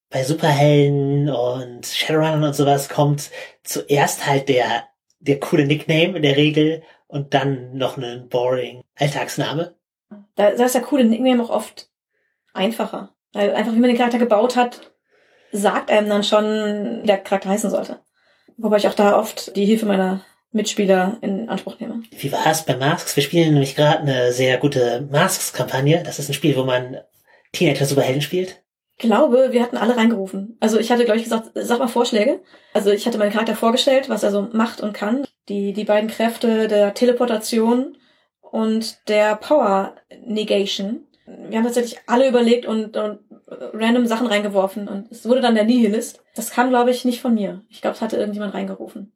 Bei 0.09 0.25
Superhelden 0.25 1.29
und 1.29 1.87
Shadowrunnern 1.87 2.45
und 2.45 2.55
sowas 2.55 2.89
kommt 2.89 3.31
zuerst 3.63 4.27
halt 4.27 4.49
der, 4.49 4.89
der 5.21 5.39
coole 5.39 5.67
Nickname 5.67 6.17
in 6.17 6.23
der 6.23 6.37
Regel 6.37 6.83
und 7.07 7.35
dann 7.35 7.77
noch 7.77 7.97
ein 7.97 8.29
boring 8.29 8.83
Alltagsname. 8.97 9.77
Da, 10.35 10.53
da 10.53 10.65
ist 10.65 10.75
der 10.75 10.83
coole 10.83 11.05
Nickname 11.05 11.43
auch 11.43 11.51
oft 11.51 11.91
einfacher. 12.55 13.15
Weil 13.33 13.55
einfach, 13.55 13.73
wie 13.73 13.79
man 13.79 13.89
den 13.89 13.97
Charakter 13.97 14.19
gebaut 14.19 14.57
hat, 14.57 14.93
sagt 15.53 15.91
einem 15.91 16.09
dann 16.09 16.25
schon, 16.25 17.03
wie 17.03 17.07
der 17.07 17.19
Charakter 17.19 17.51
heißen 17.51 17.71
sollte. 17.71 18.01
Wobei 18.57 18.77
ich 18.77 18.89
auch 18.89 18.95
da 18.95 19.19
oft 19.19 19.57
die 19.57 19.65
Hilfe 19.65 19.87
meiner 19.87 20.21
Mitspieler 20.53 21.19
in 21.21 21.49
Anspruch 21.49 21.79
nehme. 21.79 22.03
Wie 22.11 22.33
war 22.33 22.47
es 22.47 22.65
bei 22.65 22.77
Masks? 22.77 23.15
Wir 23.17 23.23
spielen 23.23 23.53
nämlich 23.53 23.77
gerade 23.77 24.01
eine 24.01 24.33
sehr 24.33 24.59
gute 24.59 25.07
Masks-Kampagne. 25.11 26.03
Das 26.05 26.19
ist 26.19 26.29
ein 26.29 26.35
Spiel, 26.35 26.57
wo 26.57 26.65
man 26.65 26.99
Teenager-Superhelden 27.53 28.23
spielt. 28.23 28.63
Ich 28.97 29.07
glaube, 29.07 29.53
wir 29.53 29.63
hatten 29.63 29.79
alle 29.79 29.97
reingerufen. 29.97 30.59
Also 30.61 30.79
ich 30.79 30.91
hatte, 30.91 31.05
glaube 31.05 31.19
ich, 31.19 31.25
gesagt, 31.25 31.53
sag 31.55 31.79
mal 31.79 31.89
Vorschläge. 31.89 32.41
Also 32.75 32.91
ich 32.91 33.07
hatte 33.07 33.17
meinen 33.17 33.33
Charakter 33.33 33.55
vorgestellt, 33.55 34.09
was 34.09 34.23
er 34.23 34.31
so 34.31 34.49
macht 34.53 34.81
und 34.81 34.93
kann. 34.93 35.25
Die, 35.49 35.73
die 35.73 35.85
beiden 35.85 36.11
Kräfte 36.11 36.69
der 36.69 36.93
Teleportation 36.93 37.97
und 38.43 39.09
der 39.09 39.37
Power 39.37 39.95
Negation. 40.23 41.07
Wir 41.49 41.59
haben 41.59 41.65
tatsächlich 41.65 42.01
alle 42.07 42.29
überlegt 42.29 42.67
und, 42.67 42.97
und 42.97 43.21
random 43.47 44.07
Sachen 44.07 44.27
reingeworfen 44.27 44.89
und 44.89 45.11
es 45.11 45.27
wurde 45.29 45.41
dann 45.41 45.55
der 45.55 45.65
Nihilist. 45.65 46.23
Das 46.35 46.51
kam, 46.51 46.71
glaube 46.71 46.91
ich, 46.91 47.05
nicht 47.05 47.21
von 47.21 47.35
mir. 47.35 47.65
Ich 47.69 47.81
glaube, 47.81 47.97
es 47.97 48.03
hatte 48.03 48.17
irgendjemand 48.17 48.55
reingerufen. 48.55 49.13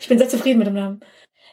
Ich 0.00 0.08
bin 0.08 0.18
sehr 0.18 0.28
zufrieden 0.28 0.58
mit 0.58 0.66
dem 0.66 0.74
Namen. 0.74 1.00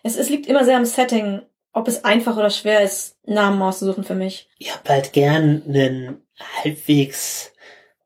Es, 0.04 0.16
es 0.18 0.30
liegt 0.30 0.48
immer 0.48 0.64
sehr 0.64 0.78
am 0.78 0.86
Setting, 0.86 1.42
ob 1.74 1.88
es 1.88 2.04
einfach 2.06 2.38
oder 2.38 2.50
schwer 2.50 2.82
ist, 2.82 3.18
Namen 3.26 3.62
auszusuchen 3.62 4.04
für 4.04 4.16
mich. 4.16 4.48
Ich 4.58 4.74
habe 4.74 4.88
halt 4.90 5.14
gern 5.14 5.64
einen 5.68 6.22
halbwegs, 6.64 7.54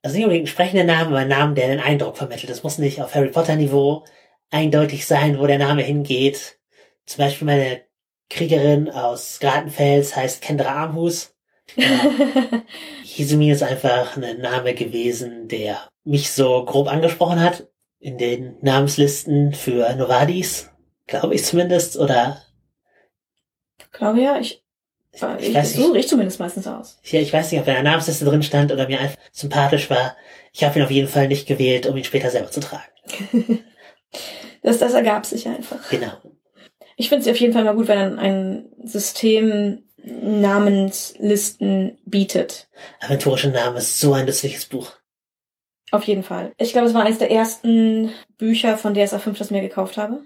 also 0.01 0.15
nicht 0.15 0.25
unbedingt 0.25 0.47
einen 0.47 0.53
sprechenden 0.53 0.87
Namen, 0.87 1.09
aber 1.09 1.17
einen 1.17 1.29
Namen, 1.29 1.55
der 1.55 1.67
den 1.67 1.79
Eindruck 1.79 2.17
vermittelt. 2.17 2.49
Das 2.49 2.63
muss 2.63 2.77
nicht 2.77 3.01
auf 3.01 3.13
Harry 3.15 3.29
Potter 3.29 3.55
Niveau 3.55 4.05
eindeutig 4.49 5.05
sein, 5.05 5.39
wo 5.39 5.47
der 5.47 5.59
Name 5.59 5.83
hingeht. 5.83 6.57
Zum 7.05 7.23
Beispiel 7.23 7.45
meine 7.45 7.81
Kriegerin 8.29 8.89
aus 8.89 9.39
Gartenfels 9.39 10.15
heißt 10.15 10.41
Kendra 10.41 10.71
Armhus. 10.71 11.35
Hisumi 13.03 13.51
ist 13.51 13.63
einfach 13.63 14.17
ein 14.17 14.41
Name 14.41 14.73
gewesen, 14.73 15.47
der 15.47 15.89
mich 16.03 16.31
so 16.31 16.63
grob 16.65 16.87
angesprochen 16.87 17.41
hat 17.41 17.67
in 17.99 18.17
den 18.17 18.55
Namenslisten 18.61 19.53
für 19.53 19.93
Novadis, 19.95 20.71
glaube 21.07 21.35
ich 21.35 21.43
zumindest, 21.43 21.97
oder? 21.97 22.41
Glaube 23.91 24.21
ja, 24.21 24.39
ich, 24.39 24.63
ich, 25.11 25.21
ich, 25.21 25.53
weiß 25.53 25.73
so 25.73 25.91
riecht 25.91 26.09
zumindest 26.09 26.39
meistens 26.39 26.67
aus. 26.67 26.99
Ja, 27.03 27.19
ich 27.19 27.33
weiß 27.33 27.51
nicht, 27.51 27.59
ob 27.59 27.67
er 27.67 27.77
in 27.77 27.83
der 27.83 27.91
Namensliste 27.91 28.25
drin 28.25 28.43
stand 28.43 28.71
oder 28.71 28.87
mir 28.87 28.99
einfach 28.99 29.17
sympathisch 29.31 29.89
war. 29.89 30.15
Ich 30.53 30.63
habe 30.63 30.79
ihn 30.79 30.85
auf 30.85 30.91
jeden 30.91 31.07
Fall 31.07 31.27
nicht 31.27 31.47
gewählt, 31.47 31.87
um 31.87 31.97
ihn 31.97 32.03
später 32.03 32.29
selber 32.29 32.51
zu 32.51 32.61
tragen. 32.61 32.83
das, 34.61 34.77
das 34.77 34.93
ergab 34.93 35.25
sich 35.25 35.47
einfach. 35.47 35.89
Genau. 35.89 36.11
Ich 36.95 37.09
finde 37.09 37.23
es 37.23 37.29
auf 37.29 37.39
jeden 37.39 37.53
Fall 37.53 37.63
mal 37.63 37.75
gut, 37.75 37.87
wenn 37.87 38.19
ein 38.19 38.69
System 38.83 39.88
Namenslisten 40.03 41.97
bietet. 42.05 42.67
Aventurische 43.01 43.49
Namen 43.49 43.77
ist 43.77 43.99
so 43.99 44.13
ein 44.13 44.25
nützliches 44.25 44.65
Buch. 44.65 44.93
Auf 45.91 46.03
jeden 46.03 46.23
Fall. 46.23 46.53
Ich 46.57 46.71
glaube, 46.71 46.87
es 46.87 46.93
war 46.93 47.03
eines 47.03 47.17
der 47.17 47.31
ersten 47.31 48.11
Bücher 48.37 48.77
von 48.77 48.93
DSA 48.93 49.19
5, 49.19 49.37
das 49.37 49.47
ich 49.47 49.51
mir 49.51 49.61
gekauft 49.61 49.97
habe. 49.97 50.21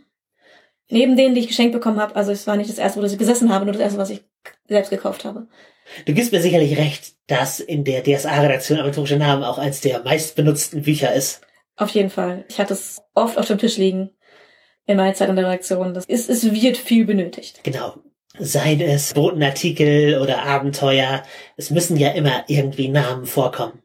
Neben 0.89 1.15
denen, 1.15 1.35
die 1.35 1.41
ich 1.41 1.47
geschenkt 1.47 1.73
bekommen 1.73 1.99
habe. 1.99 2.15
Also 2.15 2.31
es 2.31 2.45
war 2.47 2.57
nicht 2.57 2.69
das 2.69 2.77
erste, 2.77 3.01
wo 3.01 3.05
ich 3.05 3.17
gesessen 3.17 3.51
habe, 3.53 3.65
nur 3.65 3.73
das 3.73 3.81
erste, 3.81 3.97
was 3.97 4.09
ich 4.09 4.23
selbst 4.67 4.89
gekauft 4.89 5.23
habe. 5.23 5.47
Du 6.05 6.13
gibst 6.13 6.31
mir 6.31 6.41
sicherlich 6.41 6.77
recht, 6.77 7.15
dass 7.27 7.59
in 7.59 7.83
der 7.83 8.03
DSA-Redaktion 8.03 8.79
Aventurische 8.79 9.17
Namen 9.17 9.43
auch 9.43 9.57
eines 9.57 9.81
der 9.81 10.03
meistbenutzten 10.03 10.83
Bücher 10.83 11.13
ist. 11.13 11.41
Auf 11.75 11.89
jeden 11.91 12.09
Fall. 12.09 12.45
Ich 12.49 12.59
hatte 12.59 12.73
es 12.73 13.01
oft 13.13 13.37
auf 13.37 13.47
dem 13.47 13.57
Tisch 13.57 13.77
liegen 13.77 14.11
in 14.85 14.97
meiner 14.97 15.13
Zeit 15.13 15.29
in 15.29 15.35
der 15.35 15.45
Redaktion. 15.45 15.93
Das 15.93 16.05
ist, 16.05 16.29
es 16.29 16.51
wird 16.51 16.77
viel 16.77 17.05
benötigt. 17.05 17.63
Genau. 17.63 17.95
Seien 18.39 18.81
es 18.81 19.13
Botenartikel 19.13 20.19
oder 20.19 20.43
Abenteuer, 20.43 21.23
es 21.55 21.69
müssen 21.69 21.97
ja 21.97 22.09
immer 22.09 22.43
irgendwie 22.47 22.89
Namen 22.89 23.25
vorkommen. 23.25 23.79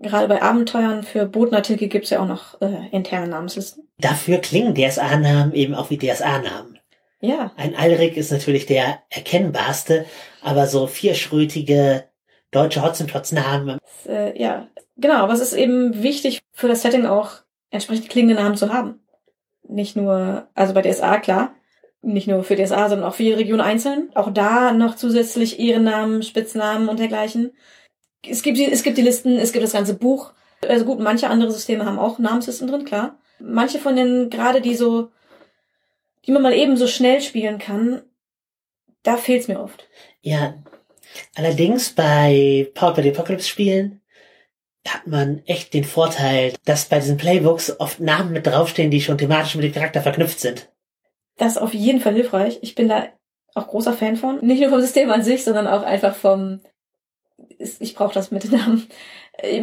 Gerade 0.00 0.28
bei 0.28 0.42
Abenteuern 0.42 1.02
für 1.02 1.26
Botenartikel 1.26 1.88
gibt's 1.88 2.10
ja 2.10 2.20
auch 2.20 2.26
noch 2.26 2.60
äh, 2.60 2.88
interne 2.90 3.28
Namenslisten. 3.28 3.88
Dafür 3.98 4.38
klingen 4.38 4.74
DSA-Namen 4.74 5.52
eben 5.52 5.74
auch 5.74 5.90
wie 5.90 5.98
DSA-Namen. 5.98 6.78
Ja. 7.20 7.52
Ein 7.56 7.74
Alrik 7.74 8.16
ist 8.16 8.30
natürlich 8.30 8.66
der 8.66 9.00
erkennbarste, 9.10 10.06
aber 10.42 10.66
so 10.66 10.86
vierschrötige 10.86 12.04
deutsche 12.50 12.82
Hotzenplotz-Namen. 12.82 13.78
Äh, 14.06 14.40
ja, 14.40 14.68
genau, 14.96 15.16
aber 15.16 15.32
es 15.32 15.40
ist 15.40 15.54
eben 15.54 16.02
wichtig 16.02 16.40
für 16.52 16.68
das 16.68 16.82
Setting 16.82 17.06
auch 17.06 17.30
entsprechend 17.70 18.08
klingende 18.08 18.40
Namen 18.40 18.56
zu 18.56 18.72
haben 18.72 19.00
nicht 19.68 19.96
nur, 19.96 20.48
also 20.54 20.74
bei 20.74 20.82
DSA 20.82 21.18
klar, 21.18 21.54
nicht 22.02 22.28
nur 22.28 22.44
für 22.44 22.56
DSA, 22.56 22.88
sondern 22.88 23.08
auch 23.08 23.14
für 23.14 23.24
jede 23.24 23.38
Region 23.38 23.60
einzeln. 23.60 24.10
Auch 24.14 24.32
da 24.32 24.72
noch 24.72 24.96
zusätzlich 24.96 25.58
Ehrennamen, 25.58 26.22
Spitznamen 26.22 26.88
und 26.88 26.98
dergleichen. 26.98 27.52
Es 28.26 28.42
gibt, 28.42 28.58
die, 28.58 28.70
es 28.70 28.82
gibt 28.82 28.98
die 28.98 29.02
Listen, 29.02 29.38
es 29.38 29.52
gibt 29.52 29.64
das 29.64 29.72
ganze 29.72 29.94
Buch. 29.94 30.32
Also 30.66 30.84
gut, 30.84 31.00
manche 31.00 31.28
andere 31.28 31.50
Systeme 31.50 31.84
haben 31.84 31.98
auch 31.98 32.18
Namenslisten 32.18 32.68
drin, 32.68 32.84
klar. 32.84 33.18
Manche 33.38 33.78
von 33.78 33.94
denen, 33.94 34.30
gerade 34.30 34.60
die 34.60 34.74
so, 34.74 35.10
die 36.26 36.32
man 36.32 36.42
mal 36.42 36.54
eben 36.54 36.76
so 36.76 36.86
schnell 36.86 37.20
spielen 37.20 37.58
kann, 37.58 38.02
da 39.02 39.16
fehlt's 39.16 39.48
mir 39.48 39.60
oft. 39.60 39.88
Ja, 40.20 40.54
allerdings 41.36 41.90
bei 41.90 42.70
Power 42.74 42.94
by 42.94 43.02
the 43.02 43.10
Apocalypse 43.10 43.48
Spielen 43.48 44.00
hat 44.86 45.06
man 45.06 45.42
echt 45.46 45.74
den 45.74 45.84
Vorteil, 45.84 46.54
dass 46.64 46.86
bei 46.86 46.98
diesen 46.98 47.16
Playbooks 47.16 47.78
oft 47.78 48.00
Namen 48.00 48.32
mit 48.32 48.46
draufstehen, 48.46 48.90
die 48.90 49.00
schon 49.00 49.18
thematisch 49.18 49.54
mit 49.54 49.64
dem 49.64 49.72
Charakter 49.72 50.02
verknüpft 50.02 50.40
sind. 50.40 50.70
Das 51.38 51.52
ist 51.52 51.62
auf 51.62 51.72
jeden 51.72 52.00
Fall 52.00 52.14
hilfreich. 52.14 52.58
Ich 52.62 52.74
bin 52.74 52.88
da 52.88 53.06
auch 53.54 53.68
großer 53.68 53.92
Fan 53.92 54.16
von. 54.16 54.44
Nicht 54.44 54.60
nur 54.60 54.70
vom 54.70 54.80
System 54.80 55.10
an 55.10 55.22
sich, 55.22 55.44
sondern 55.44 55.66
auch 55.66 55.82
einfach 55.82 56.14
vom, 56.14 56.60
ich 57.58 57.94
brauche 57.94 58.14
das 58.14 58.30
mit 58.30 58.44
den 58.44 58.52
Namen. 58.52 58.88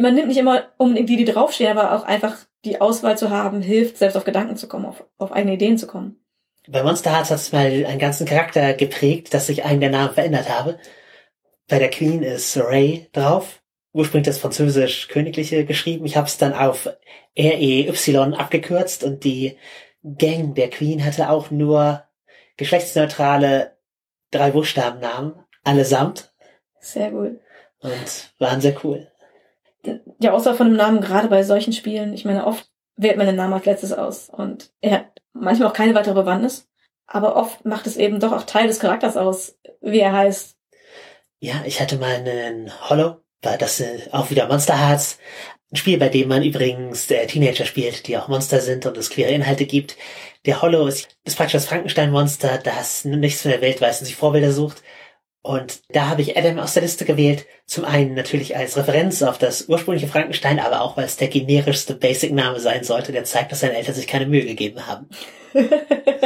Man 0.00 0.14
nimmt 0.14 0.28
nicht 0.28 0.38
immer 0.38 0.64
unbedingt 0.78 1.08
die, 1.08 1.16
die 1.16 1.24
draufstehen, 1.24 1.76
aber 1.76 1.94
auch 1.94 2.04
einfach 2.04 2.36
die 2.64 2.80
Auswahl 2.80 3.16
zu 3.16 3.30
haben, 3.30 3.60
hilft, 3.60 3.98
selbst 3.98 4.16
auf 4.16 4.24
Gedanken 4.24 4.56
zu 4.56 4.68
kommen, 4.68 4.86
auf, 4.86 5.04
auf 5.18 5.32
eigene 5.32 5.54
Ideen 5.54 5.78
zu 5.78 5.86
kommen. 5.86 6.18
Bei 6.68 6.82
Monster 6.82 7.12
Hearts 7.12 7.30
hat 7.30 7.38
es 7.38 7.52
mal 7.52 7.66
einen 7.66 7.98
ganzen 7.98 8.26
Charakter 8.26 8.74
geprägt, 8.74 9.32
dass 9.34 9.48
ich 9.48 9.64
einen 9.64 9.80
der 9.80 9.90
Namen 9.90 10.14
verändert 10.14 10.48
habe. 10.48 10.78
Bei 11.68 11.78
der 11.78 11.90
Queen 11.90 12.22
ist 12.22 12.56
Ray 12.56 13.08
drauf. 13.12 13.62
Ursprünglich 13.92 14.26
das 14.26 14.38
französisch 14.38 15.08
Königliche 15.08 15.64
geschrieben. 15.64 16.06
Ich 16.06 16.16
habe 16.16 16.26
es 16.26 16.38
dann 16.38 16.54
auf 16.54 16.90
REY 17.38 17.88
abgekürzt 18.36 19.04
und 19.04 19.24
die 19.24 19.56
Gang 20.18 20.54
der 20.54 20.70
Queen 20.70 21.04
hatte 21.04 21.30
auch 21.30 21.50
nur 21.50 22.04
geschlechtsneutrale 22.56 23.76
drei 24.30 24.52
Buchstabennamen, 24.52 25.34
allesamt. 25.64 26.32
Sehr 26.80 27.10
gut. 27.10 27.40
Und 27.80 28.34
waren 28.38 28.60
sehr 28.60 28.76
cool. 28.84 29.10
Die 29.84 30.28
Auswahl 30.28 30.54
von 30.54 30.68
einem 30.68 30.76
Namen, 30.76 31.00
gerade 31.00 31.28
bei 31.28 31.42
solchen 31.42 31.72
Spielen, 31.72 32.12
ich 32.12 32.24
meine, 32.24 32.46
oft 32.46 32.70
wählt 32.96 33.16
man 33.16 33.26
den 33.26 33.36
Namen 33.36 33.52
als 33.52 33.66
letztes 33.66 33.92
aus. 33.92 34.30
Und 34.30 34.72
er 34.80 34.92
hat 34.92 35.06
manchmal 35.32 35.68
auch 35.68 35.74
keine 35.74 35.94
weitere 35.94 36.14
Bewandtnis. 36.14 36.68
Aber 37.06 37.36
oft 37.36 37.64
macht 37.64 37.86
es 37.86 37.96
eben 37.96 38.18
doch 38.18 38.32
auch 38.32 38.42
Teil 38.42 38.66
des 38.66 38.80
Charakters 38.80 39.16
aus, 39.16 39.58
wie 39.80 40.00
er 40.00 40.12
heißt. 40.12 40.56
Ja, 41.38 41.62
ich 41.64 41.80
hatte 41.80 41.98
mal 41.98 42.14
einen 42.14 42.72
Hollow, 42.88 43.20
war 43.46 43.56
das 43.56 43.80
äh, 43.80 44.00
auch 44.12 44.30
wieder 44.30 44.48
Monster 44.48 44.78
Hearts. 44.78 45.18
Ein 45.72 45.76
Spiel, 45.76 45.98
bei 45.98 46.08
dem 46.08 46.28
man 46.28 46.42
übrigens 46.42 47.10
äh, 47.10 47.26
Teenager 47.26 47.64
spielt, 47.64 48.06
die 48.06 48.18
auch 48.18 48.28
Monster 48.28 48.60
sind 48.60 48.84
und 48.86 48.96
es 48.98 49.10
queere 49.10 49.30
Inhalte 49.30 49.66
gibt. 49.66 49.96
Der 50.44 50.62
Hollow 50.62 50.86
ist, 50.86 51.08
ist 51.24 51.36
praktisch 51.36 51.54
das 51.54 51.66
Frankenstein-Monster, 51.66 52.58
das 52.58 53.04
nichts 53.04 53.42
von 53.42 53.50
der 53.50 53.60
Welt 53.62 53.80
weiß 53.80 54.00
und 54.00 54.06
sich 54.06 54.16
Vorbilder 54.16 54.52
sucht. 54.52 54.82
Und 55.42 55.80
da 55.90 56.08
habe 56.08 56.22
ich 56.22 56.36
Adam 56.36 56.58
aus 56.58 56.74
der 56.74 56.82
Liste 56.82 57.04
gewählt. 57.04 57.46
Zum 57.66 57.84
einen 57.84 58.14
natürlich 58.14 58.56
als 58.56 58.76
Referenz 58.76 59.22
auf 59.22 59.38
das 59.38 59.68
ursprüngliche 59.68 60.08
Frankenstein, 60.08 60.58
aber 60.58 60.80
auch 60.80 60.96
weil 60.96 61.04
es 61.04 61.16
der 61.16 61.28
generischste 61.28 61.94
Basic-Name 61.94 62.58
sein 62.58 62.82
sollte, 62.82 63.12
der 63.12 63.24
zeigt, 63.24 63.52
dass 63.52 63.60
seine 63.60 63.76
Eltern 63.76 63.94
sich 63.94 64.08
keine 64.08 64.26
Mühe 64.26 64.44
gegeben 64.44 64.88
haben. 64.88 65.08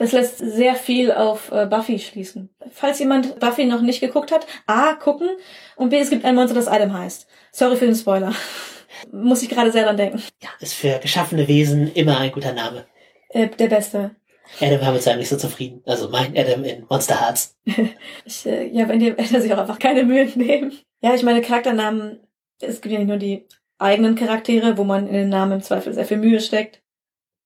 das 0.00 0.12
lässt 0.12 0.38
sehr 0.38 0.76
viel 0.76 1.12
auf 1.12 1.52
äh, 1.52 1.66
Buffy 1.66 1.98
schließen. 1.98 2.48
Falls 2.70 2.98
jemand 3.00 3.38
Buffy 3.38 3.66
noch 3.66 3.82
nicht 3.82 4.00
geguckt 4.00 4.32
hat, 4.32 4.46
A, 4.66 4.94
gucken 4.94 5.28
und 5.76 5.90
B, 5.90 5.98
es 5.98 6.08
gibt 6.08 6.24
ein 6.24 6.34
Monster, 6.34 6.54
das 6.54 6.68
Adam 6.68 6.94
heißt. 6.94 7.26
Sorry 7.52 7.76
für 7.76 7.84
den 7.84 7.94
Spoiler. 7.94 8.32
Muss 9.12 9.42
ich 9.42 9.50
gerade 9.50 9.70
sehr 9.70 9.84
dran 9.84 9.98
denken. 9.98 10.22
Ja, 10.42 10.48
ist 10.58 10.72
für 10.72 10.98
geschaffene 11.00 11.46
Wesen 11.48 11.92
immer 11.92 12.16
ein 12.16 12.32
guter 12.32 12.54
Name. 12.54 12.86
Äh, 13.28 13.48
der 13.48 13.66
beste. 13.66 14.12
Adam 14.58 14.80
war 14.80 14.92
mit 14.92 15.02
seinem 15.02 15.18
nicht 15.18 15.28
so 15.28 15.36
zufrieden. 15.36 15.82
Also 15.84 16.08
mein 16.08 16.34
Adam 16.34 16.64
in 16.64 16.86
Monster 16.88 17.20
Hearts. 17.20 17.58
ich, 18.24 18.46
äh, 18.46 18.68
ja, 18.68 18.88
wenn 18.88 19.00
die 19.00 19.08
Eltern 19.08 19.42
sich 19.42 19.52
auch 19.52 19.58
einfach 19.58 19.78
keine 19.78 20.04
Mühe 20.04 20.24
nehmen. 20.34 20.72
Ja, 21.02 21.14
ich 21.14 21.22
meine, 21.22 21.42
Charakternamen, 21.42 22.20
es 22.58 22.80
gibt 22.80 22.94
ja 22.94 23.00
nicht 23.00 23.08
nur 23.08 23.18
die 23.18 23.46
eigenen 23.76 24.14
Charaktere, 24.14 24.78
wo 24.78 24.84
man 24.84 25.06
in 25.06 25.12
den 25.12 25.28
Namen 25.28 25.52
im 25.52 25.62
Zweifel 25.62 25.92
sehr 25.92 26.06
viel 26.06 26.16
Mühe 26.16 26.40
steckt 26.40 26.80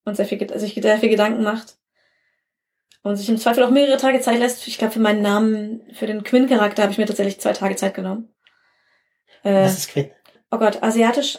und 0.05 0.15
sehr 0.15 0.25
viel, 0.25 0.57
sich 0.57 0.73
sehr 0.73 0.99
viel 0.99 1.09
Gedanken 1.09 1.43
macht. 1.43 1.75
Und 3.05 3.17
sich 3.17 3.29
im 3.29 3.37
Zweifel 3.37 3.63
auch 3.63 3.69
mehrere 3.69 3.97
Tage 3.97 4.19
Zeit 4.19 4.39
lässt. 4.39 4.67
Ich 4.67 4.79
glaube, 4.79 4.91
für 4.91 4.99
meinen 4.99 5.21
Namen, 5.21 5.81
für 5.93 6.07
den 6.07 6.23
Quinn-Charakter 6.23 6.81
habe 6.81 6.91
ich 6.91 6.97
mir 6.97 7.05
tatsächlich 7.05 7.39
zwei 7.39 7.53
Tage 7.53 7.75
Zeit 7.75 7.93
genommen. 7.93 8.33
Äh, 9.43 9.65
Was 9.65 9.77
ist 9.77 9.89
Quinn? 9.91 10.09
Oh 10.49 10.57
Gott, 10.57 10.81
asiatisch 10.81 11.37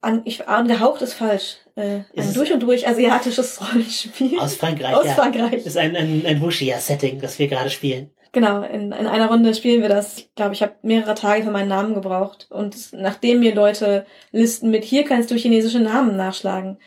an, 0.00 0.22
ich, 0.24 0.48
angehaucht 0.48 1.02
ist 1.02 1.12
falsch. 1.12 1.58
Äh, 1.76 2.04
ein 2.16 2.32
durch 2.32 2.54
und 2.54 2.62
durch 2.62 2.88
asiatisches 2.88 3.60
Rollenspiel. 3.74 4.40
Aus 4.40 4.54
Frankreich. 4.54 4.94
Aus 4.94 5.04
ja. 5.04 5.12
Frankreich. 5.12 5.56
Das 5.56 5.66
ist 5.66 5.76
ein, 5.76 5.94
ein, 5.94 6.24
ein 6.24 6.40
Wushia-Setting, 6.40 7.20
das 7.20 7.38
wir 7.38 7.48
gerade 7.48 7.68
spielen. 7.68 8.10
Genau, 8.32 8.62
in, 8.62 8.90
in 8.90 9.06
einer 9.06 9.28
Runde 9.28 9.54
spielen 9.54 9.82
wir 9.82 9.90
das. 9.90 10.16
Ich 10.16 10.34
glaube, 10.34 10.54
ich 10.54 10.62
habe 10.62 10.76
mehrere 10.80 11.14
Tage 11.14 11.42
für 11.42 11.50
meinen 11.50 11.68
Namen 11.68 11.92
gebraucht. 11.92 12.46
Und 12.48 12.94
nachdem 12.94 13.40
mir 13.40 13.54
Leute 13.54 14.06
Listen 14.32 14.70
mit 14.70 14.84
hier 14.84 15.04
kannst 15.04 15.30
du 15.30 15.34
chinesische 15.34 15.80
Namen 15.80 16.16
nachschlagen 16.16 16.78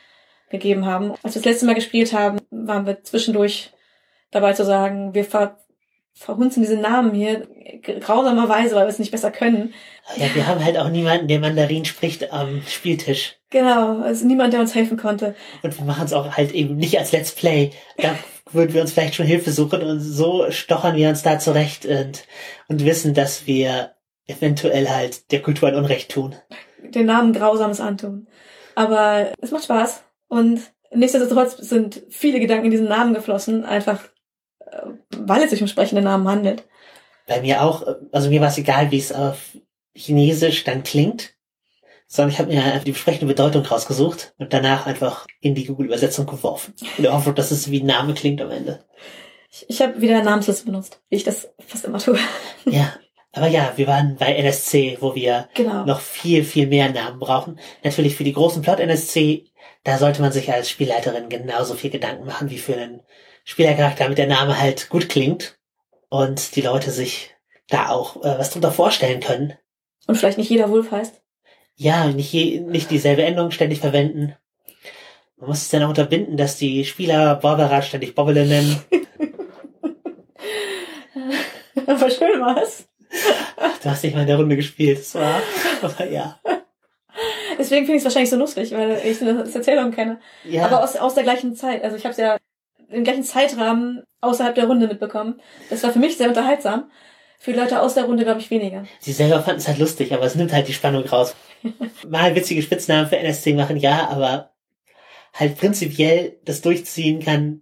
gegeben 0.49 0.87
haben. 0.87 1.11
Als 1.21 1.35
wir 1.35 1.41
das 1.41 1.45
letzte 1.45 1.67
Mal 1.67 1.75
gespielt 1.75 2.13
haben, 2.13 2.39
waren 2.49 2.87
wir 2.87 3.03
zwischendurch 3.03 3.73
dabei 4.37 4.53
zu 4.53 4.65
sagen, 4.65 5.13
wir 5.13 5.25
ver 5.25 5.57
verhunzen 6.13 6.63
diese 6.63 6.77
Namen 6.77 7.13
hier 7.13 7.47
grausamerweise, 8.01 8.75
weil 8.75 8.85
wir 8.85 8.89
es 8.89 8.97
nicht 8.97 9.11
besser 9.11 9.29
können. 9.29 9.75
Ja, 10.15 10.33
wir 10.33 10.47
haben 10.47 10.65
halt 10.65 10.75
auch 10.79 10.89
niemanden, 10.89 11.27
der 11.27 11.39
Mandarin 11.39 11.85
spricht 11.85 12.33
am 12.33 12.63
Spieltisch. 12.67 13.35
Genau, 13.51 14.01
also 14.01 14.25
niemand, 14.25 14.51
der 14.51 14.61
uns 14.61 14.73
helfen 14.73 14.97
konnte. 14.97 15.35
Und 15.61 15.77
wir 15.77 15.85
machen 15.85 16.05
es 16.05 16.13
auch 16.13 16.35
halt 16.35 16.53
eben 16.53 16.75
nicht 16.75 16.97
als 16.97 17.11
Let's 17.11 17.33
Play. 17.33 17.69
Da 17.97 18.15
würden 18.51 18.73
wir 18.73 18.81
uns 18.81 18.93
vielleicht 18.93 19.13
schon 19.13 19.27
Hilfe 19.27 19.51
suchen 19.51 19.83
und 19.83 19.99
so 19.99 20.49
stochern 20.49 20.95
wir 20.95 21.09
uns 21.09 21.21
da 21.21 21.37
zurecht 21.37 21.85
und, 21.85 22.23
und 22.67 22.83
wissen, 22.83 23.13
dass 23.13 23.45
wir 23.45 23.91
eventuell 24.25 24.89
halt 24.89 25.31
der 25.31 25.43
Kultur 25.43 25.69
ein 25.69 25.75
Unrecht 25.75 26.11
tun. 26.11 26.35
Den 26.81 27.05
Namen 27.05 27.31
Grausames 27.31 27.79
antun. 27.79 28.27
Aber 28.73 29.31
es 29.39 29.51
macht 29.51 29.65
Spaß 29.65 30.03
und 30.29 30.61
nichtsdestotrotz 30.91 31.57
sind 31.57 32.01
viele 32.09 32.39
Gedanken 32.39 32.65
in 32.65 32.71
diesen 32.71 32.87
Namen 32.87 33.13
geflossen, 33.13 33.65
einfach 33.65 33.99
weil 35.17 35.43
es 35.43 35.51
sich 35.51 35.61
um 35.61 35.67
sprechende 35.67 36.01
Namen 36.01 36.27
handelt. 36.27 36.63
Bei 37.27 37.41
mir 37.41 37.61
auch, 37.61 37.85
also 38.11 38.29
mir 38.29 38.41
war 38.41 38.47
es 38.47 38.57
egal, 38.57 38.91
wie 38.91 38.99
es 38.99 39.11
auf 39.11 39.57
Chinesisch 39.93 40.63
dann 40.63 40.83
klingt, 40.83 41.33
sondern 42.07 42.31
ich 42.31 42.39
habe 42.39 42.51
mir 42.51 42.63
einfach 42.63 42.83
die 42.83 42.91
entsprechende 42.91 43.25
Bedeutung 43.25 43.65
rausgesucht 43.65 44.33
und 44.37 44.53
danach 44.53 44.85
einfach 44.85 45.27
in 45.41 45.55
die 45.55 45.65
Google-Übersetzung 45.65 46.25
geworfen. 46.25 46.73
In 46.97 47.03
der 47.03 47.13
Hoffnung, 47.13 47.35
dass 47.35 47.51
es 47.51 47.69
wie 47.69 47.81
ein 47.81 47.85
Name 47.85 48.13
klingt 48.13 48.41
am 48.41 48.51
Ende. 48.51 48.85
Ich, 49.51 49.65
ich 49.67 49.81
habe 49.81 49.99
wieder 49.99 50.23
Namensliste 50.23 50.65
benutzt, 50.65 51.01
wie 51.09 51.17
ich 51.17 51.23
das 51.23 51.49
fast 51.59 51.85
immer 51.85 51.99
tue. 51.99 52.17
Ja, 52.65 52.93
aber 53.33 53.47
ja, 53.47 53.73
wir 53.75 53.87
waren 53.87 54.15
bei 54.15 54.35
NSC, 54.35 54.97
wo 54.99 55.13
wir 55.13 55.47
genau. 55.53 55.85
noch 55.85 55.99
viel, 55.99 56.43
viel 56.43 56.67
mehr 56.67 56.91
Namen 56.91 57.19
brauchen. 57.19 57.59
Natürlich 57.83 58.15
für 58.15 58.23
die 58.23 58.33
großen 58.33 58.61
Plot-NSC, 58.61 59.45
da 59.83 59.97
sollte 59.97 60.21
man 60.21 60.31
sich 60.31 60.51
als 60.51 60.69
Spielleiterin 60.69 61.29
genauso 61.29 61.75
viel 61.75 61.91
Gedanken 61.91 62.25
machen 62.25 62.49
wie 62.49 62.57
für 62.57 62.75
einen 62.75 63.01
Spielercharakter, 63.47 64.03
damit 64.03 64.17
der 64.17 64.27
Name 64.27 64.59
halt 64.59 64.89
gut 64.89 65.07
klingt 65.07 65.57
und 66.09 66.57
die 66.57 66.61
Leute 66.61 66.91
sich 66.91 67.33
da 67.69 67.89
auch 67.89 68.17
äh, 68.17 68.37
was 68.37 68.51
drunter 68.51 68.73
vorstellen 68.73 69.21
können. 69.21 69.53
Und 70.05 70.15
vielleicht 70.15 70.37
nicht 70.37 70.49
jeder 70.49 70.69
Wolf 70.69 70.91
heißt? 70.91 71.21
Ja, 71.75 72.07
nicht, 72.07 72.33
je, 72.33 72.59
nicht 72.59 72.91
dieselbe 72.91 73.23
Endung 73.23 73.51
ständig 73.51 73.79
verwenden. 73.79 74.35
Man 75.37 75.47
muss 75.47 75.61
es 75.61 75.69
dann 75.69 75.83
auch 75.83 75.89
unterbinden, 75.89 76.35
dass 76.35 76.57
die 76.57 76.83
Spieler 76.83 77.35
Barbara 77.35 77.81
ständig 77.81 78.15
Bobbele 78.15 78.45
nennen. 78.45 78.83
Aber 81.87 82.09
schön 82.09 82.41
war's. 82.41 82.89
Du 83.81 83.89
hast 83.89 84.03
nicht 84.03 84.13
mal 84.13 84.21
in 84.21 84.27
der 84.27 84.37
Runde 84.37 84.57
gespielt, 84.57 84.99
das 84.99 85.15
war, 85.15 85.41
aber 85.81 86.09
ja. 86.09 86.37
Deswegen 87.57 87.85
finde 87.85 87.93
ich 87.93 87.99
es 87.99 88.03
wahrscheinlich 88.03 88.29
so 88.29 88.35
lustig, 88.35 88.73
weil 88.73 89.01
ich 89.05 89.19
das 89.19 89.55
Erzählung 89.55 89.91
kenne. 89.91 90.19
Ja. 90.43 90.65
Aber 90.65 90.83
aus, 90.83 90.97
aus 90.97 91.13
der 91.13 91.23
gleichen 91.23 91.55
Zeit. 91.55 91.83
Also 91.83 91.95
ich 91.95 92.03
habe 92.03 92.11
es 92.11 92.17
ja 92.17 92.37
im 92.89 93.03
gleichen 93.03 93.23
Zeitrahmen 93.23 94.03
außerhalb 94.21 94.55
der 94.55 94.67
Runde 94.67 94.87
mitbekommen. 94.87 95.39
Das 95.69 95.83
war 95.83 95.91
für 95.91 95.99
mich 95.99 96.17
sehr 96.17 96.29
unterhaltsam. 96.29 96.89
Für 97.39 97.51
Leute 97.51 97.81
aus 97.81 97.93
der 97.93 98.05
Runde, 98.05 98.23
glaube 98.23 98.39
ich, 98.39 98.49
weniger. 98.49 98.85
Sie 98.99 99.11
selber 99.11 99.41
fanden 99.43 99.59
es 99.59 99.67
halt 99.67 99.77
lustig, 99.77 100.11
aber 100.13 100.23
es 100.25 100.35
nimmt 100.35 100.53
halt 100.53 100.67
die 100.67 100.73
Spannung 100.73 101.05
raus. 101.05 101.35
Mal 102.07 102.35
witzige 102.35 102.63
Spitznamen 102.63 103.07
für 103.07 103.17
NSC 103.17 103.53
machen, 103.53 103.77
ja, 103.77 104.09
aber 104.09 104.51
halt 105.33 105.57
prinzipiell 105.57 106.39
das 106.45 106.61
Durchziehen 106.61 107.19
kann, 107.19 107.61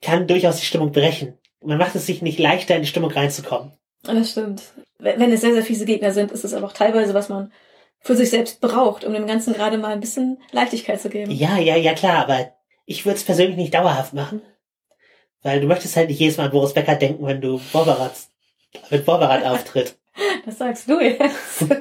kann 0.00 0.26
durchaus 0.26 0.60
die 0.60 0.66
Stimmung 0.66 0.92
brechen. 0.92 1.36
Man 1.62 1.78
macht 1.78 1.94
es 1.94 2.06
sich 2.06 2.22
nicht 2.22 2.38
leichter, 2.38 2.74
in 2.74 2.82
die 2.82 2.88
Stimmung 2.88 3.10
reinzukommen. 3.10 3.72
Das 4.02 4.30
stimmt. 4.30 4.62
Wenn 4.98 5.32
es 5.32 5.42
sehr, 5.42 5.52
sehr 5.52 5.62
fiese 5.62 5.84
Gegner 5.84 6.12
sind, 6.12 6.32
ist 6.32 6.44
es 6.44 6.54
aber 6.54 6.66
auch 6.66 6.72
teilweise, 6.72 7.12
was 7.12 7.28
man 7.28 7.52
für 8.00 8.16
sich 8.16 8.30
selbst 8.30 8.60
braucht, 8.60 9.04
um 9.04 9.12
dem 9.12 9.26
Ganzen 9.26 9.52
gerade 9.52 9.78
mal 9.78 9.92
ein 9.92 10.00
bisschen 10.00 10.38
Leichtigkeit 10.52 11.00
zu 11.00 11.10
geben. 11.10 11.30
Ja, 11.30 11.58
ja, 11.58 11.76
ja, 11.76 11.92
klar, 11.92 12.22
aber 12.24 12.55
ich 12.86 13.04
würde 13.04 13.16
es 13.16 13.24
persönlich 13.24 13.56
nicht 13.56 13.74
dauerhaft 13.74 14.14
machen. 14.14 14.40
Weil 15.42 15.60
du 15.60 15.66
möchtest 15.66 15.96
halt 15.96 16.08
nicht 16.08 16.18
jedes 16.18 16.38
Mal 16.38 16.44
an 16.46 16.50
Boris 16.50 16.72
Becker 16.72 16.96
denken, 16.96 17.26
wenn 17.26 17.40
du 17.40 17.60
Borberat, 17.72 18.14
mit 18.90 19.04
Borberat 19.04 19.44
auftritt. 19.44 19.98
Das 20.44 20.58
sagst 20.58 20.88
du 20.88 20.98
jetzt. 21.00 21.66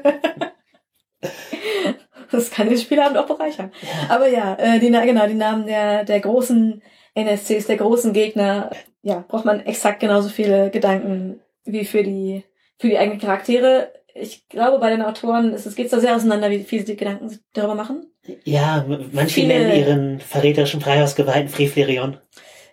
Das 2.32 2.50
kann 2.52 2.68
den 2.68 2.78
Spielabend 2.78 3.18
auch 3.18 3.28
bereichern. 3.28 3.72
Ja. 3.82 4.16
Aber 4.16 4.28
ja, 4.28 4.56
äh, 4.56 4.80
die, 4.80 4.90
Na- 4.90 5.06
genau, 5.06 5.28
die 5.28 5.36
Namen 5.36 5.68
der, 5.68 6.04
der 6.04 6.20
großen 6.20 6.82
NSCs, 7.14 7.68
der 7.68 7.78
großen 7.78 8.14
Gegner, 8.14 8.72
ja, 9.04 9.24
braucht 9.28 9.46
man 9.46 9.60
exakt 9.62 10.00
genauso 10.00 10.30
viele 10.30 10.70
Gedanken 10.72 11.40
wie 11.64 11.86
für 11.86 12.04
die, 12.04 12.44
für 12.78 12.90
die 12.90 12.98
eigenen 12.98 13.20
Charaktere. 13.20 13.94
Ich 14.14 14.48
glaube, 14.50 14.80
bei 14.80 14.90
den 14.90 15.02
Autoren 15.04 15.54
ist 15.54 15.66
es 15.66 15.76
geht 15.76 15.94
da 15.94 16.00
sehr 16.00 16.16
auseinander, 16.16 16.50
wie 16.50 16.64
viel 16.64 16.86
sie 16.86 16.96
Gedanken 16.96 17.40
darüber 17.54 17.76
machen. 17.76 18.12
Ja, 18.44 18.86
manche 19.12 19.36
Viele- 19.36 19.48
nennen 19.48 19.78
ihren 19.80 20.20
verräterischen 20.20 20.82
Freihausgeweihten 20.82 21.50
Frevlerion. 21.50 22.18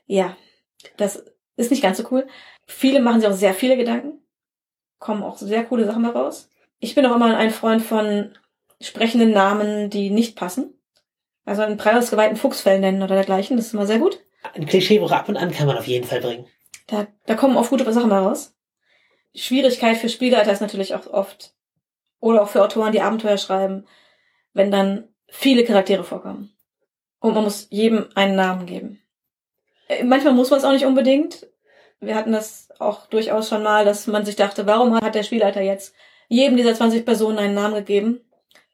Ja, 0.06 0.36
das 0.96 1.24
ist 1.56 1.70
nicht 1.70 1.82
ganz 1.82 1.98
so 1.98 2.06
cool. 2.10 2.26
Viele 2.66 3.00
machen 3.00 3.20
sich 3.20 3.28
auch 3.28 3.34
sehr 3.34 3.54
viele 3.54 3.76
Gedanken, 3.76 4.22
kommen 4.98 5.22
auch 5.22 5.36
sehr 5.36 5.64
coole 5.64 5.84
Sachen 5.84 6.04
daraus. 6.04 6.48
Ich 6.78 6.94
bin 6.94 7.04
auch 7.06 7.14
immer 7.14 7.36
ein 7.36 7.50
Freund 7.50 7.82
von 7.82 8.36
sprechenden 8.80 9.30
Namen, 9.30 9.90
die 9.90 10.10
nicht 10.10 10.36
passen. 10.36 10.74
Also 11.44 11.62
einen 11.62 11.76
preisgeweihten 11.76 12.36
Fuchsfell 12.36 12.78
nennen 12.80 13.02
oder 13.02 13.14
dergleichen, 13.14 13.56
das 13.56 13.66
ist 13.66 13.74
immer 13.74 13.86
sehr 13.86 13.98
gut. 13.98 14.20
Ein 14.54 14.66
Klischeebruch 14.66 15.12
ab 15.12 15.28
und 15.28 15.36
an 15.36 15.52
kann 15.52 15.66
man 15.66 15.76
auf 15.76 15.86
jeden 15.86 16.06
Fall 16.06 16.20
bringen. 16.20 16.46
Da, 16.86 17.06
da 17.26 17.34
kommen 17.34 17.56
oft 17.56 17.70
gute 17.70 17.90
Sachen 17.92 18.10
heraus. 18.10 18.54
Schwierigkeit 19.34 19.96
für 19.96 20.08
Spielleiter 20.08 20.52
ist 20.52 20.60
natürlich 20.60 20.94
auch 20.94 21.06
oft, 21.06 21.54
oder 22.20 22.42
auch 22.42 22.48
für 22.48 22.62
Autoren, 22.62 22.92
die 22.92 23.00
Abenteuer 23.00 23.38
schreiben, 23.38 23.86
wenn 24.52 24.70
dann 24.70 25.08
viele 25.32 25.64
Charaktere 25.64 26.04
vorkommen. 26.04 26.54
Und 27.18 27.34
man 27.34 27.44
muss 27.44 27.66
jedem 27.70 28.06
einen 28.14 28.36
Namen 28.36 28.66
geben. 28.66 29.02
Äh, 29.88 30.04
Manchmal 30.04 30.34
muss 30.34 30.50
man 30.50 30.58
es 30.58 30.64
auch 30.64 30.72
nicht 30.72 30.84
unbedingt. 30.84 31.48
Wir 32.00 32.14
hatten 32.14 32.32
das 32.32 32.68
auch 32.78 33.06
durchaus 33.06 33.48
schon 33.48 33.62
mal, 33.62 33.84
dass 33.84 34.06
man 34.06 34.24
sich 34.24 34.36
dachte, 34.36 34.66
warum 34.66 34.94
hat 34.94 35.14
der 35.14 35.22
Spielleiter 35.22 35.62
jetzt 35.62 35.94
jedem 36.28 36.56
dieser 36.56 36.74
20 36.74 37.04
Personen 37.04 37.38
einen 37.38 37.54
Namen 37.54 37.74
gegeben? 37.74 38.20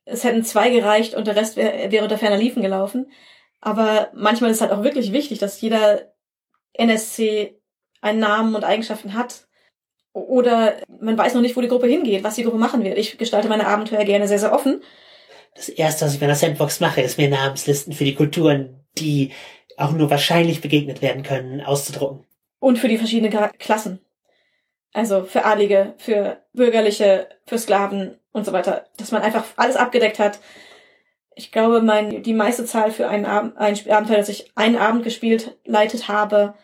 Es 0.04 0.24
hätten 0.24 0.44
zwei 0.44 0.70
gereicht 0.70 1.14
und 1.14 1.26
der 1.26 1.36
Rest 1.36 1.56
wär, 1.56 1.92
wäre 1.92 2.02
unter 2.02 2.18
ferner 2.18 2.38
Liefen 2.38 2.62
gelaufen. 2.62 3.12
Aber 3.60 4.10
manchmal 4.14 4.50
ist 4.50 4.56
es 4.56 4.60
halt 4.62 4.72
auch 4.72 4.82
wirklich 4.82 5.12
wichtig, 5.12 5.38
dass 5.38 5.60
jeder 5.60 6.12
NSC 6.72 7.60
einen 8.00 8.18
Namen 8.18 8.54
und 8.54 8.64
Eigenschaften 8.64 9.14
hat. 9.14 9.46
Oder 10.12 10.76
man 11.00 11.18
weiß 11.18 11.34
noch 11.34 11.42
nicht, 11.42 11.56
wo 11.56 11.60
die 11.60 11.68
Gruppe 11.68 11.86
hingeht, 11.86 12.24
was 12.24 12.36
die 12.36 12.42
Gruppe 12.42 12.58
machen 12.58 12.82
wird. 12.82 12.98
Ich 12.98 13.18
gestalte 13.18 13.48
meine 13.48 13.66
Abenteuer 13.66 14.04
gerne 14.04 14.26
sehr, 14.26 14.38
sehr 14.38 14.52
offen. 14.52 14.82
Das 15.58 15.68
erste, 15.68 16.04
was 16.04 16.14
ich 16.14 16.20
bei 16.20 16.26
einer 16.26 16.36
Sandbox 16.36 16.78
mache, 16.78 17.00
ist 17.00 17.18
mir 17.18 17.28
Namenslisten 17.28 17.92
für 17.92 18.04
die 18.04 18.14
Kulturen, 18.14 18.86
die 18.96 19.32
auch 19.76 19.90
nur 19.90 20.08
wahrscheinlich 20.08 20.60
begegnet 20.60 21.02
werden 21.02 21.24
können, 21.24 21.60
auszudrucken. 21.60 22.24
Und 22.60 22.78
für 22.78 22.86
die 22.86 22.96
verschiedenen 22.96 23.36
Klassen. 23.58 23.98
Also 24.92 25.24
für 25.24 25.44
Adlige, 25.44 25.94
für 25.98 26.38
Bürgerliche, 26.52 27.28
für 27.44 27.58
Sklaven 27.58 28.18
und 28.32 28.46
so 28.46 28.52
weiter. 28.52 28.86
Dass 28.98 29.10
man 29.10 29.22
einfach 29.22 29.44
alles 29.56 29.74
abgedeckt 29.74 30.20
hat. 30.20 30.38
Ich 31.34 31.50
glaube, 31.50 31.82
mein, 31.82 32.22
die 32.22 32.34
meiste 32.34 32.64
Zahl 32.64 32.92
für 32.92 33.08
einen 33.08 33.26
Abend, 33.26 33.56
ein 33.58 33.76
Abenteuer, 33.90 34.18
das 34.18 34.28
ich 34.28 34.52
einen 34.54 34.76
Abend 34.76 35.02
gespielt, 35.02 35.56
leitet 35.64 36.06
habe, 36.06 36.54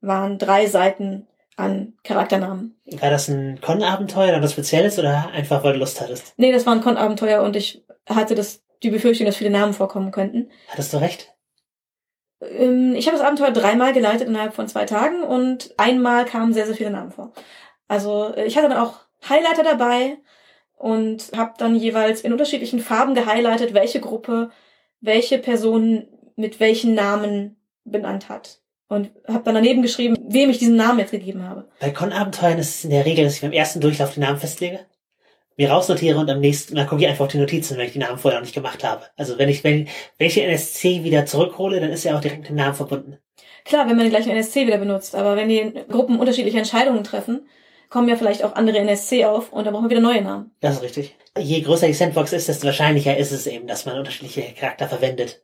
waren 0.00 0.38
drei 0.38 0.66
Seiten 0.66 1.26
an 1.56 1.94
Charakternamen. 2.02 2.80
War 2.86 3.10
das 3.10 3.28
ein 3.28 3.60
Con-Abenteuer 3.60 4.30
oder 4.30 4.42
was 4.42 4.52
Spezielles 4.52 4.98
oder 4.98 5.30
einfach, 5.32 5.64
weil 5.64 5.74
du 5.74 5.80
Lust 5.80 6.00
hattest? 6.00 6.32
Nee, 6.38 6.52
das 6.52 6.64
war 6.64 6.74
ein 6.74 6.80
Con-Abenteuer 6.80 7.42
und 7.42 7.56
ich 7.56 7.84
hatte 8.08 8.34
das, 8.34 8.62
die 8.82 8.90
Befürchtung, 8.90 9.26
dass 9.26 9.36
viele 9.36 9.50
Namen 9.50 9.72
vorkommen 9.74 10.10
könnten. 10.10 10.50
Hattest 10.68 10.92
du 10.92 10.98
recht? 10.98 11.34
Ähm, 12.40 12.94
Ich 12.94 13.06
habe 13.06 13.16
das 13.16 13.26
Abenteuer 13.26 13.50
dreimal 13.50 13.92
geleitet 13.92 14.28
innerhalb 14.28 14.54
von 14.54 14.68
zwei 14.68 14.84
Tagen 14.84 15.22
und 15.22 15.74
einmal 15.76 16.24
kamen 16.24 16.52
sehr, 16.52 16.66
sehr 16.66 16.74
viele 16.76 16.90
Namen 16.90 17.10
vor. 17.12 17.32
Also 17.88 18.34
äh, 18.34 18.44
ich 18.44 18.56
hatte 18.56 18.68
dann 18.68 18.78
auch 18.78 19.00
Highlighter 19.28 19.64
dabei 19.64 20.18
und 20.76 21.32
habe 21.36 21.54
dann 21.58 21.74
jeweils 21.74 22.20
in 22.20 22.32
unterschiedlichen 22.32 22.80
Farben 22.80 23.14
gehighlightet, 23.14 23.74
welche 23.74 24.00
Gruppe 24.00 24.50
welche 25.00 25.38
Person 25.38 26.08
mit 26.36 26.60
welchen 26.60 26.94
Namen 26.94 27.56
benannt 27.84 28.28
hat. 28.28 28.60
Und 28.88 29.10
habe 29.26 29.44
dann 29.44 29.54
daneben 29.54 29.82
geschrieben, 29.82 30.16
wem 30.28 30.48
ich 30.50 30.58
diesen 30.58 30.76
Namen 30.76 30.98
jetzt 30.98 31.10
gegeben 31.10 31.46
habe. 31.46 31.68
Bei 31.78 31.90
Con-Abenteuern 31.90 32.58
ist 32.58 32.76
es 32.76 32.84
in 32.84 32.90
der 32.90 33.04
Regel, 33.04 33.24
dass 33.24 33.34
ich 33.34 33.42
beim 33.42 33.52
ersten 33.52 33.80
Durchlauf 33.80 34.14
die 34.14 34.20
Namen 34.20 34.38
festlege, 34.38 34.80
mir 35.58 35.70
rausnotiere 35.70 36.18
und 36.18 36.30
am 36.30 36.40
nächsten, 36.40 36.76
dann 36.76 36.86
gucke 36.86 37.02
ich 37.02 37.08
einfach 37.08 37.24
auf 37.24 37.32
die 37.32 37.38
Notizen, 37.38 37.76
wenn 37.76 37.86
ich 37.86 37.92
die 37.92 37.98
Namen 37.98 38.16
vorher 38.16 38.38
noch 38.38 38.46
nicht 38.46 38.54
gemacht 38.54 38.84
habe. 38.84 39.04
Also 39.16 39.38
wenn 39.38 39.48
ich, 39.48 39.64
wenn, 39.64 39.88
wenn 40.16 40.26
ich 40.28 40.34
den 40.34 40.48
NSC 40.48 41.02
wieder 41.02 41.26
zurückhole, 41.26 41.80
dann 41.80 41.90
ist 41.90 42.06
er 42.06 42.16
auch 42.16 42.20
direkt 42.20 42.40
mit 42.40 42.48
dem 42.48 42.56
Namen 42.56 42.74
verbunden. 42.74 43.18
Klar, 43.64 43.88
wenn 43.88 43.96
man 43.96 44.06
den 44.06 44.10
gleichen 44.10 44.30
NSC 44.30 44.66
wieder 44.66 44.78
benutzt, 44.78 45.14
aber 45.14 45.36
wenn 45.36 45.48
die 45.48 45.72
Gruppen 45.90 46.20
unterschiedliche 46.20 46.58
Entscheidungen 46.58 47.02
treffen, 47.02 47.48
kommen 47.90 48.08
ja 48.08 48.16
vielleicht 48.16 48.44
auch 48.44 48.54
andere 48.54 48.78
NSC 48.78 49.24
auf 49.24 49.52
und 49.52 49.64
dann 49.64 49.74
brauchen 49.74 49.86
wir 49.86 49.90
wieder 49.90 50.00
neue 50.00 50.22
Namen. 50.22 50.52
Das 50.60 50.76
ist 50.76 50.82
richtig. 50.82 51.16
Je 51.36 51.60
größer 51.60 51.86
die 51.86 51.92
Sandbox 51.92 52.32
ist, 52.32 52.48
desto 52.48 52.66
wahrscheinlicher 52.66 53.16
ist 53.16 53.32
es 53.32 53.46
eben, 53.46 53.66
dass 53.66 53.84
man 53.84 53.98
unterschiedliche 53.98 54.54
Charakter 54.54 54.88
verwendet. 54.88 55.42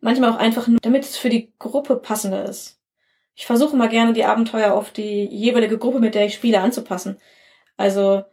Manchmal 0.00 0.32
auch 0.32 0.38
einfach 0.38 0.66
nur, 0.66 0.80
damit 0.82 1.04
es 1.04 1.16
für 1.16 1.30
die 1.30 1.52
Gruppe 1.58 1.96
passender 1.96 2.44
ist. 2.44 2.80
Ich 3.34 3.46
versuche 3.46 3.76
mal 3.76 3.88
gerne 3.88 4.12
die 4.12 4.24
Abenteuer 4.24 4.72
auf 4.74 4.90
die 4.90 5.24
jeweilige 5.24 5.78
Gruppe, 5.78 6.00
mit 6.00 6.14
der 6.14 6.26
ich 6.26 6.34
spiele, 6.34 6.60
anzupassen. 6.60 7.18
Also 7.76 8.24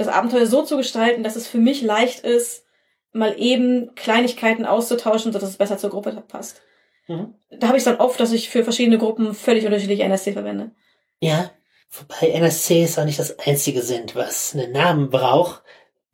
das 0.00 0.08
Abenteuer 0.08 0.46
so 0.46 0.62
zu 0.62 0.78
gestalten, 0.78 1.22
dass 1.22 1.36
es 1.36 1.46
für 1.46 1.58
mich 1.58 1.82
leicht 1.82 2.20
ist, 2.20 2.64
mal 3.12 3.38
eben 3.38 3.94
Kleinigkeiten 3.94 4.64
auszutauschen, 4.64 5.32
sodass 5.32 5.50
es 5.50 5.58
besser 5.58 5.76
zur 5.76 5.90
Gruppe 5.90 6.12
passt. 6.26 6.62
Mhm. 7.06 7.34
Da 7.50 7.68
habe 7.68 7.76
ich 7.76 7.84
dann 7.84 7.96
oft, 7.96 8.18
dass 8.18 8.32
ich 8.32 8.48
für 8.48 8.64
verschiedene 8.64 8.98
Gruppen 8.98 9.34
völlig 9.34 9.66
unterschiedliche 9.66 10.04
NSC 10.04 10.32
verwende. 10.32 10.70
Ja, 11.20 11.50
wobei 11.90 12.30
NSCs 12.30 12.98
auch 12.98 13.04
nicht 13.04 13.18
das 13.18 13.38
einzige 13.40 13.82
sind, 13.82 14.16
was 14.16 14.54
einen 14.54 14.72
Namen 14.72 15.10
braucht. 15.10 15.62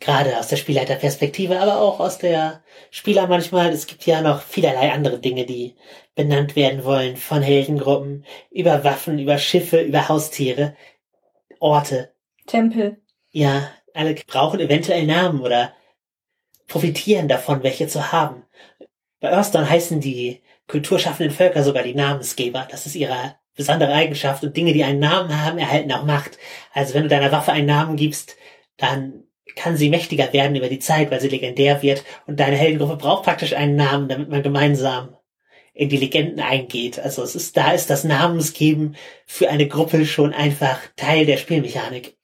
Gerade 0.00 0.38
aus 0.38 0.48
der 0.48 0.56
Spielleiterperspektive, 0.56 1.58
aber 1.58 1.80
auch 1.80 2.00
aus 2.00 2.18
der 2.18 2.62
Spieler 2.90 3.28
manchmal. 3.28 3.70
Es 3.70 3.86
gibt 3.86 4.04
ja 4.04 4.20
noch 4.20 4.42
vielerlei 4.42 4.92
andere 4.92 5.20
Dinge, 5.20 5.46
die 5.46 5.76
benannt 6.14 6.56
werden 6.56 6.84
wollen. 6.84 7.16
Von 7.16 7.40
Heldengruppen, 7.40 8.26
über 8.50 8.84
Waffen, 8.84 9.18
über 9.18 9.38
Schiffe, 9.38 9.80
über 9.80 10.08
Haustiere, 10.08 10.76
Orte. 11.60 12.12
Tempel. 12.46 13.00
Ja, 13.30 13.70
alle 13.96 14.14
brauchen 14.14 14.60
eventuell 14.60 15.06
Namen 15.06 15.40
oder 15.40 15.72
profitieren 16.68 17.28
davon, 17.28 17.62
welche 17.62 17.88
zu 17.88 18.12
haben. 18.12 18.44
Bei 19.20 19.30
Earthdawn 19.30 19.68
heißen 19.68 20.00
die 20.00 20.42
kulturschaffenden 20.68 21.34
Völker 21.34 21.62
sogar 21.62 21.82
die 21.82 21.94
Namensgeber. 21.94 22.66
Das 22.70 22.86
ist 22.86 22.96
ihre 22.96 23.36
besondere 23.54 23.92
Eigenschaft 23.92 24.42
und 24.42 24.56
Dinge, 24.56 24.72
die 24.72 24.84
einen 24.84 24.98
Namen 24.98 25.42
haben, 25.42 25.58
erhalten 25.58 25.92
auch 25.92 26.04
Macht. 26.04 26.38
Also 26.72 26.94
wenn 26.94 27.04
du 27.04 27.08
deiner 27.08 27.32
Waffe 27.32 27.52
einen 27.52 27.66
Namen 27.66 27.96
gibst, 27.96 28.36
dann 28.76 29.24
kann 29.54 29.76
sie 29.76 29.88
mächtiger 29.88 30.32
werden 30.32 30.56
über 30.56 30.68
die 30.68 30.80
Zeit, 30.80 31.10
weil 31.10 31.20
sie 31.20 31.28
legendär 31.28 31.82
wird 31.82 32.04
und 32.26 32.38
deine 32.38 32.56
Heldengruppe 32.56 32.96
braucht 32.96 33.24
praktisch 33.24 33.54
einen 33.54 33.76
Namen, 33.76 34.08
damit 34.08 34.28
man 34.28 34.42
gemeinsam 34.42 35.16
in 35.72 35.88
die 35.88 35.96
Legenden 35.96 36.40
eingeht. 36.40 36.98
Also 36.98 37.22
es 37.22 37.34
ist, 37.34 37.56
da 37.56 37.72
ist 37.72 37.88
das 37.88 38.04
Namensgeben 38.04 38.96
für 39.24 39.48
eine 39.48 39.68
Gruppe 39.68 40.04
schon 40.04 40.34
einfach 40.34 40.80
Teil 40.96 41.26
der 41.26 41.36
Spielmechanik. 41.36 42.16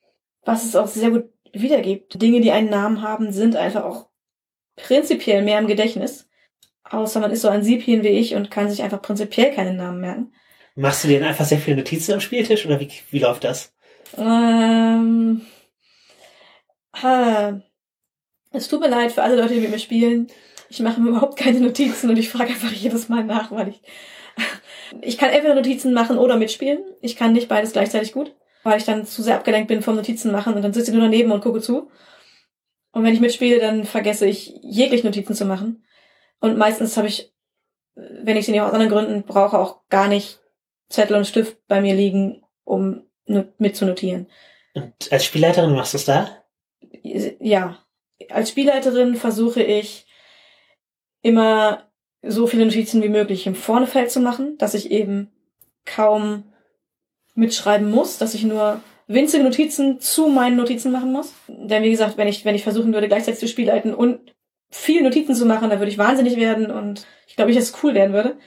Was 0.45 0.64
es 0.64 0.77
auch 0.77 0.87
sehr 0.87 1.11
gut 1.11 1.32
wiedergibt. 1.53 2.20
Dinge, 2.20 2.40
die 2.40 2.53
einen 2.53 2.70
Namen 2.70 3.03
haben, 3.03 3.32
sind 3.32 3.57
einfach 3.57 3.84
auch 3.84 4.09
prinzipiell 4.76 5.42
mehr 5.42 5.59
im 5.59 5.66
Gedächtnis. 5.66 6.28
Außer 6.84 7.20
man 7.20 7.30
ist 7.30 7.42
so 7.42 7.48
ein 7.48 7.62
Siebchen 7.62 8.03
wie 8.03 8.09
ich 8.09 8.34
und 8.34 8.50
kann 8.50 8.68
sich 8.68 8.82
einfach 8.82 9.00
prinzipiell 9.00 9.55
keinen 9.55 9.76
Namen 9.76 10.00
merken. 10.00 10.32
Machst 10.74 11.05
du 11.05 11.09
dir 11.09 11.20
dann 11.20 11.28
einfach 11.28 11.44
sehr 11.44 11.59
viele 11.59 11.76
Notizen 11.76 12.12
am 12.14 12.20
Spieltisch 12.20 12.64
oder 12.66 12.80
wie, 12.80 12.90
wie 13.11 13.18
läuft 13.18 13.44
das? 13.44 13.72
Ähm, 14.16 15.42
ha, 16.94 17.62
es 18.50 18.68
tut 18.68 18.80
mir 18.80 18.88
leid 18.88 19.12
für 19.12 19.22
alle 19.22 19.36
Leute, 19.36 19.55
die 19.55 19.61
mit 19.61 19.70
mir 19.70 19.78
spielen. 19.78 20.28
Ich 20.68 20.80
mache 20.80 21.00
mir 21.00 21.11
überhaupt 21.11 21.38
keine 21.38 21.61
Notizen 21.61 22.11
und 22.11 22.16
ich 22.16 22.28
frage 22.28 22.50
einfach 22.50 22.72
jedes 22.72 23.09
Mal 23.09 23.24
nach, 23.24 23.50
weil 23.50 23.68
ich 23.68 23.82
ich 25.03 25.18
kann 25.18 25.30
entweder 25.30 25.55
Notizen 25.55 25.92
machen 25.92 26.18
oder 26.18 26.36
mitspielen. 26.36 26.82
Ich 27.00 27.16
kann 27.16 27.32
nicht 27.32 27.48
beides 27.48 27.72
gleichzeitig 27.72 28.12
gut, 28.12 28.34
weil 28.62 28.78
ich 28.78 28.84
dann 28.84 29.06
zu 29.06 29.22
sehr 29.22 29.36
abgelenkt 29.36 29.68
bin 29.68 29.82
vom 29.82 29.96
Notizen 29.96 30.32
machen 30.32 30.54
und 30.54 30.62
dann 30.62 30.72
sitze 30.72 30.90
ich 30.90 30.96
nur 30.96 31.04
daneben 31.04 31.32
und 31.32 31.42
gucke 31.42 31.60
zu. 31.60 31.90
Und 32.92 33.04
wenn 33.04 33.14
ich 33.14 33.20
mitspiele, 33.20 33.58
dann 33.58 33.84
vergesse 33.84 34.26
ich 34.26 34.54
jeglich 34.62 35.02
Notizen 35.02 35.34
zu 35.34 35.44
machen. 35.44 35.84
Und 36.40 36.58
meistens 36.58 36.96
habe 36.96 37.08
ich, 37.08 37.32
wenn 37.94 38.36
ich 38.36 38.46
sie 38.46 38.52
nicht 38.52 38.60
aus 38.60 38.72
anderen 38.72 38.92
Gründen 38.92 39.22
brauche, 39.22 39.58
auch 39.58 39.88
gar 39.88 40.08
nicht 40.08 40.40
Zettel 40.88 41.16
und 41.16 41.26
Stift 41.26 41.66
bei 41.68 41.80
mir 41.80 41.94
liegen, 41.94 42.44
um 42.64 43.04
mitzunotieren. 43.58 44.26
Und 44.74 45.10
als 45.10 45.24
Spielleiterin 45.24 45.74
machst 45.74 45.94
du 45.94 45.98
es 45.98 46.04
da? 46.04 46.44
Ja, 47.02 47.78
als 48.30 48.50
Spielleiterin 48.50 49.16
versuche 49.16 49.62
ich 49.62 50.06
immer 51.22 51.90
so 52.22 52.46
viele 52.46 52.66
Notizen 52.66 53.02
wie 53.02 53.08
möglich 53.08 53.46
im 53.46 53.54
Vornefeld 53.54 54.10
zu 54.10 54.20
machen, 54.20 54.58
dass 54.58 54.74
ich 54.74 54.90
eben 54.90 55.30
kaum 55.84 56.51
mitschreiben 57.35 57.91
muss, 57.91 58.18
dass 58.18 58.35
ich 58.35 58.45
nur 58.45 58.80
winzige 59.07 59.45
Notizen 59.45 60.01
zu 60.01 60.28
meinen 60.28 60.57
Notizen 60.57 60.93
machen 60.93 61.12
muss. 61.12 61.33
Denn 61.49 61.83
wie 61.83 61.91
gesagt, 61.91 62.16
wenn 62.16 62.28
ich, 62.28 62.45
wenn 62.45 62.55
ich 62.55 62.62
versuchen 62.62 62.93
würde, 62.93 63.09
gleichzeitig 63.09 63.41
zu 63.41 63.49
spielleiten 63.49 63.95
und 63.95 64.35
viel 64.70 65.03
Notizen 65.03 65.35
zu 65.35 65.47
machen, 65.47 65.70
dann 65.70 65.78
würde 65.78 65.91
ich 65.91 65.99
wahnsinnig 65.99 66.37
werden 66.37 66.70
und 66.70 67.07
ich 67.26 67.37
glaube 67.37 67.53
dass 67.53 67.64
es 67.64 67.83
cool 67.83 67.95
werden 67.95 68.14
würde. 68.14 68.39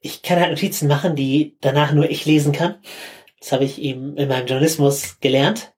Ich 0.00 0.22
kann 0.22 0.40
halt 0.40 0.50
Notizen 0.50 0.88
machen, 0.88 1.16
die 1.16 1.56
danach 1.60 1.92
nur 1.92 2.10
ich 2.10 2.24
lesen 2.24 2.52
kann. 2.52 2.76
Das 3.40 3.52
habe 3.52 3.64
ich 3.64 3.80
eben 3.80 4.16
in 4.16 4.28
meinem 4.28 4.46
Journalismus 4.46 5.18
gelernt. 5.20 5.72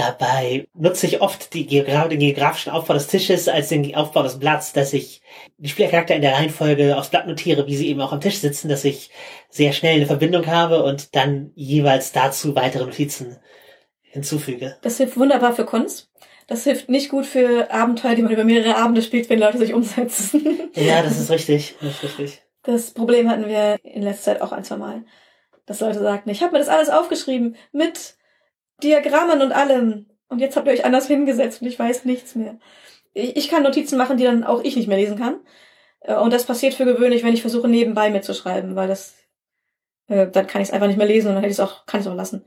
Dabei 0.00 0.66
nutze 0.72 1.06
ich 1.06 1.20
oft 1.20 1.52
die 1.52 1.66
Geogra 1.66 2.08
den 2.08 2.20
geografischen 2.20 2.72
Aufbau 2.72 2.94
des 2.94 3.08
Tisches 3.08 3.48
als 3.48 3.68
den 3.68 3.94
Aufbau 3.94 4.22
des 4.22 4.38
Blatts, 4.38 4.72
dass 4.72 4.94
ich 4.94 5.20
die 5.58 5.68
Spielercharakter 5.68 6.14
in 6.14 6.22
der 6.22 6.32
Reihenfolge 6.32 6.96
aufs 6.96 7.10
Blatt 7.10 7.26
notiere, 7.26 7.66
wie 7.66 7.76
sie 7.76 7.88
eben 7.88 8.00
auch 8.00 8.12
am 8.12 8.22
Tisch 8.22 8.38
sitzen, 8.38 8.70
dass 8.70 8.86
ich 8.86 9.10
sehr 9.50 9.74
schnell 9.74 9.96
eine 9.96 10.06
Verbindung 10.06 10.46
habe 10.46 10.84
und 10.84 11.14
dann 11.14 11.52
jeweils 11.54 12.12
dazu 12.12 12.54
weitere 12.54 12.86
Notizen 12.86 13.36
hinzufüge. 14.00 14.78
Das 14.80 14.96
hilft 14.96 15.18
wunderbar 15.18 15.52
für 15.54 15.66
Kunst. 15.66 16.10
Das 16.46 16.64
hilft 16.64 16.88
nicht 16.88 17.10
gut 17.10 17.26
für 17.26 17.70
Abenteuer, 17.70 18.14
die 18.14 18.22
man 18.22 18.32
über 18.32 18.44
mehrere 18.44 18.76
Abende 18.76 19.02
spielt, 19.02 19.28
wenn 19.28 19.38
Leute 19.38 19.58
sich 19.58 19.74
umsetzen. 19.74 20.70
Ja, 20.76 21.02
das 21.02 21.18
ist 21.20 21.30
richtig. 21.30 21.74
Das 21.82 21.90
ist 21.90 22.02
richtig. 22.04 22.42
Das 22.62 22.92
Problem 22.92 23.28
hatten 23.28 23.46
wir 23.46 23.76
in 23.82 24.00
letzter 24.00 24.32
Zeit 24.32 24.40
auch 24.40 24.52
ein, 24.52 24.64
zwei 24.64 24.78
Mal. 24.78 25.04
Dass 25.66 25.80
Leute 25.80 26.00
sagten, 26.00 26.30
ich 26.30 26.42
habe 26.42 26.52
mir 26.52 26.58
das 26.58 26.68
alles 26.68 26.88
aufgeschrieben 26.88 27.56
mit 27.70 28.14
Diagrammen 28.82 29.42
und 29.42 29.52
allem. 29.52 30.06
Und 30.28 30.40
jetzt 30.40 30.56
habt 30.56 30.66
ihr 30.66 30.72
euch 30.72 30.84
anders 30.84 31.06
hingesetzt 31.08 31.62
und 31.62 31.68
ich 31.68 31.78
weiß 31.78 32.04
nichts 32.04 32.34
mehr. 32.34 32.58
Ich, 33.12 33.48
kann 33.48 33.64
Notizen 33.64 33.98
machen, 33.98 34.16
die 34.16 34.24
dann 34.24 34.44
auch 34.44 34.62
ich 34.62 34.76
nicht 34.76 34.88
mehr 34.88 34.98
lesen 34.98 35.18
kann. 35.18 35.40
Äh, 36.00 36.14
Und 36.14 36.32
das 36.32 36.44
passiert 36.46 36.74
für 36.74 36.84
gewöhnlich, 36.84 37.24
wenn 37.24 37.34
ich 37.34 37.42
versuche, 37.42 37.68
nebenbei 37.68 38.10
mitzuschreiben, 38.10 38.76
weil 38.76 38.88
das, 38.88 39.16
äh, 40.08 40.28
dann 40.28 40.46
kann 40.46 40.62
ich 40.62 40.68
es 40.68 40.74
einfach 40.74 40.86
nicht 40.86 40.98
mehr 40.98 41.06
lesen 41.06 41.28
und 41.28 41.34
dann 41.34 41.42
hätte 41.42 41.52
ich 41.52 41.58
es 41.58 41.60
auch, 41.60 41.86
kann 41.86 42.00
ich 42.00 42.06
es 42.06 42.12
auch 42.12 42.16
lassen. 42.16 42.44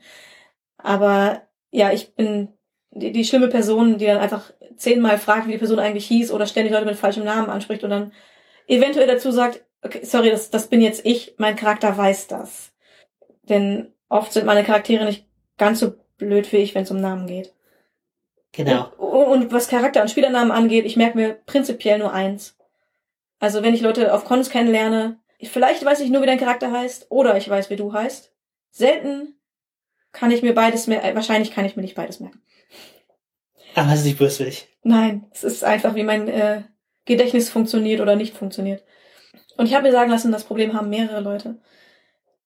Aber 0.78 1.44
ja, 1.72 1.92
ich 1.92 2.16
bin 2.16 2.50
die, 2.92 3.12
die 3.12 3.26
schlimme 3.26 3.50
Person, 3.50 3.98
die 3.98 4.06
dann 4.06 4.20
einfach 4.20 4.52
zehnmal 4.78 5.18
fragt, 5.18 5.48
wie 5.48 5.54
die 5.54 5.58
Person 5.58 5.80
eigentlich 5.80 6.06
hieß 6.08 6.32
oder 6.32 6.46
ständig 6.46 6.74
Leute 6.74 6.86
mit 6.86 6.96
falschem 6.96 7.24
Namen 7.24 7.50
anspricht 7.50 7.84
und 7.84 7.90
dann 7.90 8.14
eventuell 8.68 9.08
dazu 9.08 9.32
sagt, 9.32 9.66
okay, 9.82 10.02
sorry, 10.04 10.30
das, 10.30 10.50
das 10.50 10.68
bin 10.68 10.82
jetzt 10.82 11.06
ich, 11.06 11.36
mein 11.38 11.56
Charakter 11.56 11.98
weiß 11.98 12.28
das. 12.28 12.74
Denn 13.44 13.94
oft 14.10 14.32
sind 14.34 14.46
meine 14.46 14.64
Charaktere 14.64 15.06
nicht 15.06 15.28
ganz 15.58 15.80
so 15.80 15.94
blöd 16.18 16.51
wie 16.51 16.57
ich, 16.57 16.76
wenn 16.76 16.84
es 16.84 16.91
um 16.91 17.01
Namen 17.01 17.28
geht. 17.28 17.53
Genau. 18.51 18.89
Und, 18.97 19.43
und 19.43 19.51
was 19.51 19.68
Charakter- 19.68 20.01
und 20.01 20.09
Spielernamen 20.09 20.51
angeht, 20.51 20.86
ich 20.86 20.95
merke 20.95 21.18
mir 21.18 21.34
prinzipiell 21.34 21.99
nur 21.99 22.14
eins. 22.14 22.57
Also 23.39 23.64
wenn 23.64 23.74
ich 23.74 23.82
Leute 23.82 24.14
auf 24.14 24.26
Cons 24.26 24.49
kennenlerne, 24.49 25.20
ich, 25.38 25.49
vielleicht 25.49 25.84
weiß 25.84 25.99
ich 25.99 26.09
nur, 26.09 26.22
wie 26.22 26.28
dein 26.28 26.39
Charakter 26.39 26.72
heißt, 26.72 27.07
oder 27.09 27.36
ich 27.36 27.49
weiß, 27.49 27.70
wie 27.70 27.76
du 27.76 27.91
heißt. 27.91 28.32
Selten 28.72 29.36
kann 30.11 30.32
ich 30.32 30.43
mir 30.43 30.53
beides 30.53 30.88
mehr, 30.88 31.03
wahrscheinlich 31.16 31.51
kann 31.51 31.66
ich 31.66 31.76
mir 31.76 31.82
nicht 31.82 31.95
beides 31.95 32.20
merken. 32.20 32.41
Aber 33.76 33.91
es 33.91 33.99
ist 33.99 34.05
nicht 34.05 34.20
böswillig. 34.20 34.70
Nein, 34.84 35.26
es 35.32 35.43
ist 35.43 35.64
einfach, 35.64 35.95
wie 35.95 36.03
mein 36.03 36.28
äh, 36.28 36.64
Gedächtnis 37.05 37.49
funktioniert 37.49 38.01
oder 38.01 38.16
nicht 38.16 38.36
funktioniert. 38.36 38.84
Und 39.57 39.66
ich 39.66 39.74
habe 39.74 39.88
mir 39.88 39.91
sagen 39.91 40.11
lassen, 40.11 40.32
das 40.32 40.43
Problem 40.43 40.74
haben 40.74 40.89
mehrere 40.89 41.22
Leute. 41.22 41.59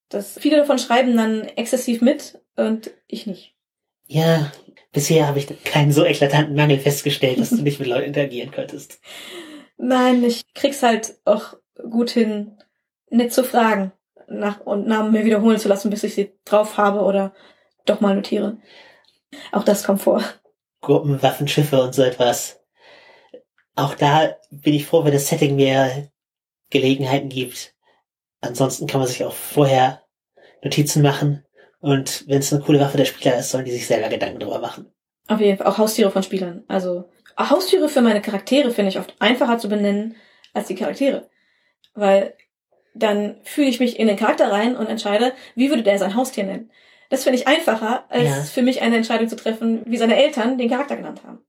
Dass 0.08 0.38
viele 0.38 0.56
davon 0.56 0.78
schreiben 0.78 1.16
dann 1.16 1.42
exzessiv 1.42 2.00
mit 2.00 2.40
und 2.56 2.90
ich 3.06 3.26
nicht. 3.26 3.54
Ja, 4.08 4.50
bisher 4.92 5.28
habe 5.28 5.38
ich 5.38 5.64
keinen 5.64 5.92
so 5.92 6.04
eklatanten 6.04 6.56
Mangel 6.56 6.78
festgestellt, 6.78 7.38
dass 7.38 7.50
du 7.50 7.56
nicht 7.62 7.78
mit 7.78 7.88
Leuten 7.88 8.06
interagieren 8.06 8.50
könntest. 8.50 9.00
Nein, 9.76 10.24
ich 10.24 10.42
krieg's 10.54 10.82
halt 10.82 11.14
auch 11.24 11.54
gut 11.90 12.10
hin, 12.10 12.58
nett 13.10 13.32
zu 13.32 13.44
fragen 13.44 13.92
nach 14.28 14.60
und 14.60 14.86
Namen 14.86 15.12
mir 15.12 15.24
wiederholen 15.24 15.58
zu 15.58 15.68
lassen, 15.68 15.90
bis 15.90 16.04
ich 16.04 16.14
sie 16.14 16.32
drauf 16.44 16.76
habe 16.76 17.00
oder 17.00 17.34
doch 17.86 18.00
mal 18.00 18.14
notiere. 18.14 18.58
Auch 19.52 19.64
das 19.64 19.84
kommt 19.84 20.02
vor. 20.02 20.22
Gruppen, 20.80 21.22
Waffen, 21.22 21.48
Schiffe 21.48 21.82
und 21.82 21.94
so 21.94 22.02
etwas. 22.02 22.60
Auch 23.74 23.94
da 23.94 24.36
bin 24.50 24.74
ich 24.74 24.86
froh, 24.86 25.04
wenn 25.04 25.12
das 25.12 25.28
Setting 25.28 25.56
mir 25.56 26.10
Gelegenheiten 26.70 27.28
gibt. 27.28 27.74
Ansonsten 28.40 28.86
kann 28.86 29.00
man 29.00 29.08
sich 29.08 29.24
auch 29.24 29.34
vorher 29.34 30.02
Notizen 30.62 31.02
machen. 31.02 31.44
Und 31.80 32.26
wenn 32.28 32.38
es 32.38 32.52
eine 32.52 32.62
coole 32.62 32.80
Waffe 32.80 32.96
der 32.96 33.04
Spieler 33.04 33.38
ist, 33.38 33.50
sollen 33.50 33.64
die 33.64 33.70
sich 33.70 33.86
selber 33.86 34.08
Gedanken 34.08 34.40
drüber 34.40 34.58
machen. 34.58 34.92
Auf 35.28 35.40
jeden 35.40 35.58
Fall 35.58 35.66
auch 35.66 35.78
Haustiere 35.78 36.10
von 36.10 36.22
Spielern. 36.22 36.64
Also 36.68 37.08
Haustiere 37.38 37.88
für 37.88 38.00
meine 38.00 38.20
Charaktere 38.20 38.70
finde 38.70 38.88
ich 38.90 38.98
oft 38.98 39.14
einfacher 39.20 39.58
zu 39.58 39.68
benennen 39.68 40.16
als 40.54 40.66
die 40.66 40.74
Charaktere. 40.74 41.28
Weil 41.94 42.34
dann 42.94 43.36
fühle 43.44 43.68
ich 43.68 43.78
mich 43.78 43.98
in 43.98 44.08
den 44.08 44.16
Charakter 44.16 44.50
rein 44.50 44.76
und 44.76 44.86
entscheide, 44.88 45.32
wie 45.54 45.68
würde 45.70 45.82
der 45.84 45.98
sein 45.98 46.16
Haustier 46.16 46.44
nennen. 46.44 46.70
Das 47.10 47.22
finde 47.24 47.38
ich 47.38 47.46
einfacher, 47.46 48.04
als 48.10 48.24
Ja. 48.28 48.42
für 48.42 48.62
mich 48.62 48.82
eine 48.82 48.96
Entscheidung 48.96 49.28
zu 49.28 49.36
treffen, 49.36 49.82
wie 49.86 49.96
seine 49.96 50.16
Eltern 50.16 50.58
den 50.58 50.68
Charakter 50.68 50.96
genannt 50.96 51.22
haben. 51.24 51.40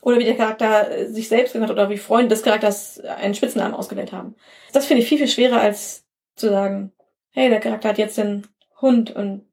Oder 0.00 0.18
wie 0.18 0.24
der 0.24 0.36
Charakter 0.36 0.90
äh, 0.90 1.06
sich 1.08 1.28
selbst 1.28 1.52
genannt 1.54 1.70
hat 1.70 1.76
oder 1.78 1.90
wie 1.90 1.98
Freunde 1.98 2.28
des 2.28 2.42
Charakters 2.42 3.00
einen 3.00 3.34
Spitznamen 3.34 3.74
ausgewählt 3.74 4.12
haben. 4.12 4.36
Das 4.72 4.86
finde 4.86 5.02
ich 5.02 5.08
viel, 5.08 5.18
viel 5.18 5.28
schwerer, 5.28 5.60
als 5.60 6.04
zu 6.36 6.48
sagen, 6.48 6.92
hey, 7.32 7.50
der 7.50 7.60
Charakter 7.60 7.88
hat 7.88 7.98
jetzt 7.98 8.16
den 8.18 8.46
Hund 8.80 9.10
und 9.10 9.45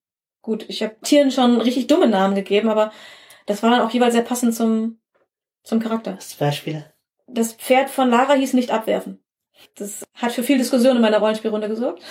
gut, 0.44 0.66
ich 0.68 0.84
habe 0.84 0.96
Tieren 1.02 1.32
schon 1.32 1.60
richtig 1.60 1.88
dumme 1.88 2.08
Namen 2.08 2.36
gegeben, 2.36 2.70
aber 2.70 2.92
das 3.48 3.64
war 3.64 3.72
dann 3.72 3.82
auch 3.82 3.90
jeweils 3.90 4.14
sehr 4.14 4.22
passend 4.22 4.54
zum, 4.54 5.00
zum 5.64 5.80
Charakter. 5.80 6.16
Hast 6.16 6.36
du 6.36 6.46
Beispiele? 6.46 6.94
Das 7.28 7.54
Pferd 7.54 7.90
von 7.90 8.12
Lara 8.12 8.34
hieß 8.34 8.54
nicht 8.54 8.70
abwerfen. 8.70 9.24
Das 9.76 10.04
hat 10.14 10.34
für 10.34 10.44
viel 10.44 10.58
Diskussion 10.58 10.96
in 10.96 11.02
meiner 11.02 11.20
Rollenspielrunde 11.20 11.70
gesorgt. 11.70 12.04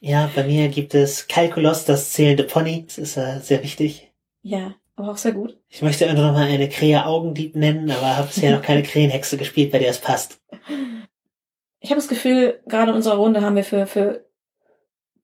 Ja, 0.00 0.30
bei 0.34 0.44
mir 0.44 0.68
gibt 0.68 0.94
es 0.94 1.28
Kalkulos, 1.28 1.84
das 1.84 2.12
zählende 2.12 2.44
Pony. 2.44 2.84
Das 2.86 2.98
ist 2.98 3.16
äh, 3.16 3.40
sehr 3.40 3.62
wichtig. 3.62 4.12
Ja, 4.42 4.74
aber 4.96 5.10
auch 5.10 5.16
sehr 5.16 5.32
gut. 5.32 5.58
Ich 5.68 5.82
möchte 5.82 6.04
irgendwann 6.04 6.26
noch 6.26 6.34
mal 6.34 6.46
eine 6.46 6.68
Krähe 6.68 7.04
Augendieb 7.04 7.56
nennen, 7.56 7.90
aber 7.90 8.16
habe 8.16 8.26
bisher 8.28 8.54
noch 8.54 8.62
keine 8.62 8.82
Krähenhexe 8.82 9.36
gespielt, 9.36 9.72
bei 9.72 9.78
der 9.78 9.90
es 9.90 9.98
passt. 9.98 10.40
Ich 11.80 11.90
habe 11.90 12.00
das 12.00 12.08
Gefühl, 12.08 12.60
gerade 12.66 12.90
in 12.90 12.96
unserer 12.96 13.16
Runde 13.16 13.42
haben 13.42 13.56
wir 13.56 13.64
für, 13.64 13.86
für 13.86 14.24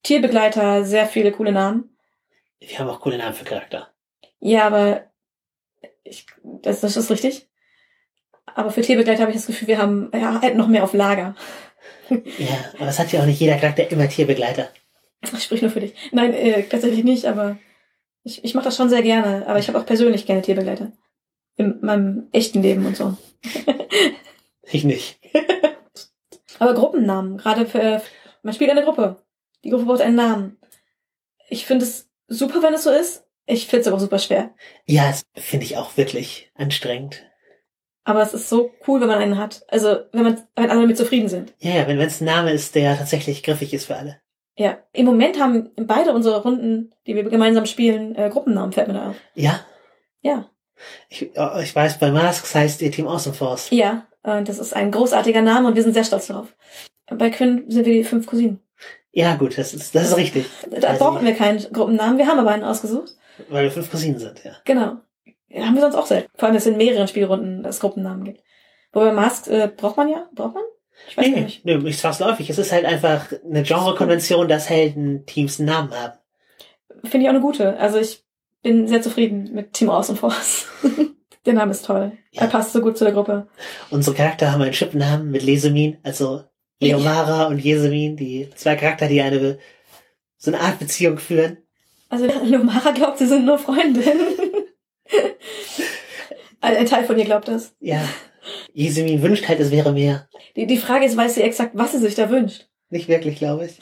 Tierbegleiter 0.03 0.83
sehr 0.83 1.07
viele 1.07 1.31
coole 1.31 1.51
Namen. 1.51 1.90
Wir 2.61 2.79
haben 2.79 2.89
auch 2.89 3.01
coole 3.01 3.17
Namen 3.17 3.33
für 3.33 3.43
Charakter. 3.43 3.91
Ja, 4.39 4.67
aber 4.67 5.11
ich, 6.03 6.25
das, 6.43 6.81
das 6.81 6.95
ist 6.95 7.11
richtig. 7.11 7.49
Aber 8.45 8.71
für 8.71 8.81
Tierbegleiter 8.81 9.21
habe 9.21 9.31
ich 9.31 9.37
das 9.37 9.47
Gefühl, 9.47 9.67
wir 9.67 9.77
haben 9.77 10.11
ja, 10.13 10.41
hätten 10.41 10.57
noch 10.57 10.67
mehr 10.67 10.83
auf 10.83 10.93
Lager. 10.93 11.35
Ja, 12.09 12.57
aber 12.77 12.89
es 12.89 12.99
hat 12.99 13.11
ja 13.13 13.21
auch 13.21 13.25
nicht 13.25 13.39
jeder 13.39 13.55
Charakter 13.55 13.89
immer 13.89 14.09
Tierbegleiter. 14.09 14.69
Ich 15.21 15.43
sprich 15.43 15.61
nur 15.61 15.71
für 15.71 15.79
dich. 15.79 15.93
Nein, 16.11 16.33
äh, 16.33 16.63
tatsächlich 16.63 17.05
nicht, 17.05 17.25
aber 17.25 17.57
ich, 18.23 18.43
ich 18.43 18.53
mache 18.53 18.65
das 18.65 18.75
schon 18.75 18.89
sehr 18.89 19.01
gerne. 19.01 19.47
Aber 19.47 19.59
ich 19.59 19.69
habe 19.69 19.79
auch 19.79 19.85
persönlich 19.85 20.25
gerne 20.25 20.41
Tierbegleiter. 20.41 20.91
In 21.55 21.79
meinem 21.81 22.27
echten 22.33 22.61
Leben 22.61 22.85
und 22.85 22.97
so. 22.97 23.17
Ich 24.71 24.83
nicht. 24.83 25.19
Aber 26.59 26.73
Gruppennamen, 26.73 27.37
gerade 27.37 27.65
für, 27.65 28.01
man 28.43 28.53
spielt 28.53 28.69
eine 28.69 28.83
Gruppe. 28.83 29.21
Die 29.63 29.69
Gruppe 29.69 29.85
braucht 29.85 30.01
einen 30.01 30.15
Namen. 30.15 30.57
Ich 31.49 31.65
finde 31.65 31.85
es 31.85 32.09
super, 32.31 32.61
wenn 32.63 32.73
es 32.73 32.83
so 32.83 32.91
ist. 32.91 33.25
Ich 33.45 33.67
finde 33.67 33.81
es 33.81 33.87
aber 33.87 33.97
auch 33.97 34.01
super 34.01 34.19
schwer. 34.19 34.51
Ja, 34.85 35.07
das 35.09 35.23
finde 35.35 35.65
ich 35.65 35.77
auch 35.77 35.97
wirklich 35.97 36.51
anstrengend. 36.55 37.23
Aber 38.03 38.21
es 38.23 38.33
ist 38.33 38.49
so 38.49 38.71
cool, 38.87 39.01
wenn 39.01 39.07
man 39.07 39.19
einen 39.19 39.37
hat. 39.37 39.63
Also, 39.67 39.97
wenn 40.11 40.23
man, 40.23 40.43
wenn 40.55 40.69
alle 40.69 40.81
damit 40.81 40.97
zufrieden 40.97 41.29
sind. 41.29 41.53
Ja, 41.59 41.71
ja, 41.71 41.87
wenn 41.87 41.99
es 41.99 42.21
ein 42.21 42.25
Name 42.25 42.51
ist, 42.51 42.73
der 42.75 42.97
tatsächlich 42.97 43.43
griffig 43.43 43.73
ist 43.73 43.85
für 43.85 43.95
alle. 43.95 44.19
Ja. 44.57 44.79
Im 44.93 45.05
Moment 45.05 45.39
haben 45.39 45.69
beide 45.75 46.13
unsere 46.13 46.41
Runden, 46.41 46.93
die 47.07 47.15
wir 47.15 47.23
gemeinsam 47.23 47.65
spielen, 47.65 48.15
äh, 48.15 48.29
Gruppennamen, 48.29 48.71
fällt 48.71 48.87
mir 48.87 48.93
da 48.95 49.09
auf. 49.09 49.15
Ja, 49.35 49.59
Ja. 50.21 50.49
ich, 51.09 51.31
oh, 51.35 51.59
ich 51.61 51.75
weiß, 51.75 51.99
bei 51.99 52.11
Masks 52.11 52.53
heißt 52.55 52.81
ihr 52.81 52.91
Team 52.91 53.07
Awesome 53.07 53.35
Force. 53.35 53.69
Ja. 53.71 54.07
Und 54.23 54.47
das 54.49 54.59
ist 54.59 54.75
ein 54.75 54.91
großartiger 54.91 55.41
Name 55.41 55.67
und 55.67 55.75
wir 55.75 55.81
sind 55.83 55.93
sehr 55.93 56.03
stolz 56.03 56.27
darauf. 56.27 56.55
Bei 57.07 57.29
Quinn 57.31 57.65
sind 57.69 57.85
wir 57.85 57.93
die 57.93 58.03
fünf 58.03 58.27
Cousinen. 58.27 58.59
Ja, 59.11 59.35
gut, 59.35 59.57
das 59.57 59.73
ist, 59.73 59.93
das 59.93 60.09
ist 60.09 60.17
richtig. 60.17 60.45
Da 60.79 60.87
Also- 60.89 61.03
brauchen 61.05 61.25
wir 61.25 61.33
keinen 61.35 61.59
Gruppennamen. 61.73 62.17
Wir 62.17 62.27
haben 62.27 62.39
aber 62.39 62.51
einen 62.51 62.63
ausgesucht. 62.63 63.11
Weil 63.49 63.63
wir 63.65 63.71
fünf 63.71 63.91
Cousinen 63.91 64.19
sind, 64.19 64.43
ja. 64.43 64.51
Genau. 64.65 64.97
Ja, 65.49 65.65
haben 65.65 65.73
wir 65.75 65.81
sonst 65.81 65.95
auch 65.95 66.05
selten. 66.05 66.29
Vor 66.35 66.45
allem, 66.47 66.53
dass 66.55 66.65
es 66.65 66.71
in 66.71 66.77
mehreren 66.77 67.07
Spielrunden 67.07 67.61
das 67.63 67.79
Gruppennamen 67.81 68.23
gibt. 68.23 68.41
Wobei 68.93 69.11
Mask 69.11 69.47
äh, 69.47 69.69
braucht 69.75 69.97
man 69.97 70.07
ja? 70.09 70.29
Braucht 70.33 70.53
man? 70.55 70.63
Ich 71.09 71.17
weiß 71.17 71.27
Nee, 71.27 71.41
nicht. 71.41 71.65
nee, 71.65 71.77
nicht 71.77 71.99
zwangsläufig. 71.99 72.49
Es 72.49 72.57
ist 72.59 72.71
halt 72.71 72.85
einfach 72.85 73.25
eine 73.43 73.63
Genrekonvention, 73.63 74.47
dass 74.47 74.69
Helden-Teams 74.69 75.59
einen 75.59 75.67
Namen 75.69 75.91
haben. 75.91 76.13
Finde 77.03 77.19
ich 77.23 77.25
auch 77.27 77.33
eine 77.33 77.41
gute. 77.41 77.77
Also 77.79 77.97
ich 77.99 78.23
bin 78.61 78.87
sehr 78.87 79.01
zufrieden 79.01 79.49
mit 79.53 79.73
Team 79.73 79.89
Awesome 79.89 80.17
Force. 80.17 80.67
der 81.45 81.53
Name 81.53 81.71
ist 81.71 81.85
toll. 81.85 82.11
Ja. 82.31 82.43
Er 82.43 82.47
passt 82.47 82.73
so 82.73 82.81
gut 82.81 82.97
zu 82.97 83.03
der 83.03 83.13
Gruppe. 83.13 83.47
Unsere 83.89 84.15
Charakter 84.15 84.51
haben 84.51 84.61
einen 84.61 84.73
Chipnamen 84.73 85.31
mit 85.31 85.41
Lesemin, 85.43 85.97
also 86.03 86.43
Leomara 86.81 87.45
und 87.45 87.59
Jesemin, 87.59 88.17
die 88.17 88.49
zwei 88.55 88.75
Charakter, 88.75 89.07
die 89.07 89.21
eine 89.21 89.59
so 90.37 90.51
eine 90.51 90.59
Art 90.59 90.79
Beziehung 90.79 91.19
führen. 91.19 91.57
Also 92.09 92.25
Lomara 92.43 92.91
glaubt, 92.91 93.19
sie 93.19 93.27
sind 93.27 93.45
nur 93.45 93.59
Freundinnen. 93.59 94.35
ein 96.61 96.85
Teil 96.85 97.05
von 97.05 97.17
ihr 97.17 97.25
glaubt 97.25 97.47
das. 97.47 97.75
Ja. 97.79 98.03
Jesemin 98.73 99.21
wünscht 99.21 99.47
halt, 99.47 99.59
es 99.59 99.71
wäre 99.71 99.93
mehr. 99.93 100.27
Die, 100.55 100.65
die 100.65 100.77
Frage 100.77 101.05
ist, 101.05 101.15
weiß 101.15 101.35
sie 101.35 101.43
exakt, 101.43 101.71
was 101.75 101.91
sie 101.91 101.99
sich 101.99 102.15
da 102.15 102.29
wünscht? 102.29 102.67
Nicht 102.89 103.07
wirklich, 103.07 103.37
glaube 103.37 103.67
ich. 103.67 103.79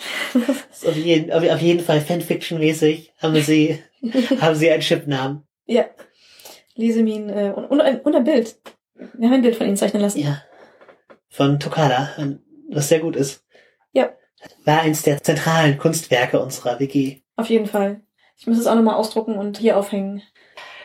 Auf, 0.85 0.95
jeden, 0.95 1.31
auf, 1.31 1.43
auf 1.49 1.61
jeden 1.61 1.79
Fall 1.79 2.01
Fanfiction-mäßig 2.01 3.13
haben 3.17 3.41
sie, 3.41 3.79
haben 4.41 4.55
sie 4.55 4.69
einen 4.69 4.81
Chipnamen. 4.81 5.43
Ja. 5.65 5.85
Lesemin 6.75 7.29
äh, 7.29 7.53
und, 7.55 7.65
und, 7.65 7.81
ein, 7.81 8.01
und 8.01 8.15
ein 8.15 8.23
Bild. 8.23 8.57
Wir 8.95 9.29
haben 9.29 9.35
ein 9.35 9.41
Bild 9.41 9.55
von 9.55 9.65
ihnen 9.65 9.77
zeichnen 9.77 10.01
lassen. 10.01 10.19
Ja. 10.19 10.43
Von 11.29 11.59
Tokada, 11.59 12.09
was 12.69 12.89
sehr 12.89 12.99
gut 12.99 13.15
ist. 13.15 13.43
Ja. 13.91 14.13
War 14.65 14.81
eins 14.81 15.01
der 15.03 15.21
zentralen 15.21 15.77
Kunstwerke 15.77 16.39
unserer 16.39 16.79
WG. 16.79 17.21
Auf 17.35 17.49
jeden 17.49 17.67
Fall. 17.67 18.01
Ich 18.37 18.47
muss 18.47 18.57
es 18.57 18.67
auch 18.67 18.75
nochmal 18.75 18.95
ausdrucken 18.95 19.37
und 19.37 19.57
hier 19.57 19.77
aufhängen. 19.77 20.21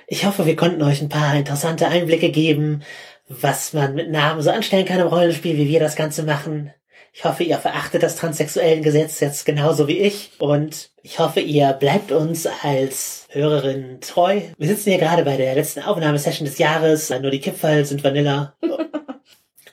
Ich 0.07 0.27
hoffe, 0.27 0.45
wir 0.45 0.57
konnten 0.57 0.83
euch 0.83 1.01
ein 1.01 1.09
paar 1.09 1.35
interessante 1.35 1.89
Einblicke 1.89 2.31
geben, 2.31 2.83
was 3.29 3.73
man 3.73 3.95
mit 3.95 4.11
Namen 4.11 4.43
so 4.43 4.51
anstellen 4.51 4.85
kann 4.85 5.01
im 5.01 5.07
Rollenspiel, 5.07 5.57
wie 5.57 5.69
wir 5.69 5.81
das 5.81 5.97
Ganze 5.97 6.25
machen. 6.25 6.73
Ich 7.13 7.25
hoffe, 7.25 7.45
ihr 7.45 7.59
verachtet 7.59 8.03
das 8.03 8.17
transsexuellen 8.17 8.83
Gesetz 8.83 9.21
jetzt 9.21 9.47
genauso 9.47 9.87
wie 9.87 9.99
ich 9.99 10.33
und 10.39 10.91
ich 11.03 11.21
hoffe, 11.21 11.39
ihr 11.39 11.73
bleibt 11.73 12.11
uns 12.11 12.47
als 12.63 13.29
Hörerin 13.31 14.01
treu. 14.01 14.41
Wir 14.59 14.67
sitzen 14.67 14.91
hier 14.91 14.99
gerade 14.99 15.25
bei 15.25 15.37
der 15.37 15.55
letzten 15.55 15.83
Aufnahmesession 15.83 16.45
des 16.45 16.59
Jahres, 16.59 17.11
nur 17.11 17.31
die 17.31 17.41
Kipferl 17.41 17.85
sind 17.85 18.03
Vanilla. 18.03 18.55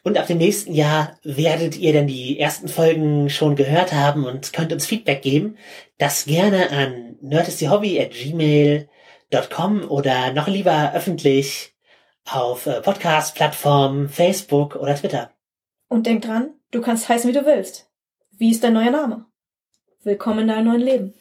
Und 0.04 0.18
ab 0.18 0.26
dem 0.26 0.40
nächsten 0.40 0.74
Jahr 0.74 1.20
werdet 1.24 1.78
ihr 1.78 1.94
dann 1.94 2.08
die 2.08 2.40
ersten 2.40 2.68
Folgen 2.68 3.30
schon 3.30 3.56
gehört 3.56 3.94
haben 3.94 4.26
und 4.26 4.52
könnt 4.52 4.74
uns 4.74 4.88
Feedback 4.88 5.22
geben. 5.22 5.58
Das 6.00 6.26
gerne 6.26 6.72
an 6.72 7.18
nerdistyhobby 7.22 8.00
at 8.00 8.12
gmail.com 8.12 9.90
oder 9.90 10.34
noch 10.34 10.48
lieber 10.48 10.94
öffentlich 10.96 11.76
auf 12.26 12.66
äh, 12.66 12.82
Podcast-Plattformen, 12.82 14.10
Facebook 14.10 14.76
oder 14.76 14.96
Twitter. 14.96 15.32
Und 15.88 16.08
denk 16.08 16.24
dran, 16.24 16.52
du 16.72 16.82
kannst 16.82 17.08
heißen, 17.08 17.30
wie 17.30 17.38
du 17.38 17.46
willst. 17.46 17.90
Wie 18.32 18.50
ist 18.50 18.64
dein 18.64 18.74
neuer 18.74 18.92
Name? 18.92 19.26
Willkommen 20.04 20.40
in 20.40 20.48
deinem 20.48 20.66
neuen 20.66 20.82
Leben. 20.82 21.14